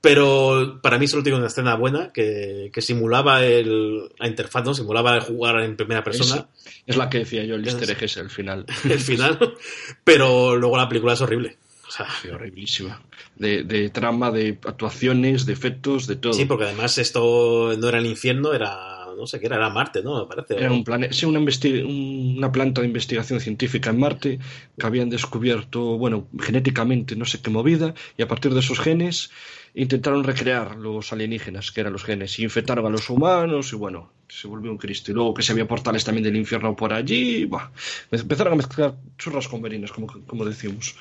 Pero 0.01 0.79
para 0.81 0.97
mí 0.99 1.07
solo 1.07 1.23
tiene 1.23 1.37
una 1.39 1.47
escena 1.47 1.75
buena 1.75 2.11
que, 2.13 2.69
que 2.71 2.81
simulaba 2.81 3.43
el, 3.43 4.09
la 4.19 4.27
interfaz, 4.27 4.63
¿no? 4.63 4.73
Simulaba 4.73 5.15
el 5.15 5.21
jugar 5.21 5.59
en 5.61 5.75
primera 5.75 6.03
persona, 6.03 6.47
Es 6.85 6.95
la 6.95 7.09
que 7.09 7.19
decía 7.19 7.43
yo, 7.43 7.55
el 7.55 7.65
easter 7.67 7.89
egg 7.89 8.03
es 8.03 8.17
el 8.17 8.29
final. 8.29 8.65
el 8.85 8.99
final. 8.99 9.55
Pero 10.03 10.55
luego 10.55 10.77
la 10.77 10.87
película 10.87 11.13
es 11.13 11.21
horrible. 11.21 11.57
O 11.87 11.91
sea, 11.91 12.05
Sí, 12.21 12.27
horriblísima. 12.29 13.01
De, 13.35 13.63
de 13.63 13.89
trama, 13.89 14.29
de 14.31 14.59
actuaciones, 14.65 15.45
de 15.45 15.53
efectos, 15.53 16.05
de 16.05 16.17
todo. 16.17 16.33
sí, 16.33 16.45
porque 16.45 16.65
además 16.65 16.97
esto 16.99 17.73
no 17.77 17.89
era 17.89 17.97
el 17.97 18.05
infierno, 18.05 18.53
era, 18.53 18.96
no 19.17 19.27
sé 19.27 19.39
qué 19.39 19.47
era, 19.47 19.57
era 19.57 19.69
Marte, 19.69 20.01
¿no? 20.03 20.21
Me 20.21 20.27
parece. 20.27 20.55
Era 20.57 20.71
un 20.71 20.83
plane- 20.83 21.11
sí, 21.11 21.25
una, 21.25 21.39
una 21.39 22.51
planta 22.51 22.81
de 22.81 22.87
investigación 22.87 23.39
científica 23.39 23.89
en 23.89 23.99
Marte 23.99 24.39
que 24.79 24.85
habían 24.85 25.09
descubierto, 25.09 25.97
bueno, 25.97 26.27
genéticamente 26.39 27.15
no 27.15 27.25
sé 27.25 27.41
qué 27.41 27.49
movida, 27.49 27.93
y 28.17 28.21
a 28.21 28.27
partir 28.27 28.53
de 28.53 28.59
esos 28.61 28.79
genes 28.79 29.29
intentaron 29.75 30.23
recrear 30.23 30.75
los 30.75 31.11
alienígenas, 31.13 31.71
que 31.71 31.81
eran 31.81 31.93
los 31.93 32.03
genes, 32.03 32.39
y 32.39 32.43
infectaron 32.43 32.85
a 32.85 32.89
los 32.89 33.09
humanos, 33.09 33.73
y 33.73 33.75
bueno, 33.75 34.11
se 34.27 34.47
volvió 34.47 34.71
un 34.71 34.77
Cristo. 34.77 35.11
Y 35.11 35.13
luego 35.13 35.33
que 35.33 35.43
se 35.43 35.51
había 35.51 35.67
portales 35.67 36.03
también 36.03 36.23
del 36.23 36.35
infierno 36.35 36.75
por 36.75 36.93
allí, 36.93 37.45
bah, 37.45 37.71
empezaron 38.11 38.53
a 38.53 38.55
mezclar 38.55 38.95
churras 39.17 39.47
con 39.47 39.61
merinas, 39.61 39.91
como, 39.91 40.07
como 40.25 40.45
decimos. 40.45 40.95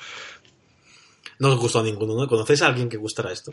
No 1.39 1.49
os 1.49 1.57
gustó 1.59 1.79
a 1.79 1.83
ninguno, 1.83 2.15
¿no? 2.15 2.27
¿Conocéis 2.27 2.61
a 2.61 2.67
alguien 2.67 2.89
que 2.89 2.97
gustara 2.97 3.31
esto? 3.31 3.51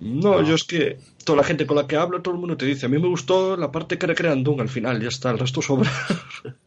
No, 0.00 0.42
yo 0.42 0.54
es 0.54 0.64
que 0.64 0.98
toda 1.24 1.38
la 1.38 1.44
gente 1.44 1.66
con 1.66 1.76
la 1.76 1.86
que 1.86 1.96
hablo, 1.96 2.22
todo 2.22 2.34
el 2.34 2.40
mundo 2.40 2.56
te 2.56 2.66
dice, 2.66 2.86
a 2.86 2.88
mí 2.88 2.98
me 2.98 3.08
gustó 3.08 3.56
la 3.56 3.72
parte 3.72 3.98
que 3.98 4.06
recrean 4.06 4.44
Doom 4.44 4.60
al 4.60 4.68
final, 4.68 5.00
ya 5.02 5.08
está, 5.08 5.30
el 5.30 5.38
resto 5.38 5.60
sobra. 5.62 5.90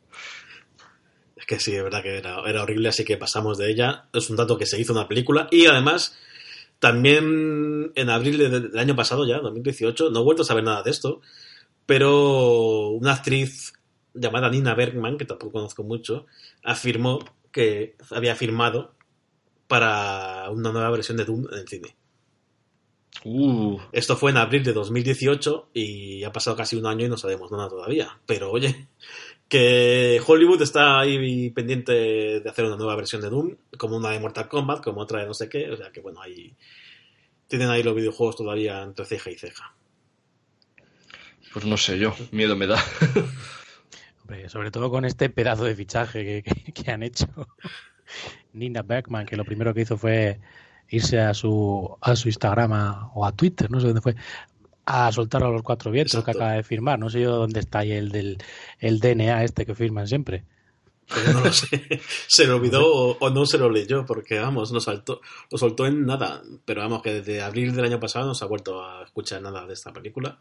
Es 1.36 1.46
que 1.46 1.60
sí, 1.60 1.76
es 1.76 1.84
verdad 1.84 2.04
que 2.04 2.18
era, 2.18 2.42
era 2.48 2.64
horrible, 2.64 2.90
así 2.90 3.04
que 3.06 3.18
pasamos 3.18 3.58
de 3.58 3.72
ella. 3.72 4.06
Es 4.14 4.30
un 4.30 4.36
dato 4.36 4.58
que 4.58 4.66
se 4.66 4.80
hizo 4.80 4.94
una 4.94 5.08
película 5.08 5.48
y 5.52 5.66
además 5.66 6.16
también 6.80 7.92
en 7.96 8.10
abril 8.10 8.38
de- 8.38 8.50
del 8.50 8.80
año 8.80 8.96
pasado 8.96 9.28
ya, 9.28 9.40
2018, 9.40 10.10
no 10.12 10.22
he 10.22 10.24
vuelto 10.24 10.44
a 10.44 10.46
saber 10.46 10.64
nada 10.64 10.84
de 10.84 10.92
esto, 10.92 11.22
pero 11.86 12.90
una 12.90 13.14
actriz 13.14 13.74
llamada 14.14 14.50
Nina 14.50 14.76
Bergman, 14.76 15.18
que 15.18 15.26
tampoco 15.26 15.54
conozco 15.54 15.84
mucho, 15.84 16.26
afirmó 16.64 17.20
que 17.52 17.96
había 18.12 18.36
firmado 18.36 18.96
para 19.68 20.50
una 20.52 20.72
nueva 20.72 20.92
versión 20.92 21.18
de 21.18 21.26
Doom 21.26 21.48
en 21.52 21.60
el 21.60 21.68
cine. 21.68 21.96
Uh, 23.24 23.78
Esto 23.92 24.16
fue 24.16 24.32
en 24.32 24.38
abril 24.38 24.64
de 24.64 24.74
2018 24.74 25.70
y 25.74 26.24
ha 26.24 26.32
pasado 26.32 26.56
casi 26.56 26.76
un 26.76 26.86
año 26.88 27.06
y 27.06 27.10
no 27.10 27.18
sabemos 27.18 27.52
nada 27.52 27.70
todavía. 27.70 28.20
Pero 28.26 28.52
oye, 28.52 28.88
que 29.48 30.20
Hollywood 30.26 30.62
está 30.62 31.00
ahí 31.00 31.50
pendiente 31.52 31.92
de 32.40 32.50
hacer 32.50 32.66
una 32.66 32.78
nueva 32.78 32.96
versión 32.96 33.22
de 33.22 33.30
Doom, 33.30 33.56
como 33.78 33.98
una 33.98 34.10
de 34.12 34.20
Mortal 34.20 34.48
Kombat, 34.48 34.84
como 34.84 35.02
otra 35.02 35.20
de 35.22 35.28
no 35.28 35.34
sé 35.34 35.50
qué. 35.50 35.70
O 35.70 35.78
sea 35.78 35.92
que 35.92 36.00
bueno, 36.02 36.22
ahí 36.22 36.56
tienen 37.48 37.70
ahí 37.70 37.84
los 37.84 37.96
videojuegos 37.96 38.38
todavía 38.38 38.82
entre 38.82 39.06
ceja 39.06 39.30
y 39.30 39.36
ceja. 39.38 39.76
pues 41.54 41.66
no 41.66 41.76
sé 41.78 42.00
yo, 42.00 42.16
miedo 42.32 42.56
me 42.56 42.66
da. 42.66 42.82
Hombre, 44.22 44.48
sobre 44.50 44.72
todo 44.72 44.90
con 44.90 45.04
este 45.06 45.30
pedazo 45.30 45.66
de 45.66 45.76
fichaje 45.76 46.44
que, 46.44 46.44
que- 46.44 46.72
que 46.74 46.92
han 46.92 47.04
hecho. 47.04 47.28
Nina 48.54 48.82
Bergman, 48.84 49.26
que 49.26 49.36
lo 49.38 49.46
primero 49.46 49.74
que 49.74 49.82
hizo 49.82 49.98
fue 49.98 50.40
irse 50.92 51.20
a 51.20 51.34
su, 51.34 51.98
a 52.02 52.16
su 52.16 52.28
Instagram 52.30 52.74
a- 52.74 53.12
o 53.16 53.26
a 53.26 53.32
Twitter, 53.32 53.72
no 53.72 53.80
sé 53.80 53.88
dónde 53.88 54.02
fue, 54.02 54.16
a 54.86 55.12
soltar 55.12 55.44
a 55.44 55.50
los 55.50 55.64
cuatro 55.64 55.90
vientos 55.92 56.14
Exacto. 56.14 56.32
que 56.32 56.38
acaba 56.44 56.54
de 56.58 56.64
firmar. 56.64 57.00
No 57.00 57.10
sé 57.10 57.22
yo 57.22 57.36
dónde 57.36 57.60
está 57.62 57.80
ahí 57.80 57.92
el 57.92 58.10
del 58.12 58.38
el 58.80 59.00
DNA 59.00 59.44
este 59.44 59.66
que 59.66 59.74
firman 59.76 60.08
siempre. 60.08 60.44
Pero 61.14 61.34
no 61.34 61.42
lo 61.42 61.52
sé. 61.52 61.68
Se 62.28 62.46
lo 62.46 62.56
olvidó 62.56 62.86
o, 62.88 63.18
o 63.20 63.30
no 63.32 63.46
se 63.46 63.58
lo 63.58 63.70
leyó, 63.70 64.06
porque 64.06 64.40
vamos, 64.40 64.72
lo 64.72 64.80
saltó, 64.80 65.20
lo 65.50 65.58
soltó 65.58 65.86
en 65.86 66.06
nada. 66.06 66.42
Pero 66.64 66.82
vamos, 66.82 67.02
que 67.02 67.16
desde 67.16 67.42
abril 67.42 67.76
del 67.76 67.84
año 67.86 68.00
pasado 68.00 68.28
no 68.28 68.34
se 68.34 68.46
ha 68.46 68.48
vuelto 68.48 68.82
a 68.86 69.04
escuchar 69.04 69.42
nada 69.42 69.66
de 69.68 69.74
esta 69.74 69.92
película. 69.92 70.40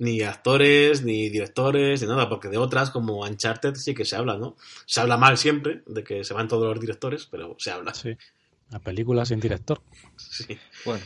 Ni 0.00 0.22
actores, 0.22 1.02
ni 1.02 1.28
directores, 1.28 2.00
ni 2.02 2.06
nada, 2.08 2.28
porque 2.28 2.46
de 2.48 2.56
otras 2.56 2.90
como 2.90 3.22
Uncharted 3.22 3.74
sí 3.74 3.94
que 3.94 4.04
se 4.04 4.14
habla, 4.14 4.36
¿no? 4.38 4.54
Se 4.86 5.00
habla 5.00 5.16
mal 5.16 5.36
siempre, 5.36 5.82
de 5.86 6.04
que 6.04 6.22
se 6.22 6.34
van 6.34 6.46
todos 6.46 6.66
los 6.72 6.80
directores, 6.80 7.26
pero 7.28 7.56
se 7.58 7.72
habla. 7.72 7.92
Sí. 7.94 8.16
La 8.70 8.78
película 8.78 9.24
sin 9.24 9.40
director. 9.40 9.80
Sí. 10.16 10.58
Bueno, 10.84 11.02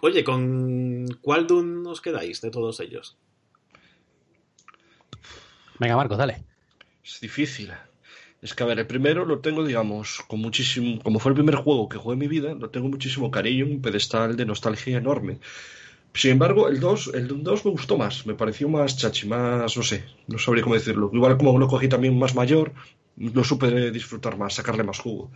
Oye, 0.00 0.22
¿con 0.22 1.06
cuál 1.20 1.46
Doom 1.48 1.86
os 1.88 2.00
quedáis 2.00 2.40
de 2.40 2.50
todos 2.50 2.78
ellos? 2.78 3.16
Venga, 5.80 5.96
Marco, 5.96 6.16
dale. 6.16 6.44
es 7.04 7.20
difícil. 7.20 7.72
Es 8.40 8.54
que, 8.54 8.62
a 8.62 8.66
ver, 8.66 8.78
el 8.78 8.86
primero 8.86 9.24
lo 9.24 9.40
tengo, 9.40 9.64
digamos, 9.66 10.20
con 10.28 10.40
muchísimo. 10.40 11.02
Como 11.02 11.18
fue 11.18 11.30
el 11.30 11.34
primer 11.34 11.56
juego 11.56 11.88
que 11.88 11.98
jugué 11.98 12.12
en 12.12 12.20
mi 12.20 12.28
vida, 12.28 12.54
lo 12.54 12.70
tengo 12.70 12.88
muchísimo 12.88 13.32
cariño, 13.32 13.66
un 13.66 13.82
pedestal 13.82 14.36
de 14.36 14.46
nostalgia 14.46 14.98
enorme. 14.98 15.40
Sin 16.14 16.30
embargo, 16.32 16.68
el 16.68 16.78
2, 16.78 17.12
el 17.14 17.26
Doom 17.26 17.42
2 17.42 17.64
me 17.64 17.70
gustó 17.72 17.98
más, 17.98 18.24
me 18.24 18.34
pareció 18.34 18.68
más 18.68 18.96
chachi, 18.96 19.26
más, 19.26 19.76
no 19.76 19.82
sé, 19.82 20.04
no 20.28 20.38
sabría 20.38 20.62
cómo 20.62 20.76
decirlo. 20.76 21.10
Igual 21.12 21.36
como 21.36 21.58
lo 21.58 21.66
cogí 21.66 21.88
también 21.88 22.16
más 22.18 22.34
mayor, 22.36 22.72
lo 23.16 23.42
supe 23.42 23.90
disfrutar 23.90 24.38
más, 24.38 24.54
sacarle 24.54 24.84
más 24.84 25.00
jugo. 25.00 25.30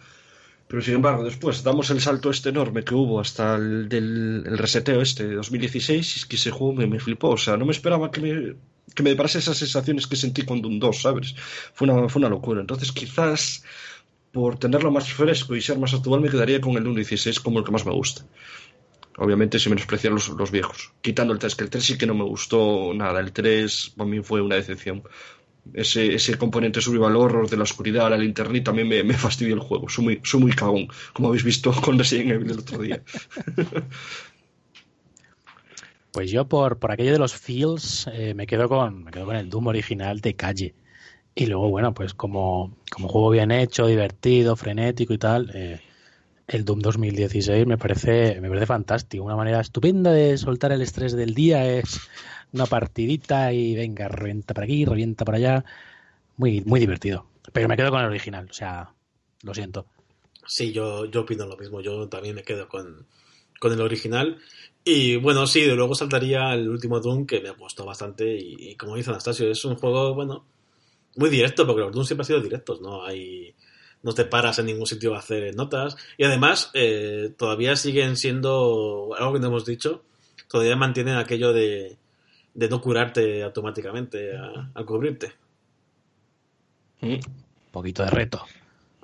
Pero 0.73 0.81
sin 0.81 0.95
embargo, 0.95 1.23
después 1.23 1.62
damos 1.62 1.91
el 1.91 2.01
salto 2.01 2.31
este 2.31 2.49
enorme 2.49 2.83
que 2.83 2.95
hubo 2.95 3.20
hasta 3.20 3.57
el 3.57 3.91
del 3.91 4.43
el 4.47 4.57
reseteo 4.57 5.03
este 5.03 5.29
de 5.29 5.35
2016 5.35 6.16
y 6.16 6.18
es 6.20 6.25
que 6.25 6.37
ese 6.37 6.51
juego 6.51 6.73
me, 6.73 6.87
me 6.87 6.99
flipó. 6.99 7.29
O 7.29 7.37
sea, 7.37 7.59
no 7.59 7.66
me 7.66 7.73
esperaba 7.73 8.11
que 8.11 8.23
me, 8.23 8.55
que 8.95 9.03
me 9.03 9.11
deparase 9.11 9.41
esas 9.41 9.59
sensaciones 9.59 10.07
que 10.07 10.16
sentí 10.16 10.47
con 10.47 10.62
Doom 10.62 10.79
2, 10.79 11.03
¿sabes? 11.03 11.35
Fue 11.75 11.87
una, 11.87 12.09
fue 12.09 12.20
una 12.20 12.31
locura. 12.31 12.62
Entonces, 12.62 12.91
quizás 12.91 13.64
por 14.33 14.59
tenerlo 14.59 14.91
más 14.91 15.12
fresco 15.12 15.55
y 15.55 15.61
ser 15.61 15.79
más 15.79 15.93
actual, 15.93 16.23
me 16.23 16.31
quedaría 16.31 16.59
con 16.59 16.75
el 16.79 16.85
Doom 16.85 16.95
16 16.95 17.41
como 17.41 17.59
el 17.59 17.66
que 17.66 17.73
más 17.73 17.85
me 17.85 17.93
gusta. 17.93 18.25
Obviamente, 19.18 19.59
sin 19.59 19.73
menospreciar 19.73 20.14
los, 20.14 20.31
los 20.31 20.51
viejos. 20.51 20.95
Quitando 21.03 21.35
el 21.35 21.39
3, 21.39 21.55
que 21.55 21.64
el 21.64 21.68
3 21.68 21.85
sí 21.85 21.99
que 21.99 22.07
no 22.07 22.14
me 22.14 22.25
gustó 22.25 22.95
nada. 22.95 23.20
El 23.20 23.31
3 23.31 23.93
para 23.95 24.09
mí 24.09 24.23
fue 24.23 24.41
una 24.41 24.57
decepción. 24.57 25.03
Ese, 25.74 26.14
ese 26.14 26.36
componente 26.36 26.80
survival 26.80 27.16
horror 27.16 27.48
de 27.48 27.56
la 27.56 27.62
oscuridad, 27.62 28.10
la 28.10 28.18
linterna, 28.18 28.62
también 28.64 28.88
me, 28.88 29.02
me 29.04 29.14
fastidió 29.14 29.54
el 29.54 29.60
juego. 29.60 29.88
Soy 29.88 30.04
muy, 30.04 30.20
soy 30.24 30.40
muy 30.40 30.52
cagón, 30.52 30.88
como 31.12 31.28
habéis 31.28 31.44
visto 31.44 31.72
con 31.72 31.98
Resident 31.98 32.32
Evil 32.32 32.50
el 32.50 32.58
otro 32.58 32.78
día. 32.82 33.02
Pues 36.12 36.30
yo 36.30 36.46
por, 36.46 36.78
por 36.78 36.92
aquello 36.92 37.12
de 37.12 37.18
los 37.18 37.34
feels 37.34 38.06
eh, 38.12 38.34
me 38.34 38.46
quedo 38.46 38.68
con 38.68 39.04
me 39.04 39.10
quedo 39.10 39.24
con 39.24 39.36
el 39.36 39.48
Doom 39.48 39.68
original 39.68 40.20
de 40.20 40.36
calle. 40.36 40.74
Y 41.34 41.46
luego, 41.46 41.70
bueno, 41.70 41.94
pues 41.94 42.12
como, 42.14 42.76
como 42.90 43.08
juego 43.08 43.30
bien 43.30 43.50
hecho, 43.50 43.86
divertido, 43.86 44.54
frenético 44.56 45.14
y 45.14 45.18
tal, 45.18 45.50
eh, 45.54 45.80
el 46.46 46.64
Doom 46.64 46.80
2016 46.80 47.66
me 47.66 47.78
parece, 47.78 48.40
me 48.40 48.48
parece 48.48 48.66
fantástico. 48.66 49.24
Una 49.24 49.36
manera 49.36 49.60
estupenda 49.60 50.12
de 50.12 50.36
soltar 50.36 50.72
el 50.72 50.82
estrés 50.82 51.12
del 51.14 51.34
día 51.34 51.66
es 51.66 52.00
una 52.53 52.66
partidita 52.66 53.53
y 53.53 53.74
venga, 53.74 54.09
revienta 54.09 54.55
por 54.55 54.64
aquí, 54.64 54.84
revienta 54.84 55.24
por 55.24 55.34
allá. 55.34 55.64
Muy, 56.36 56.62
muy 56.62 56.80
divertido. 56.80 57.26
Pero 57.53 57.68
me 57.68 57.76
quedo 57.76 57.90
con 57.90 58.00
el 58.00 58.07
original, 58.07 58.48
o 58.50 58.53
sea, 58.53 58.92
lo 59.42 59.55
siento. 59.55 59.86
Sí, 60.46 60.72
yo, 60.72 61.07
yo 61.07 61.22
opino 61.22 61.46
lo 61.46 61.57
mismo. 61.57 61.80
Yo 61.80 62.09
también 62.09 62.34
me 62.34 62.42
quedo 62.42 62.68
con, 62.68 63.07
con 63.61 63.72
el 63.72 63.80
original. 63.80 64.38
Y 64.84 65.16
bueno, 65.16 65.46
sí, 65.46 65.61
de 65.62 65.74
luego 65.74 65.94
saltaría 65.94 66.53
el 66.55 66.68
último 66.68 67.00
Doom 67.00 67.26
que 67.26 67.40
me 67.40 67.50
gustó 67.50 67.84
bastante. 67.84 68.36
Y, 68.36 68.70
y 68.70 68.76
como 68.76 68.96
dice 68.96 69.11
Anastasio, 69.11 69.50
es 69.50 69.64
un 69.64 69.76
juego, 69.76 70.14
bueno, 70.14 70.46
muy 71.16 71.30
directo, 71.30 71.66
porque 71.66 71.82
los 71.82 71.92
Doom 71.92 72.05
siempre 72.05 72.22
han 72.22 72.26
sido 72.26 72.40
directos, 72.40 72.80
¿no? 72.80 73.05
Hay, 73.05 73.55
no 74.03 74.12
te 74.12 74.24
paras 74.24 74.59
en 74.59 74.66
ningún 74.66 74.86
sitio 74.86 75.14
a 75.14 75.18
hacer 75.18 75.55
notas. 75.55 75.96
Y 76.16 76.24
además, 76.24 76.70
eh, 76.74 77.32
todavía 77.36 77.76
siguen 77.76 78.16
siendo, 78.16 79.11
algo 79.16 79.34
que 79.34 79.40
no 79.40 79.48
hemos 79.48 79.64
dicho, 79.64 80.05
todavía 80.48 80.76
mantienen 80.76 81.16
aquello 81.16 81.53
de, 81.53 81.98
de 82.55 82.68
no 82.68 82.80
curarte 82.80 83.42
automáticamente 83.42 84.36
a- 84.36 84.70
al 84.74 84.84
cubrirte. 84.84 85.32
Mm. 87.00 87.14
Un 87.14 87.20
poquito 87.70 88.03
de 88.05 88.11
reto. 88.11 88.42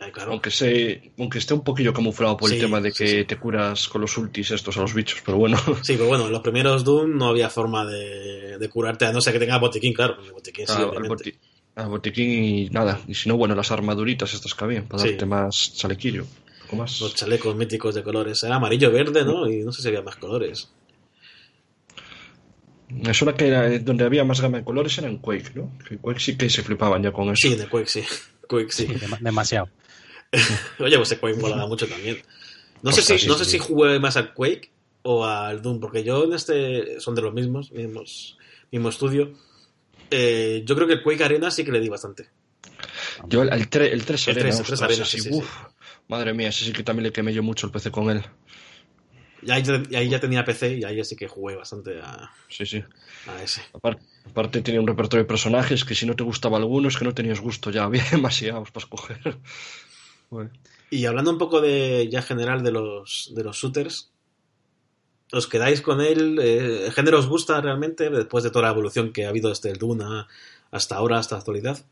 Ay, 0.01 0.13
claro. 0.13 0.31
Aunque, 0.33 0.51
se, 0.53 1.11
aunque 1.19 1.39
esté 1.39 1.55
un 1.55 1.65
poquillo 1.65 1.93
camuflado 1.93 2.37
por 2.37 2.49
Sí, 2.51 2.55
el 2.57 2.61
tema 2.61 2.81
de 2.81 2.93
que 2.93 3.07
sí. 3.09 3.25
te 3.25 3.37
curas 3.37 3.89
con 3.89 4.01
los 4.01 4.17
ultis 4.17 4.53
estos 4.53 4.77
a 4.77 4.81
los 4.83 4.95
bichos, 4.95 5.21
pero 5.25 5.39
bueno. 5.39 5.57
Sí, 5.83 5.95
pero 5.97 6.07
bueno, 6.07 6.27
en 6.27 6.33
los 6.33 6.41
primeros 6.43 6.85
Doom 6.85 7.17
no 7.17 7.27
había 7.29 7.51
forma 7.51 7.85
de, 7.85 8.59
de 8.59 8.69
curarte, 8.69 9.07
a 9.07 9.13
no 9.13 9.21
ser 9.21 9.33
que 9.33 9.41
tengas 9.41 9.61
botiquín, 9.61 9.93
claro. 9.93 10.19
El 10.25 10.33
botiquín 10.33 10.67
sí, 10.69 10.73
Ah, 10.77 10.85
boti- 10.85 11.89
botiquín 11.89 12.31
y 12.45 12.69
nada. 12.71 13.01
Y 13.09 13.15
si 13.15 13.29
no, 13.29 13.37
bueno, 13.37 13.55
las 13.57 13.73
armaduritas 13.73 14.33
estas 14.35 14.55
que 14.55 14.65
habían, 14.65 14.87
para 14.87 15.03
Sí. 15.03 15.11
darte 15.11 15.27
más 15.27 15.75
chalequillo. 15.77 16.23
Un 16.23 16.63
poco 16.65 16.77
más. 16.77 17.01
Los 17.01 17.15
chalecos 17.17 17.57
míticos 17.57 17.95
de 17.97 18.03
colores. 18.05 18.41
Era 18.45 18.57
amarillo, 18.57 18.93
verde, 18.93 19.25
¿no? 19.25 19.49
Y 19.51 19.65
no 19.65 19.73
sé 19.73 19.83
si 19.83 19.89
había 19.89 20.03
más 20.03 20.17
colores. 20.17 20.71
Me 22.91 23.13
suena 23.15 23.35
que 23.35 23.49
era, 23.49 23.67
eh, 23.73 23.79
donde 23.81 24.05
había 24.05 24.25
más 24.25 24.41
gama 24.41 24.59
de 24.59 24.65
colores 24.65 24.97
era 24.99 25.09
en 25.09 25.19
Quake, 25.19 25.53
¿no? 25.55 25.77
Que 25.89 25.99
Quake 25.99 26.21
sí 26.21 26.37
que 26.37 26.49
se 26.49 26.63
flipaban 26.63 27.03
ya 27.03 27.13
con 27.13 27.29
eso. 27.29 27.49
Sí, 27.49 27.55
de 27.55 27.67
Quake, 27.69 27.87
sí. 27.89 28.03
Quake, 28.49 28.73
sí. 28.73 28.87
Sí, 28.87 28.95
dema- 28.95 29.19
demasiado. 29.21 29.69
Oye, 30.79 30.97
pues 30.97 31.13
el 31.13 31.19
Quake 31.21 31.37
molaba 31.39 31.67
mucho 31.67 31.87
también. 31.87 32.19
No 32.83 32.93
sé, 32.93 33.03
si, 33.03 33.27
no 33.27 33.35
sé 33.37 33.45
si 33.45 33.59
jugué 33.59 33.99
más 33.99 34.17
al 34.17 34.33
Quake 34.35 34.71
o 35.03 35.25
al 35.25 35.61
Doom, 35.63 35.81
porque 35.81 36.05
yo 36.05 36.25
en 36.25 36.33
este 36.33 37.01
son 37.01 37.15
de 37.15 37.23
los 37.23 37.35
mismos, 37.35 37.71
mismos 37.73 38.39
mismo 38.71 38.89
estudio. 38.89 39.33
Eh, 40.11 40.63
yo 40.65 40.75
creo 40.75 40.87
que 40.87 40.95
el 40.95 41.03
Quake 41.03 41.25
Arena 41.25 41.51
sí 41.51 41.65
que 41.65 41.73
le 41.73 41.81
di 41.81 41.89
bastante. 41.89 42.29
Yo 43.29 43.43
el, 43.43 43.53
el, 43.53 43.69
tre- 43.69 43.91
el 43.93 44.05
3 44.05 44.29
El 44.29 44.39
Arena, 44.39 44.49
3, 44.57 44.61
el 44.61 44.65
3 44.67 44.73
ostras, 44.73 44.83
Arena, 44.83 45.03
ese 45.03 45.17
sí, 45.17 45.23
sí, 45.23 45.29
sí, 45.31 45.35
uf, 45.37 45.51
Madre 46.09 46.33
mía, 46.33 46.49
ese 46.49 46.65
sí 46.65 46.73
que 46.73 46.83
también 46.83 47.05
le 47.05 47.13
quemé 47.13 47.33
yo 47.35 47.43
mucho 47.43 47.67
el 47.67 47.73
PC 47.73 47.91
con 47.91 48.09
él. 48.11 48.25
Y 49.43 49.51
ahí, 49.51 49.63
y 49.91 49.95
ahí 49.97 50.09
ya 50.09 50.19
tenía 50.21 50.45
PC 50.45 50.79
y 50.79 50.85
ahí 50.85 51.05
sí 51.05 51.15
que 51.17 51.29
jugué 51.29 51.57
bastante 51.57 52.01
a, 52.03 52.31
Sí, 52.49 52.67
sí. 52.67 52.83
a 53.27 53.43
ese. 53.43 53.63
Apar- 53.73 53.99
Aparte 54.27 54.61
tenía 54.63 54.81
un 54.81 54.87
repertorio 54.87 55.25
de 55.25 55.29
personajes 55.29 55.85
que 55.85 55.95
si 55.95 56.05
no 56.07 56.15
te 56.15 56.23
gustaba 56.25 56.59
alguno 56.59 56.89
es 56.89 56.97
que 56.97 57.05
no 57.05 57.15
tenías 57.15 57.41
gusto 57.41 57.71
ya, 57.71 57.85
había 57.85 58.05
demasiados 58.11 58.71
para 58.71 58.85
escoger. 58.85 59.39
Bueno. 60.31 60.51
Y 60.91 61.05
hablando 61.07 61.31
un 61.31 61.39
poco 61.39 61.61
de 61.61 62.09
ya 62.11 62.21
general 62.23 62.63
de 62.63 62.73
los, 62.73 63.33
de 63.35 63.45
los 63.45 63.57
shooters, 63.57 64.11
¿os 65.33 65.47
quedáis 65.47 65.81
con 65.83 66.01
él? 66.01 66.39
Eh, 66.41 66.87
¿El 66.87 66.93
género 66.93 67.19
os 67.19 67.27
gusta 67.27 67.61
realmente 67.61 68.11
después 68.11 68.45
de 68.45 68.51
toda 68.51 68.67
la 68.67 68.73
evolución 68.73 69.13
que 69.13 69.25
ha 69.27 69.29
habido 69.31 69.49
desde 69.51 69.71
el 69.71 69.79
Duna 69.79 70.27
hasta 70.71 70.97
ahora, 70.97 71.19
hasta 71.19 71.37
la 71.37 71.41
actualidad? 71.41 71.85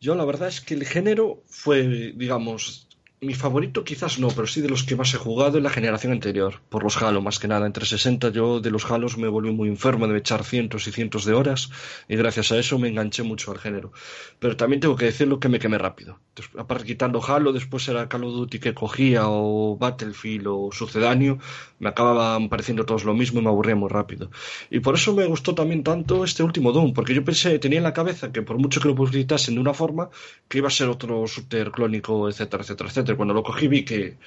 Yo 0.00 0.14
la 0.14 0.24
verdad 0.24 0.48
es 0.48 0.60
que 0.60 0.74
el 0.74 0.84
género 0.84 1.42
fue, 1.46 2.12
digamos, 2.16 2.88
mi 3.22 3.34
favorito 3.34 3.84
quizás 3.84 4.18
no, 4.18 4.28
pero 4.28 4.48
sí 4.48 4.60
de 4.60 4.68
los 4.68 4.82
que 4.82 4.96
más 4.96 5.14
he 5.14 5.16
jugado 5.16 5.56
en 5.56 5.62
la 5.62 5.70
generación 5.70 6.12
anterior, 6.12 6.60
por 6.68 6.82
los 6.82 7.00
Halo 7.00 7.22
más 7.22 7.38
que 7.38 7.46
nada. 7.46 7.66
En 7.66 7.72
360 7.72 8.30
yo 8.30 8.58
de 8.60 8.72
los 8.72 8.90
Halos 8.90 9.16
me 9.16 9.28
volví 9.28 9.52
muy 9.52 9.68
enfermo 9.68 10.08
de 10.08 10.18
echar 10.18 10.42
cientos 10.42 10.88
y 10.88 10.92
cientos 10.92 11.24
de 11.24 11.32
horas 11.32 11.70
y 12.08 12.16
gracias 12.16 12.50
a 12.50 12.58
eso 12.58 12.80
me 12.80 12.88
enganché 12.88 13.22
mucho 13.22 13.52
al 13.52 13.58
género. 13.58 13.92
Pero 14.40 14.56
también 14.56 14.80
tengo 14.80 14.96
que 14.96 15.04
decirlo 15.04 15.38
que 15.38 15.48
me 15.48 15.60
quemé 15.60 15.78
rápido. 15.78 16.18
Aparte 16.58 16.84
quitando 16.84 17.22
Halo, 17.22 17.52
después 17.52 17.86
era 17.86 18.08
Call 18.08 18.24
of 18.24 18.32
Duty 18.32 18.58
que 18.58 18.74
cogía 18.74 19.28
o 19.28 19.76
Battlefield 19.76 20.48
o 20.48 20.70
Sucedáneo, 20.72 21.38
me 21.78 21.90
acababan 21.90 22.48
pareciendo 22.48 22.84
todos 22.84 23.04
lo 23.04 23.14
mismo 23.14 23.38
y 23.38 23.44
me 23.44 23.50
aburría 23.50 23.76
muy 23.76 23.88
rápido. 23.88 24.32
Y 24.68 24.80
por 24.80 24.96
eso 24.96 25.14
me 25.14 25.26
gustó 25.26 25.54
también 25.54 25.84
tanto 25.84 26.24
este 26.24 26.42
último 26.42 26.72
Doom, 26.72 26.92
porque 26.92 27.14
yo 27.14 27.24
pensé, 27.24 27.58
tenía 27.60 27.78
en 27.78 27.84
la 27.84 27.92
cabeza 27.92 28.32
que 28.32 28.42
por 28.42 28.58
mucho 28.58 28.80
que 28.80 28.88
lo 28.88 28.96
publicitasen 28.96 29.54
de 29.54 29.60
una 29.60 29.74
forma, 29.74 30.10
que 30.48 30.58
iba 30.58 30.68
a 30.68 30.70
ser 30.70 30.88
otro 30.88 31.24
shooter 31.26 31.70
clónico, 31.70 32.28
etcétera, 32.28 32.62
etcétera, 32.62 32.90
etcétera. 32.90 33.11
Cuando 33.16 33.34
lo 33.34 33.42
cogí 33.42 33.68
vi 33.68 33.84
que 33.84 34.18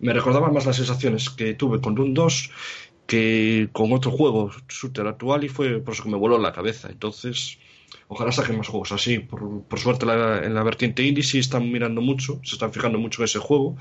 me 0.00 0.12
recordaba 0.12 0.50
más 0.50 0.66
las 0.66 0.76
sensaciones 0.76 1.30
que 1.30 1.54
tuve 1.54 1.80
con 1.80 1.94
Doom 1.94 2.14
2 2.14 2.50
que 3.06 3.68
con 3.72 3.92
otro 3.92 4.10
juego 4.10 4.50
shooter 4.68 5.06
actual 5.06 5.44
y 5.44 5.48
fue 5.48 5.78
por 5.80 5.94
eso 5.94 6.02
que 6.04 6.10
me 6.10 6.16
voló 6.16 6.38
la 6.38 6.52
cabeza. 6.52 6.88
Entonces, 6.90 7.58
ojalá 8.08 8.32
saquen 8.32 8.56
más 8.58 8.68
juegos 8.68 8.92
así. 8.92 9.18
Por, 9.18 9.62
por 9.64 9.78
suerte 9.78 10.06
la- 10.06 10.44
en 10.44 10.54
la 10.54 10.62
vertiente 10.62 11.02
indie 11.02 11.22
sí 11.22 11.38
están 11.38 11.70
mirando 11.70 12.00
mucho, 12.00 12.40
se 12.44 12.54
están 12.56 12.72
fijando 12.72 12.98
mucho 12.98 13.20
en 13.22 13.24
ese 13.26 13.38
juego 13.40 13.76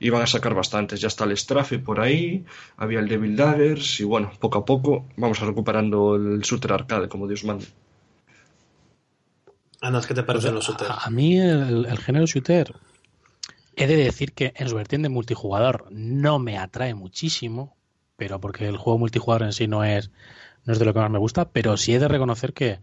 y 0.00 0.10
van 0.10 0.22
a 0.22 0.26
sacar 0.26 0.54
bastantes. 0.54 1.00
Ya 1.00 1.08
está 1.08 1.24
el 1.24 1.36
Strafe 1.36 1.78
por 1.78 2.00
ahí, 2.00 2.44
había 2.76 3.00
el 3.00 3.08
Devil 3.08 3.36
Daggers 3.36 4.00
y 4.00 4.04
bueno, 4.04 4.32
poco 4.40 4.58
a 4.58 4.64
poco 4.64 5.06
vamos 5.16 5.40
a 5.42 5.46
recuperando 5.46 6.16
el 6.16 6.40
shooter 6.40 6.72
arcade 6.72 7.08
como 7.08 7.26
Dios 7.28 7.44
manda. 7.44 7.66
Ana, 9.80 10.00
¿qué 10.06 10.12
te 10.14 10.22
parecen 10.22 10.54
los 10.54 10.66
a, 10.66 10.72
shooters? 10.72 10.98
a 11.06 11.10
mí 11.10 11.38
el, 11.40 11.86
el 11.86 11.98
género 11.98 12.26
shooter, 12.26 12.74
he 13.76 13.86
de 13.86 13.96
decir 13.96 14.32
que 14.32 14.52
en 14.56 14.68
su 14.68 14.76
vertiente 14.76 15.08
multijugador 15.08 15.86
no 15.90 16.38
me 16.38 16.58
atrae 16.58 16.94
muchísimo, 16.94 17.76
pero 18.16 18.40
porque 18.40 18.66
el 18.68 18.78
juego 18.78 18.98
multijugador 18.98 19.44
en 19.44 19.52
sí 19.52 19.68
no 19.68 19.84
es, 19.84 20.10
no 20.64 20.72
es 20.72 20.78
de 20.78 20.86
lo 20.86 20.94
que 20.94 21.00
más 21.00 21.10
me 21.10 21.18
gusta, 21.18 21.50
pero 21.50 21.76
sí 21.76 21.94
he 21.94 21.98
de 21.98 22.08
reconocer 22.08 22.54
que 22.54 22.80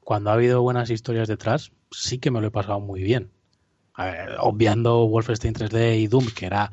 cuando 0.00 0.30
ha 0.30 0.34
habido 0.34 0.62
buenas 0.62 0.90
historias 0.90 1.28
detrás, 1.28 1.72
sí 1.90 2.18
que 2.18 2.30
me 2.30 2.40
lo 2.40 2.48
he 2.48 2.50
pasado 2.52 2.80
muy 2.80 3.02
bien. 3.02 3.30
Obviando 4.40 5.06
Wolfenstein 5.08 5.54
3D 5.54 5.98
y 5.98 6.06
Doom, 6.06 6.26
que 6.34 6.46
era 6.46 6.72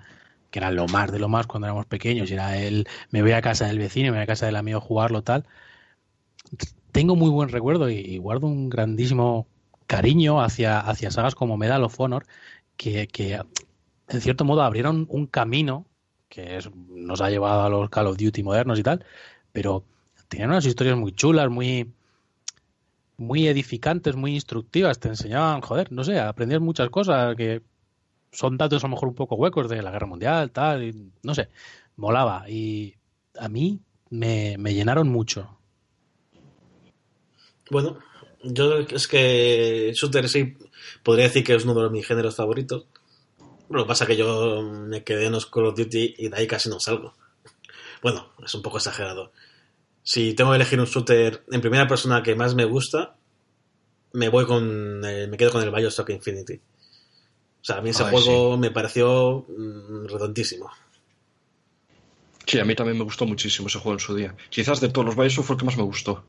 que 0.51 0.59
era 0.59 0.71
lo 0.71 0.88
más 0.88 1.11
de 1.11 1.19
lo 1.19 1.30
más 1.30 1.47
cuando 1.47 1.67
éramos 1.67 1.88
pequeños, 1.88 2.30
y 2.30 2.36
era 2.36 2.57
el 2.57 2.88
me 3.09 3.24
voy 3.24 3.32
a 3.32 3.41
casa 3.41 3.65
del 3.67 3.80
vecino, 3.80 4.11
me 4.11 4.17
voy 4.19 4.24
a 4.24 4.28
casa 4.28 4.45
del 4.45 4.55
amigo 4.55 4.78
a 4.78 4.82
jugarlo 4.82 5.24
tal. 5.24 5.45
Tengo 6.91 7.15
muy 7.15 7.30
buen 7.30 7.49
recuerdo 7.49 7.89
y, 7.89 7.95
y 7.95 8.17
guardo 8.17 8.47
un 8.47 8.69
grandísimo 8.69 9.47
cariño 9.88 10.41
hacia, 10.41 10.80
hacia 10.80 11.11
sagas 11.11 11.36
como 11.36 11.57
Medal 11.57 11.84
of 11.84 11.99
Honor, 11.99 12.26
que, 12.78 13.07
que 13.07 13.41
en 14.08 14.22
cierto 14.22 14.45
modo 14.45 14.62
abrieron 14.62 15.06
un 15.10 15.28
camino 15.28 15.86
que 16.30 16.60
nos 16.89 17.22
ha 17.22 17.30
llevado 17.30 17.64
a 17.64 17.70
los 17.70 17.89
Call 17.89 18.08
of 18.08 18.18
Duty 18.18 18.43
modernos 18.43 18.80
y 18.80 18.84
tal, 18.84 19.06
pero 19.51 19.84
tenían 20.28 20.49
unas 20.49 20.66
historias 20.66 20.97
muy 20.97 21.14
chulas, 21.14 21.49
muy 21.49 21.91
muy 23.18 23.47
edificantes, 23.47 24.16
muy 24.16 24.34
instructivas, 24.34 24.99
te 24.99 25.08
enseñaban, 25.08 25.62
joder, 25.62 25.91
no 25.91 26.04
sé, 26.04 26.20
aprendías 26.20 26.62
muchas 26.62 26.89
cosas 26.89 27.36
que 27.36 27.62
son 28.32 28.58
datos 28.58 28.84
a 28.84 28.88
lo 28.88 28.91
mejor 28.91 29.10
un 29.10 29.16
poco 29.16 29.36
huecos 29.36 29.70
de 29.70 29.82
la 29.82 29.91
guerra 29.91 30.08
mundial, 30.08 30.51
tal, 30.51 30.84
y 30.84 31.12
no 31.22 31.36
sé, 31.36 31.49
molaba 31.95 32.49
y 32.49 32.95
a 33.38 33.47
mí 33.47 33.80
me, 34.10 34.56
me 34.58 34.74
llenaron 34.74 35.10
mucho. 35.10 35.58
Bueno, 37.70 37.99
yo 38.43 38.80
es 38.80 39.08
que 39.08 39.91
shooter 39.93 40.28
sí 40.28 40.58
podría 41.01 41.26
decir 41.26 41.43
que 41.43 41.56
es 41.56 41.64
uno 41.64 41.74
de 41.76 41.89
mis 41.89 42.06
géneros 42.06 42.36
favoritos. 42.36 42.88
Lo 43.78 43.84
que 43.84 43.88
pasa 43.88 44.03
es 44.03 44.09
que 44.09 44.17
yo 44.17 44.61
me 44.61 45.03
quedé 45.03 45.26
en 45.26 45.32
los 45.34 45.45
Call 45.45 45.65
of 45.67 45.76
Duty 45.78 46.15
y 46.17 46.30
de 46.30 46.38
ahí 46.38 46.47
casi 46.47 46.69
no 46.69 46.80
salgo. 46.80 47.13
Bueno, 48.01 48.30
es 48.43 48.53
un 48.53 48.61
poco 48.61 48.78
exagerado. 48.78 49.32
Si 50.03 50.34
tengo 50.34 50.51
que 50.51 50.57
elegir 50.57 50.80
un 50.80 50.86
shooter 50.86 51.43
en 51.51 51.61
primera 51.61 51.88
persona 51.88 52.21
que 52.24 52.36
más 52.36 52.55
me 52.55 52.65
gusta, 52.65 53.15
me 54.11 54.30
voy 54.30 54.45
con 54.45 55.03
el- 55.05 55.30
me 55.30 55.38
quedo 55.38 55.51
con 55.51 55.63
el 55.63 55.71
Bioshock 55.71 56.09
Infinity. 56.09 56.55
O 56.55 57.65
sea, 57.65 57.78
a 57.78 57.82
mí 57.82 57.91
ese 57.91 58.03
Ay, 58.03 58.11
juego 58.11 58.57
me 58.57 58.71
pareció 58.71 59.45
mm, 59.47 60.05
redondísimo. 60.07 60.69
Sí, 62.45 62.59
a 62.59 62.65
mí 62.65 62.76
también 62.76 62.97
me 62.97 63.05
gustó 63.05 63.26
muchísimo 63.26 63.67
ese 63.69 63.80
juego 63.80 63.93
en 63.93 63.99
su 63.99 64.13
día. 64.15 64.36
Quizás 64.49 64.82
de 64.82 64.89
todos 64.89 65.05
los 65.05 65.15
Bioshock 65.15 65.45
fue 65.45 65.53
el 65.55 65.59
que 65.59 65.65
más 65.65 65.78
me 65.78 65.84
gustó. 65.84 66.26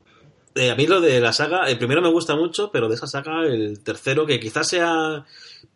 Eh, 0.55 0.71
a 0.71 0.75
mí 0.75 0.87
lo 0.87 1.01
de 1.01 1.19
la 1.19 1.33
saga, 1.33 1.69
el 1.69 1.77
primero 1.77 2.01
me 2.01 2.07
gusta 2.09 2.35
mucho, 2.37 2.71
pero 2.71 2.87
de 2.87 2.95
esa 2.95 3.07
saga, 3.07 3.43
el 3.45 3.83
tercero, 3.83 4.25
que 4.25 4.39
quizás 4.39 4.69
sea 4.69 5.25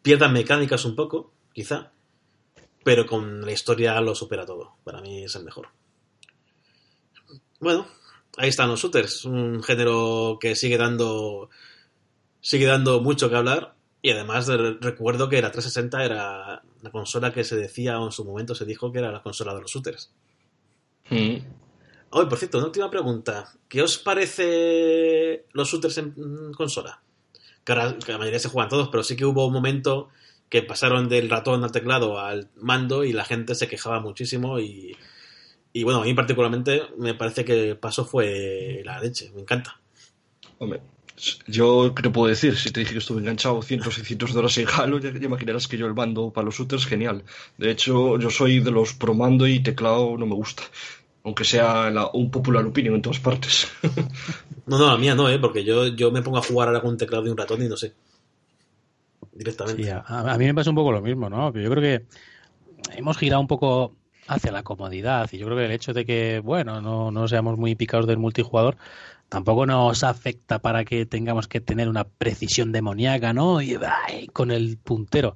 pierdas 0.01 0.32
mecánicas 0.32 0.86
un 0.86 0.95
poco, 0.95 1.34
quizá, 1.60 1.91
pero 2.86 3.05
con 3.05 3.41
la 3.45 3.51
historia 3.51 3.99
lo 3.99 4.16
supera 4.16 4.45
todo. 4.45 4.78
Para 4.86 5.01
mí 5.01 5.26
es 5.26 5.36
el 5.36 5.43
mejor. 5.43 5.68
Bueno, 7.60 7.86
ahí 8.38 8.47
están 8.47 8.70
los 8.70 8.80
shooters, 8.80 9.26
un 9.26 9.62
género 9.62 10.38
que 10.39 10.55
sigue 10.55 10.78
dando 10.78 11.49
sigue 12.41 12.66
dando 12.66 13.01
mucho 13.01 13.30
que 13.30 13.36
hablar 13.36 13.76
y 14.01 14.12
además 14.12 14.47
de- 14.47 14.78
recuerdo 14.80 15.28
que 15.28 15.41
la 15.41 15.51
360 15.51 16.05
era 16.05 16.62
la 16.82 16.91
consola 16.91 17.34
que 17.34 17.43
se 17.43 17.57
decía 17.57 17.99
o 17.99 18.05
en 18.05 18.14
su 18.14 18.24
momento 18.24 18.55
se 18.55 18.64
dijo 18.64 18.89
que 18.93 18.99
era 18.99 19.12
la 19.12 19.22
consola 19.22 19.53
de 19.53 19.62
los 19.62 19.72
shooters. 19.72 20.10
Mm. 21.10 21.36
Oye, 22.12 22.26
por 22.30 22.38
cierto, 22.38 22.57
una 22.60 22.68
última 22.68 22.89
pregunta. 22.89 23.51
¿Qué 23.68 23.82
os 23.82 23.97
parece 23.97 25.45
los 25.51 25.68
shooters 25.70 25.97
en 25.97 26.14
mm, 26.16 26.53
consola? 26.53 27.01
Que, 27.66 27.74
ahora, 27.74 27.97
que 27.99 28.14
la 28.14 28.18
mayoría 28.18 28.39
se 28.39 28.47
juegan 28.47 28.70
todos, 28.70 28.88
pero 28.88 29.03
sí 29.03 29.18
que 29.18 29.26
hubo 29.26 29.45
un 29.45 29.53
momento 29.53 30.07
que 30.50 30.64
pasaron 30.64 31.10
del 31.10 31.30
ratón 31.30 31.64
al 31.64 31.72
teclado 31.72 32.20
al 32.20 32.50
mando 32.58 33.04
y 33.04 33.14
la 33.14 33.26
gente 33.26 33.56
se 33.56 33.68
quejaba 33.68 34.00
muchísimo 34.00 34.60
y, 34.60 34.95
y 35.74 35.84
bueno, 35.84 36.02
a 36.02 36.06
mí 36.06 36.14
particularmente 36.14 36.82
me 36.97 37.14
parece 37.14 37.45
que 37.45 37.70
el 37.72 37.78
paso 37.78 38.06
fue 38.06 38.82
la 38.86 39.00
leche, 39.00 39.32
me 39.36 39.41
encanta. 39.41 39.80
Hombre, 40.58 40.82
yo 41.47 41.93
qué 41.95 42.02
te 42.04 42.10
puedo 42.10 42.28
decir, 42.28 42.56
si 42.58 42.72
te 42.72 42.80
dije 42.80 42.93
que 42.93 43.00
estuve 43.00 43.20
enganchado 43.20 43.62
cientos 43.62 43.97
y 43.97 44.04
cientos 44.04 44.34
de 44.34 44.39
horas 44.39 44.58
en 44.58 44.68
Halo, 44.68 45.00
ya, 45.00 45.12
ya 45.12 45.26
imaginarás 45.26 45.68
que 45.68 45.78
yo 45.78 45.86
el 45.86 45.93
mando 45.93 46.32
para 46.32 46.45
los 46.45 46.56
shooters 46.56 46.86
genial. 46.86 47.24
De 47.58 47.72
hecho, 47.72 48.18
yo 48.18 48.30
soy 48.30 48.60
de 48.60 48.72
los 48.72 48.93
pro 48.93 49.14
mando 49.14 49.47
y 49.47 49.60
teclado 49.62 50.18
no 50.18 50.26
me 50.26 50.36
gusta. 50.36 50.64
Aunque 51.24 51.43
sea 51.43 51.89
la- 51.91 52.10
un 52.14 52.32
popular 52.32 52.66
opinion 52.66 52.95
en 52.95 53.02
todas 53.02 53.20
partes. 53.20 53.68
No, 54.66 54.78
no, 54.78 54.86
la 54.88 54.97
mía 54.97 55.16
no, 55.16 55.28
¿eh? 55.30 55.39
porque 55.39 55.64
yo, 55.64 55.88
yo 55.88 56.12
me 56.12 56.22
pongo 56.22 56.38
a 56.38 56.43
jugar 56.43 56.68
ahora 56.68 56.82
con 56.82 56.91
un 56.91 56.97
teclado 56.97 57.26
y 57.26 57.30
un 57.30 57.38
ratón 57.38 57.64
y 57.64 57.68
no 57.68 57.76
sé. 57.76 57.93
Directamente. 59.34 59.91
A, 59.91 60.03
a 60.05 60.38
mí 60.38 60.45
me 60.45 60.53
pasa 60.53 60.70
un 60.70 60.76
poco 60.76 60.91
lo 60.91 61.01
mismo, 61.01 61.30
¿no? 61.30 61.53
Yo 61.53 61.70
creo 61.70 61.82
que 61.82 62.05
hemos 62.95 63.17
girado 63.17 63.41
un 63.41 63.47
poco 63.47 63.95
hacia 64.28 64.51
la 64.51 64.63
comodidad 64.63 65.30
y 65.32 65.38
yo 65.38 65.45
creo 65.45 65.57
que 65.57 65.65
el 65.65 65.72
hecho 65.72 65.93
de 65.93 66.05
que, 66.05 66.39
bueno, 66.39 66.82
no, 66.82 67.11
no 67.11 67.28
seamos 67.28 67.57
muy 67.57 67.76
picados 67.76 68.05
del 68.07 68.17
multijugador 68.17 68.78
tampoco 69.30 69.65
nos 69.65 70.03
afecta 70.03 70.59
para 70.59 70.84
que 70.84 71.05
tengamos 71.05 71.47
que 71.47 71.61
tener 71.61 71.88
una 71.88 72.03
precisión 72.03 72.72
demoníaca, 72.72 73.32
¿no? 73.32 73.61
Y 73.61 73.78
con 74.34 74.51
el 74.51 74.78
puntero. 74.78 75.36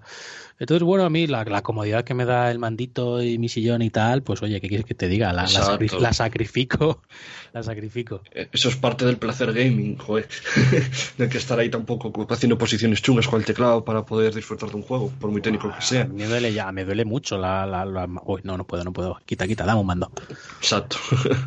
Entonces, 0.64 0.84
bueno, 0.86 1.03
a 1.03 1.09
mí 1.09 1.28
la, 1.28 1.43
la, 1.43 1.61
comodidad 1.61 2.05
que 2.05 2.14
me 2.14 2.24
da 2.24 2.49
el 2.49 2.57
mandito 2.57 3.22
y 3.22 3.38
mi 3.38 3.49
sillón 3.49 3.82
y 3.82 3.89
tal, 3.89 4.24
pues 4.24 4.41
oye, 4.43 4.61
¿qué 4.61 4.70
quieres 4.70 4.86
que 4.86 4.93
te 4.93 5.09
diga? 5.09 5.34
La, 5.34 5.43
la, 5.43 5.78
la 5.99 6.14
sacrifico, 6.14 7.01
la 7.53 7.64
sacrifico. 7.64 8.22
Eh, 8.32 8.47
eso 8.49 8.70
es 8.70 8.78
parte 8.78 9.03
del 9.03 9.18
placer 9.18 9.51
gaming, 9.51 9.97
joder. 9.97 10.30
no 11.18 11.26
hay 11.26 11.30
que 11.30 11.38
estar 11.38 11.59
ahí 11.59 11.70
tampoco 11.70 12.14
haciendo 12.30 12.57
posiciones 12.57 13.01
chungas 13.01 13.28
con 13.28 13.41
el 13.41 13.45
teclado 13.45 13.84
para 13.84 14.05
poder 14.05 14.34
disfrutar 14.34 14.70
de 14.70 14.78
un 14.78 14.84
juego, 14.84 15.11
por 15.20 15.32
muy 15.32 15.41
técnico 15.41 15.70
que 15.76 15.82
sea. 15.82 16.05
Me 16.05 16.28
duele 16.28 16.53
ya, 16.53 16.72
me 16.72 16.86
duele 16.86 17.03
mucho 17.03 17.38
la... 17.38 17.66
la, 17.66 18.07
Uy, 18.24 18.39
no, 18.45 18.55
no 18.57 18.66
puedo, 18.66 18.86
no 18.86 18.93
puedo. 18.93 19.20
Quita, 19.26 19.45
quita, 19.45 19.66
dame 19.66 19.82
un 19.82 19.88
mando. 19.88 20.14
Exacto. 20.59 20.95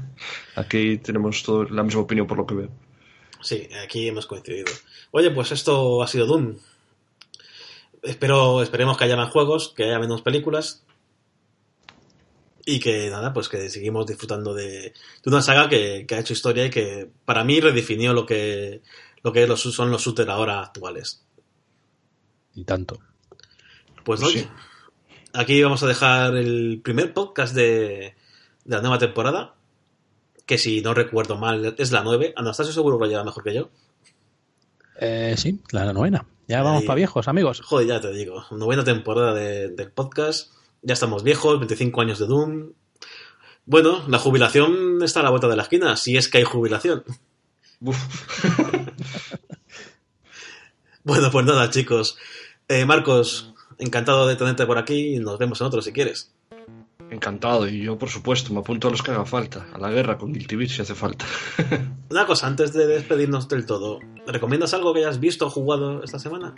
Aquí 0.57 0.99
tenemos 0.99 1.43
todo 1.43 1.65
la 1.65 1.83
misma 1.83 2.03
opinión 2.03 2.27
por 2.27 2.37
lo 2.37 2.47
que 2.47 2.55
veo. 2.55 2.69
Sí, 3.41 3.67
aquí 3.83 4.09
hemos 4.09 4.27
coincidido. 4.27 4.73
Oye, 5.11 5.31
pues 5.31 5.53
esto 5.53 6.03
ha 6.03 6.07
sido 6.07 6.27
Doom. 6.27 6.57
Espero, 8.07 8.63
esperemos 8.63 8.97
que 8.97 9.05
haya 9.05 9.17
más 9.17 9.31
juegos, 9.31 9.73
que 9.77 9.85
haya 9.85 9.99
menos 9.99 10.23
películas. 10.23 10.85
Y 12.65 12.81
que 12.81 13.11
nada, 13.11 13.33
pues 13.33 13.49
que 13.49 13.69
seguimos 13.69 14.07
disfrutando 14.07 14.55
de, 14.55 14.93
una 15.25 15.43
saga 15.43 15.69
que, 15.69 16.07
ha 16.11 16.19
hecho 16.19 16.33
historia 16.33 16.67
y 16.67 16.71
que 16.71 17.09
para 17.25 17.45
mí 17.45 17.61
redefinió 17.61 18.13
lo 18.13 18.27
que, 18.27 18.83
lo 19.23 19.33
que 19.33 19.47
son 19.57 19.91
los 19.91 20.03
shooters 20.03 20.29
ahora 20.29 20.61
actuales. 20.61 21.25
Y 22.55 22.65
tanto. 22.65 22.99
Pues 24.05 24.21
no, 24.21 24.29
aquí 25.33 25.63
vamos 25.63 25.83
a 25.83 25.87
dejar 25.87 26.37
el 26.37 26.81
primer 26.83 27.13
podcast 27.13 27.55
de, 27.55 28.15
de 28.65 28.77
la 28.77 28.81
nueva 28.81 28.99
temporada. 28.99 29.55
Que 30.45 30.59
si 30.59 30.81
no 30.81 30.95
recuerdo 30.95 31.37
mal, 31.37 31.75
es 31.77 31.91
la 31.91 32.03
9. 32.03 32.35
Anastasio 32.37 32.73
seguro 32.73 32.99
que 32.99 33.05
lo 33.05 33.11
lleva 33.11 33.25
mejor 33.25 33.43
que 33.43 33.55
yo. 33.55 33.71
Eh, 35.01 35.35
sí, 35.37 35.61
la 35.73 35.93
novena. 35.93 36.25
Ya 36.49 36.63
vamos 36.63 36.85
para 36.85 36.95
viejos, 36.95 37.27
amigos. 37.27 37.61
Joder, 37.61 37.89
ya 37.89 38.01
te 38.01 38.13
digo. 38.13 38.45
Novena 38.53 38.85
temporada 38.85 39.35
del 39.35 39.91
podcast. 39.91 40.53
Ya 40.83 40.95
estamos 40.95 41.25
viejos, 41.25 41.59
25 41.59 42.01
años 42.01 42.21
de 42.21 42.27
Doom. 42.27 42.73
Bueno, 43.65 44.05
la 44.07 44.21
jubilación 44.21 45.03
está 45.03 45.19
a 45.21 45.23
la 45.25 45.31
vuelta 45.31 45.49
de 45.49 45.57
la 45.57 45.65
esquina, 45.65 45.97
si 45.97 46.17
es 46.17 46.29
que 46.29 46.39
hay 46.39 46.45
jubilación. 46.45 47.03
bueno, 51.03 51.31
pues 51.33 51.47
nada, 51.47 51.69
chicos. 51.71 52.17
Eh, 52.69 52.85
Marcos, 52.85 53.53
encantado 53.79 54.29
de 54.29 54.37
tenerte 54.37 54.67
por 54.67 54.79
aquí 54.79 55.17
y 55.17 55.19
nos 55.19 55.39
vemos 55.39 55.61
en 55.61 55.67
otro 55.67 55.83
si 55.83 55.93
quieres. 55.93 56.33
Encantado, 57.11 57.69
y 57.69 57.83
yo 57.83 57.97
por 57.99 58.09
supuesto 58.09 58.53
me 58.53 58.61
apunto 58.61 58.89
a 58.89 58.91
los 58.91 59.03
que 59.03 59.13
haga 59.13 59.25
falta, 59.25 59.69
a 59.73 59.79
la 59.79 59.91
guerra 59.91 60.19
con 60.19 60.33
Guilty 60.33 60.69
si 60.69 60.83
hace 60.83 60.95
falta. 60.95 61.25
Una 62.11 62.27
cosa, 62.27 62.47
antes 62.49 62.73
de 62.73 62.87
despedirnos 62.87 63.49
del 63.49 63.65
todo, 63.65 64.01
¿recomiendas 64.27 64.75
algo 64.75 64.93
que 64.93 65.01
hayas 65.01 65.21
visto 65.21 65.47
o 65.47 65.51
jugado 65.51 66.03
esta 66.03 66.19
semana? 66.19 66.55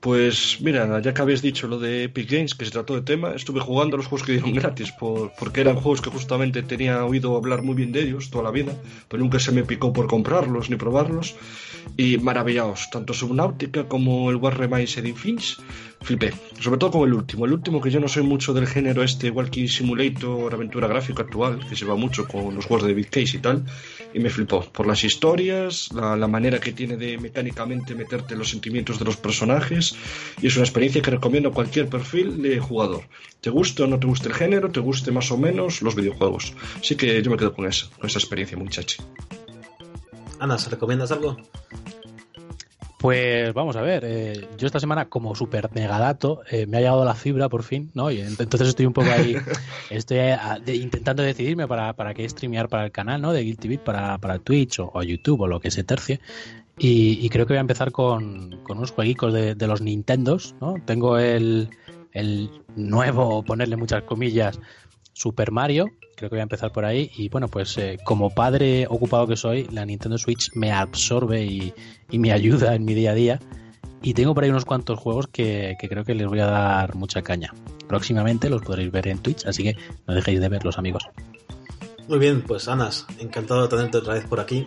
Pues 0.00 0.62
mira, 0.62 0.98
ya 1.02 1.12
que 1.12 1.20
habéis 1.20 1.42
dicho 1.42 1.68
lo 1.68 1.78
de 1.78 2.04
Epic 2.04 2.30
Games, 2.30 2.54
que 2.54 2.64
se 2.64 2.70
trató 2.70 2.94
de 2.94 3.02
tema, 3.02 3.34
estuve 3.34 3.60
jugando 3.60 3.98
los 3.98 4.06
juegos 4.06 4.26
que 4.26 4.32
dieron 4.32 4.54
gratis, 4.54 4.92
por, 4.92 5.32
porque 5.38 5.60
eran 5.60 5.76
juegos 5.76 6.00
que 6.00 6.08
justamente 6.08 6.62
tenía 6.62 7.04
oído 7.04 7.36
hablar 7.36 7.62
muy 7.62 7.74
bien 7.74 7.92
de 7.92 8.04
ellos 8.04 8.30
toda 8.30 8.44
la 8.44 8.50
vida, 8.50 8.72
pero 9.08 9.22
nunca 9.22 9.38
se 9.38 9.52
me 9.52 9.62
picó 9.62 9.92
por 9.92 10.06
comprarlos 10.06 10.70
ni 10.70 10.76
probarlos. 10.76 11.36
Y 11.98 12.16
maravillaos, 12.16 12.88
tanto 12.90 13.12
Subnautica 13.12 13.88
como 13.88 14.30
el 14.30 14.36
Warhammer 14.36 14.88
Setting 14.88 15.16
Finch, 15.16 15.58
flipé. 16.02 16.32
Sobre 16.60 16.78
todo 16.78 16.90
con 16.90 17.08
el 17.08 17.14
último. 17.14 17.46
El 17.46 17.52
último 17.52 17.80
que 17.80 17.90
yo 17.90 18.00
no 18.00 18.08
soy 18.08 18.22
mucho 18.22 18.52
del 18.52 18.66
género 18.66 19.02
este 19.02 19.30
Walking 19.30 19.66
Simulator, 19.66 20.52
aventura 20.52 20.88
gráfica 20.88 21.22
actual, 21.22 21.66
que 21.68 21.76
se 21.76 21.84
va 21.84 21.96
mucho 21.96 22.26
con 22.26 22.54
los 22.54 22.66
juegos 22.66 22.86
de 22.86 22.94
Big 22.94 23.10
Case 23.10 23.36
y 23.36 23.40
tal, 23.40 23.64
y 24.12 24.18
me 24.18 24.30
flipó. 24.30 24.62
Por 24.62 24.86
las 24.86 25.04
historias, 25.04 25.90
la, 25.92 26.16
la 26.16 26.26
manera 26.26 26.58
que 26.58 26.72
tiene 26.72 26.96
de 26.96 27.18
mecánicamente 27.18 27.94
meterte 27.94 28.36
los 28.36 28.50
sentimientos 28.50 28.98
de 28.98 29.04
los 29.04 29.16
personajes, 29.16 29.94
y 30.40 30.46
es 30.46 30.56
una 30.56 30.64
experiencia 30.64 31.02
que 31.02 31.10
recomiendo 31.10 31.50
a 31.50 31.52
cualquier 31.52 31.88
perfil 31.88 32.42
de 32.42 32.58
jugador. 32.58 33.04
Te 33.40 33.50
guste 33.50 33.82
o 33.82 33.86
no 33.86 33.98
te 33.98 34.06
guste 34.06 34.28
el 34.28 34.34
género, 34.34 34.70
te 34.70 34.80
guste 34.80 35.12
más 35.12 35.30
o 35.30 35.38
menos 35.38 35.82
los 35.82 35.94
videojuegos. 35.94 36.54
Así 36.78 36.94
que 36.96 37.22
yo 37.22 37.30
me 37.30 37.36
quedo 37.36 37.54
con 37.54 37.66
esa, 37.66 37.88
con 37.90 38.06
esa 38.06 38.18
experiencia, 38.18 38.58
muchachi. 38.58 38.96
Ana, 40.38 40.58
¿se 40.58 40.70
recomiendas 40.70 41.12
algo? 41.12 41.36
Pues 43.00 43.54
vamos 43.54 43.76
a 43.76 43.80
ver, 43.80 44.04
eh, 44.04 44.46
yo 44.58 44.66
esta 44.66 44.78
semana 44.78 45.08
como 45.08 45.34
super 45.34 45.70
megadato 45.72 46.42
eh, 46.50 46.66
me 46.66 46.76
ha 46.76 46.80
llegado 46.80 47.02
la 47.02 47.14
fibra 47.14 47.48
por 47.48 47.62
fin, 47.62 47.90
¿no? 47.94 48.10
Y 48.10 48.20
entonces 48.20 48.68
estoy 48.68 48.84
un 48.84 48.92
poco 48.92 49.10
ahí, 49.10 49.36
estoy 49.88 50.18
eh, 50.18 50.36
intentando 50.74 51.22
decidirme 51.22 51.66
para, 51.66 51.94
para 51.94 52.12
qué 52.12 52.28
streamear 52.28 52.68
para 52.68 52.84
el 52.84 52.92
canal, 52.92 53.22
¿no? 53.22 53.32
De 53.32 53.42
Guilty 53.42 53.68
Beat, 53.68 53.80
para, 53.80 54.18
para 54.18 54.38
Twitch 54.38 54.80
o, 54.80 55.02
YouTube 55.02 55.40
o 55.40 55.46
lo 55.46 55.60
que 55.60 55.70
se 55.70 55.82
tercie. 55.82 56.20
Y, 56.76 57.26
creo 57.30 57.46
que 57.46 57.54
voy 57.54 57.58
a 57.58 57.62
empezar 57.62 57.90
con, 57.90 58.60
con 58.64 58.76
unos 58.76 58.90
jueguitos 58.90 59.32
de, 59.32 59.54
de, 59.54 59.66
los 59.66 59.80
Nintendos, 59.80 60.54
¿no? 60.60 60.74
Tengo 60.84 61.18
el, 61.18 61.70
el 62.12 62.50
nuevo, 62.76 63.42
ponerle 63.42 63.76
muchas 63.76 64.02
comillas, 64.02 64.60
Super 65.20 65.52
Mario, 65.52 65.90
creo 66.16 66.30
que 66.30 66.36
voy 66.36 66.40
a 66.40 66.44
empezar 66.44 66.72
por 66.72 66.86
ahí. 66.86 67.10
Y 67.14 67.28
bueno, 67.28 67.48
pues 67.48 67.76
eh, 67.76 67.98
como 68.04 68.30
padre 68.30 68.86
ocupado 68.88 69.26
que 69.26 69.36
soy, 69.36 69.68
la 69.70 69.84
Nintendo 69.84 70.16
Switch 70.16 70.50
me 70.54 70.72
absorbe 70.72 71.44
y, 71.44 71.74
me 72.10 72.32
ayuda 72.32 72.74
en 72.74 72.86
mi 72.86 72.94
día 72.94 73.10
a 73.10 73.14
día. 73.14 73.40
Y 74.00 74.14
tengo 74.14 74.32
por 74.34 74.44
ahí 74.44 74.50
unos 74.50 74.64
cuantos 74.64 74.98
juegos 74.98 75.26
que, 75.26 75.76
creo 75.78 76.04
que 76.04 76.14
les 76.14 76.26
voy 76.26 76.40
a 76.40 76.46
dar 76.46 76.94
mucha 76.94 77.20
caña. 77.20 77.52
Próximamente 77.86 78.48
los 78.48 78.62
podréis 78.62 78.90
ver 78.90 79.08
en 79.08 79.18
Twitch, 79.18 79.44
así 79.44 79.62
que 79.62 79.76
no 80.06 80.14
dejéis 80.14 80.40
de 80.40 80.48
verlos, 80.48 80.78
amigos. 80.78 81.02
Muy 82.08 82.18
bien, 82.18 82.40
pues 82.40 82.66
Anas, 82.66 83.04
encantado 83.18 83.60
de 83.60 83.68
tenerte 83.68 83.98
otra 83.98 84.14
vez 84.14 84.24
por 84.24 84.40
aquí. 84.40 84.66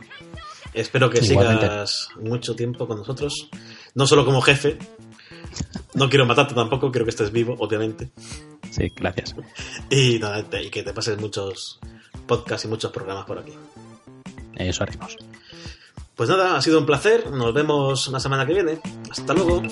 Espero 0.75 1.09
que 1.09 1.23
sigas 1.23 2.09
mucho 2.21 2.55
tiempo 2.55 2.87
con 2.87 2.97
nosotros. 2.97 3.49
No 3.95 4.05
solo 4.05 4.23
como 4.23 4.39
jefe. 4.39 4.77
No 5.93 6.09
quiero 6.09 6.25
matarte 6.25 6.53
tampoco, 6.53 6.91
quiero 6.91 7.05
que 7.05 7.11
estés 7.11 7.31
vivo, 7.31 7.55
obviamente. 7.59 8.09
Sí, 8.71 8.91
gracias. 8.95 9.35
Y, 9.89 10.15
y 10.15 10.69
que 10.69 10.83
te 10.83 10.93
pases 10.93 11.19
muchos 11.19 11.79
podcasts 12.25 12.65
y 12.65 12.67
muchos 12.67 12.91
programas 12.91 13.25
por 13.25 13.39
aquí. 13.39 13.53
Eso 14.55 14.83
haremos. 14.83 15.17
Pues 16.15 16.29
nada, 16.29 16.57
ha 16.57 16.61
sido 16.61 16.79
un 16.79 16.85
placer. 16.85 17.31
Nos 17.31 17.53
vemos 17.53 18.07
la 18.09 18.19
semana 18.19 18.45
que 18.45 18.53
viene. 18.53 18.79
Hasta 19.09 19.33
luego. 19.33 19.63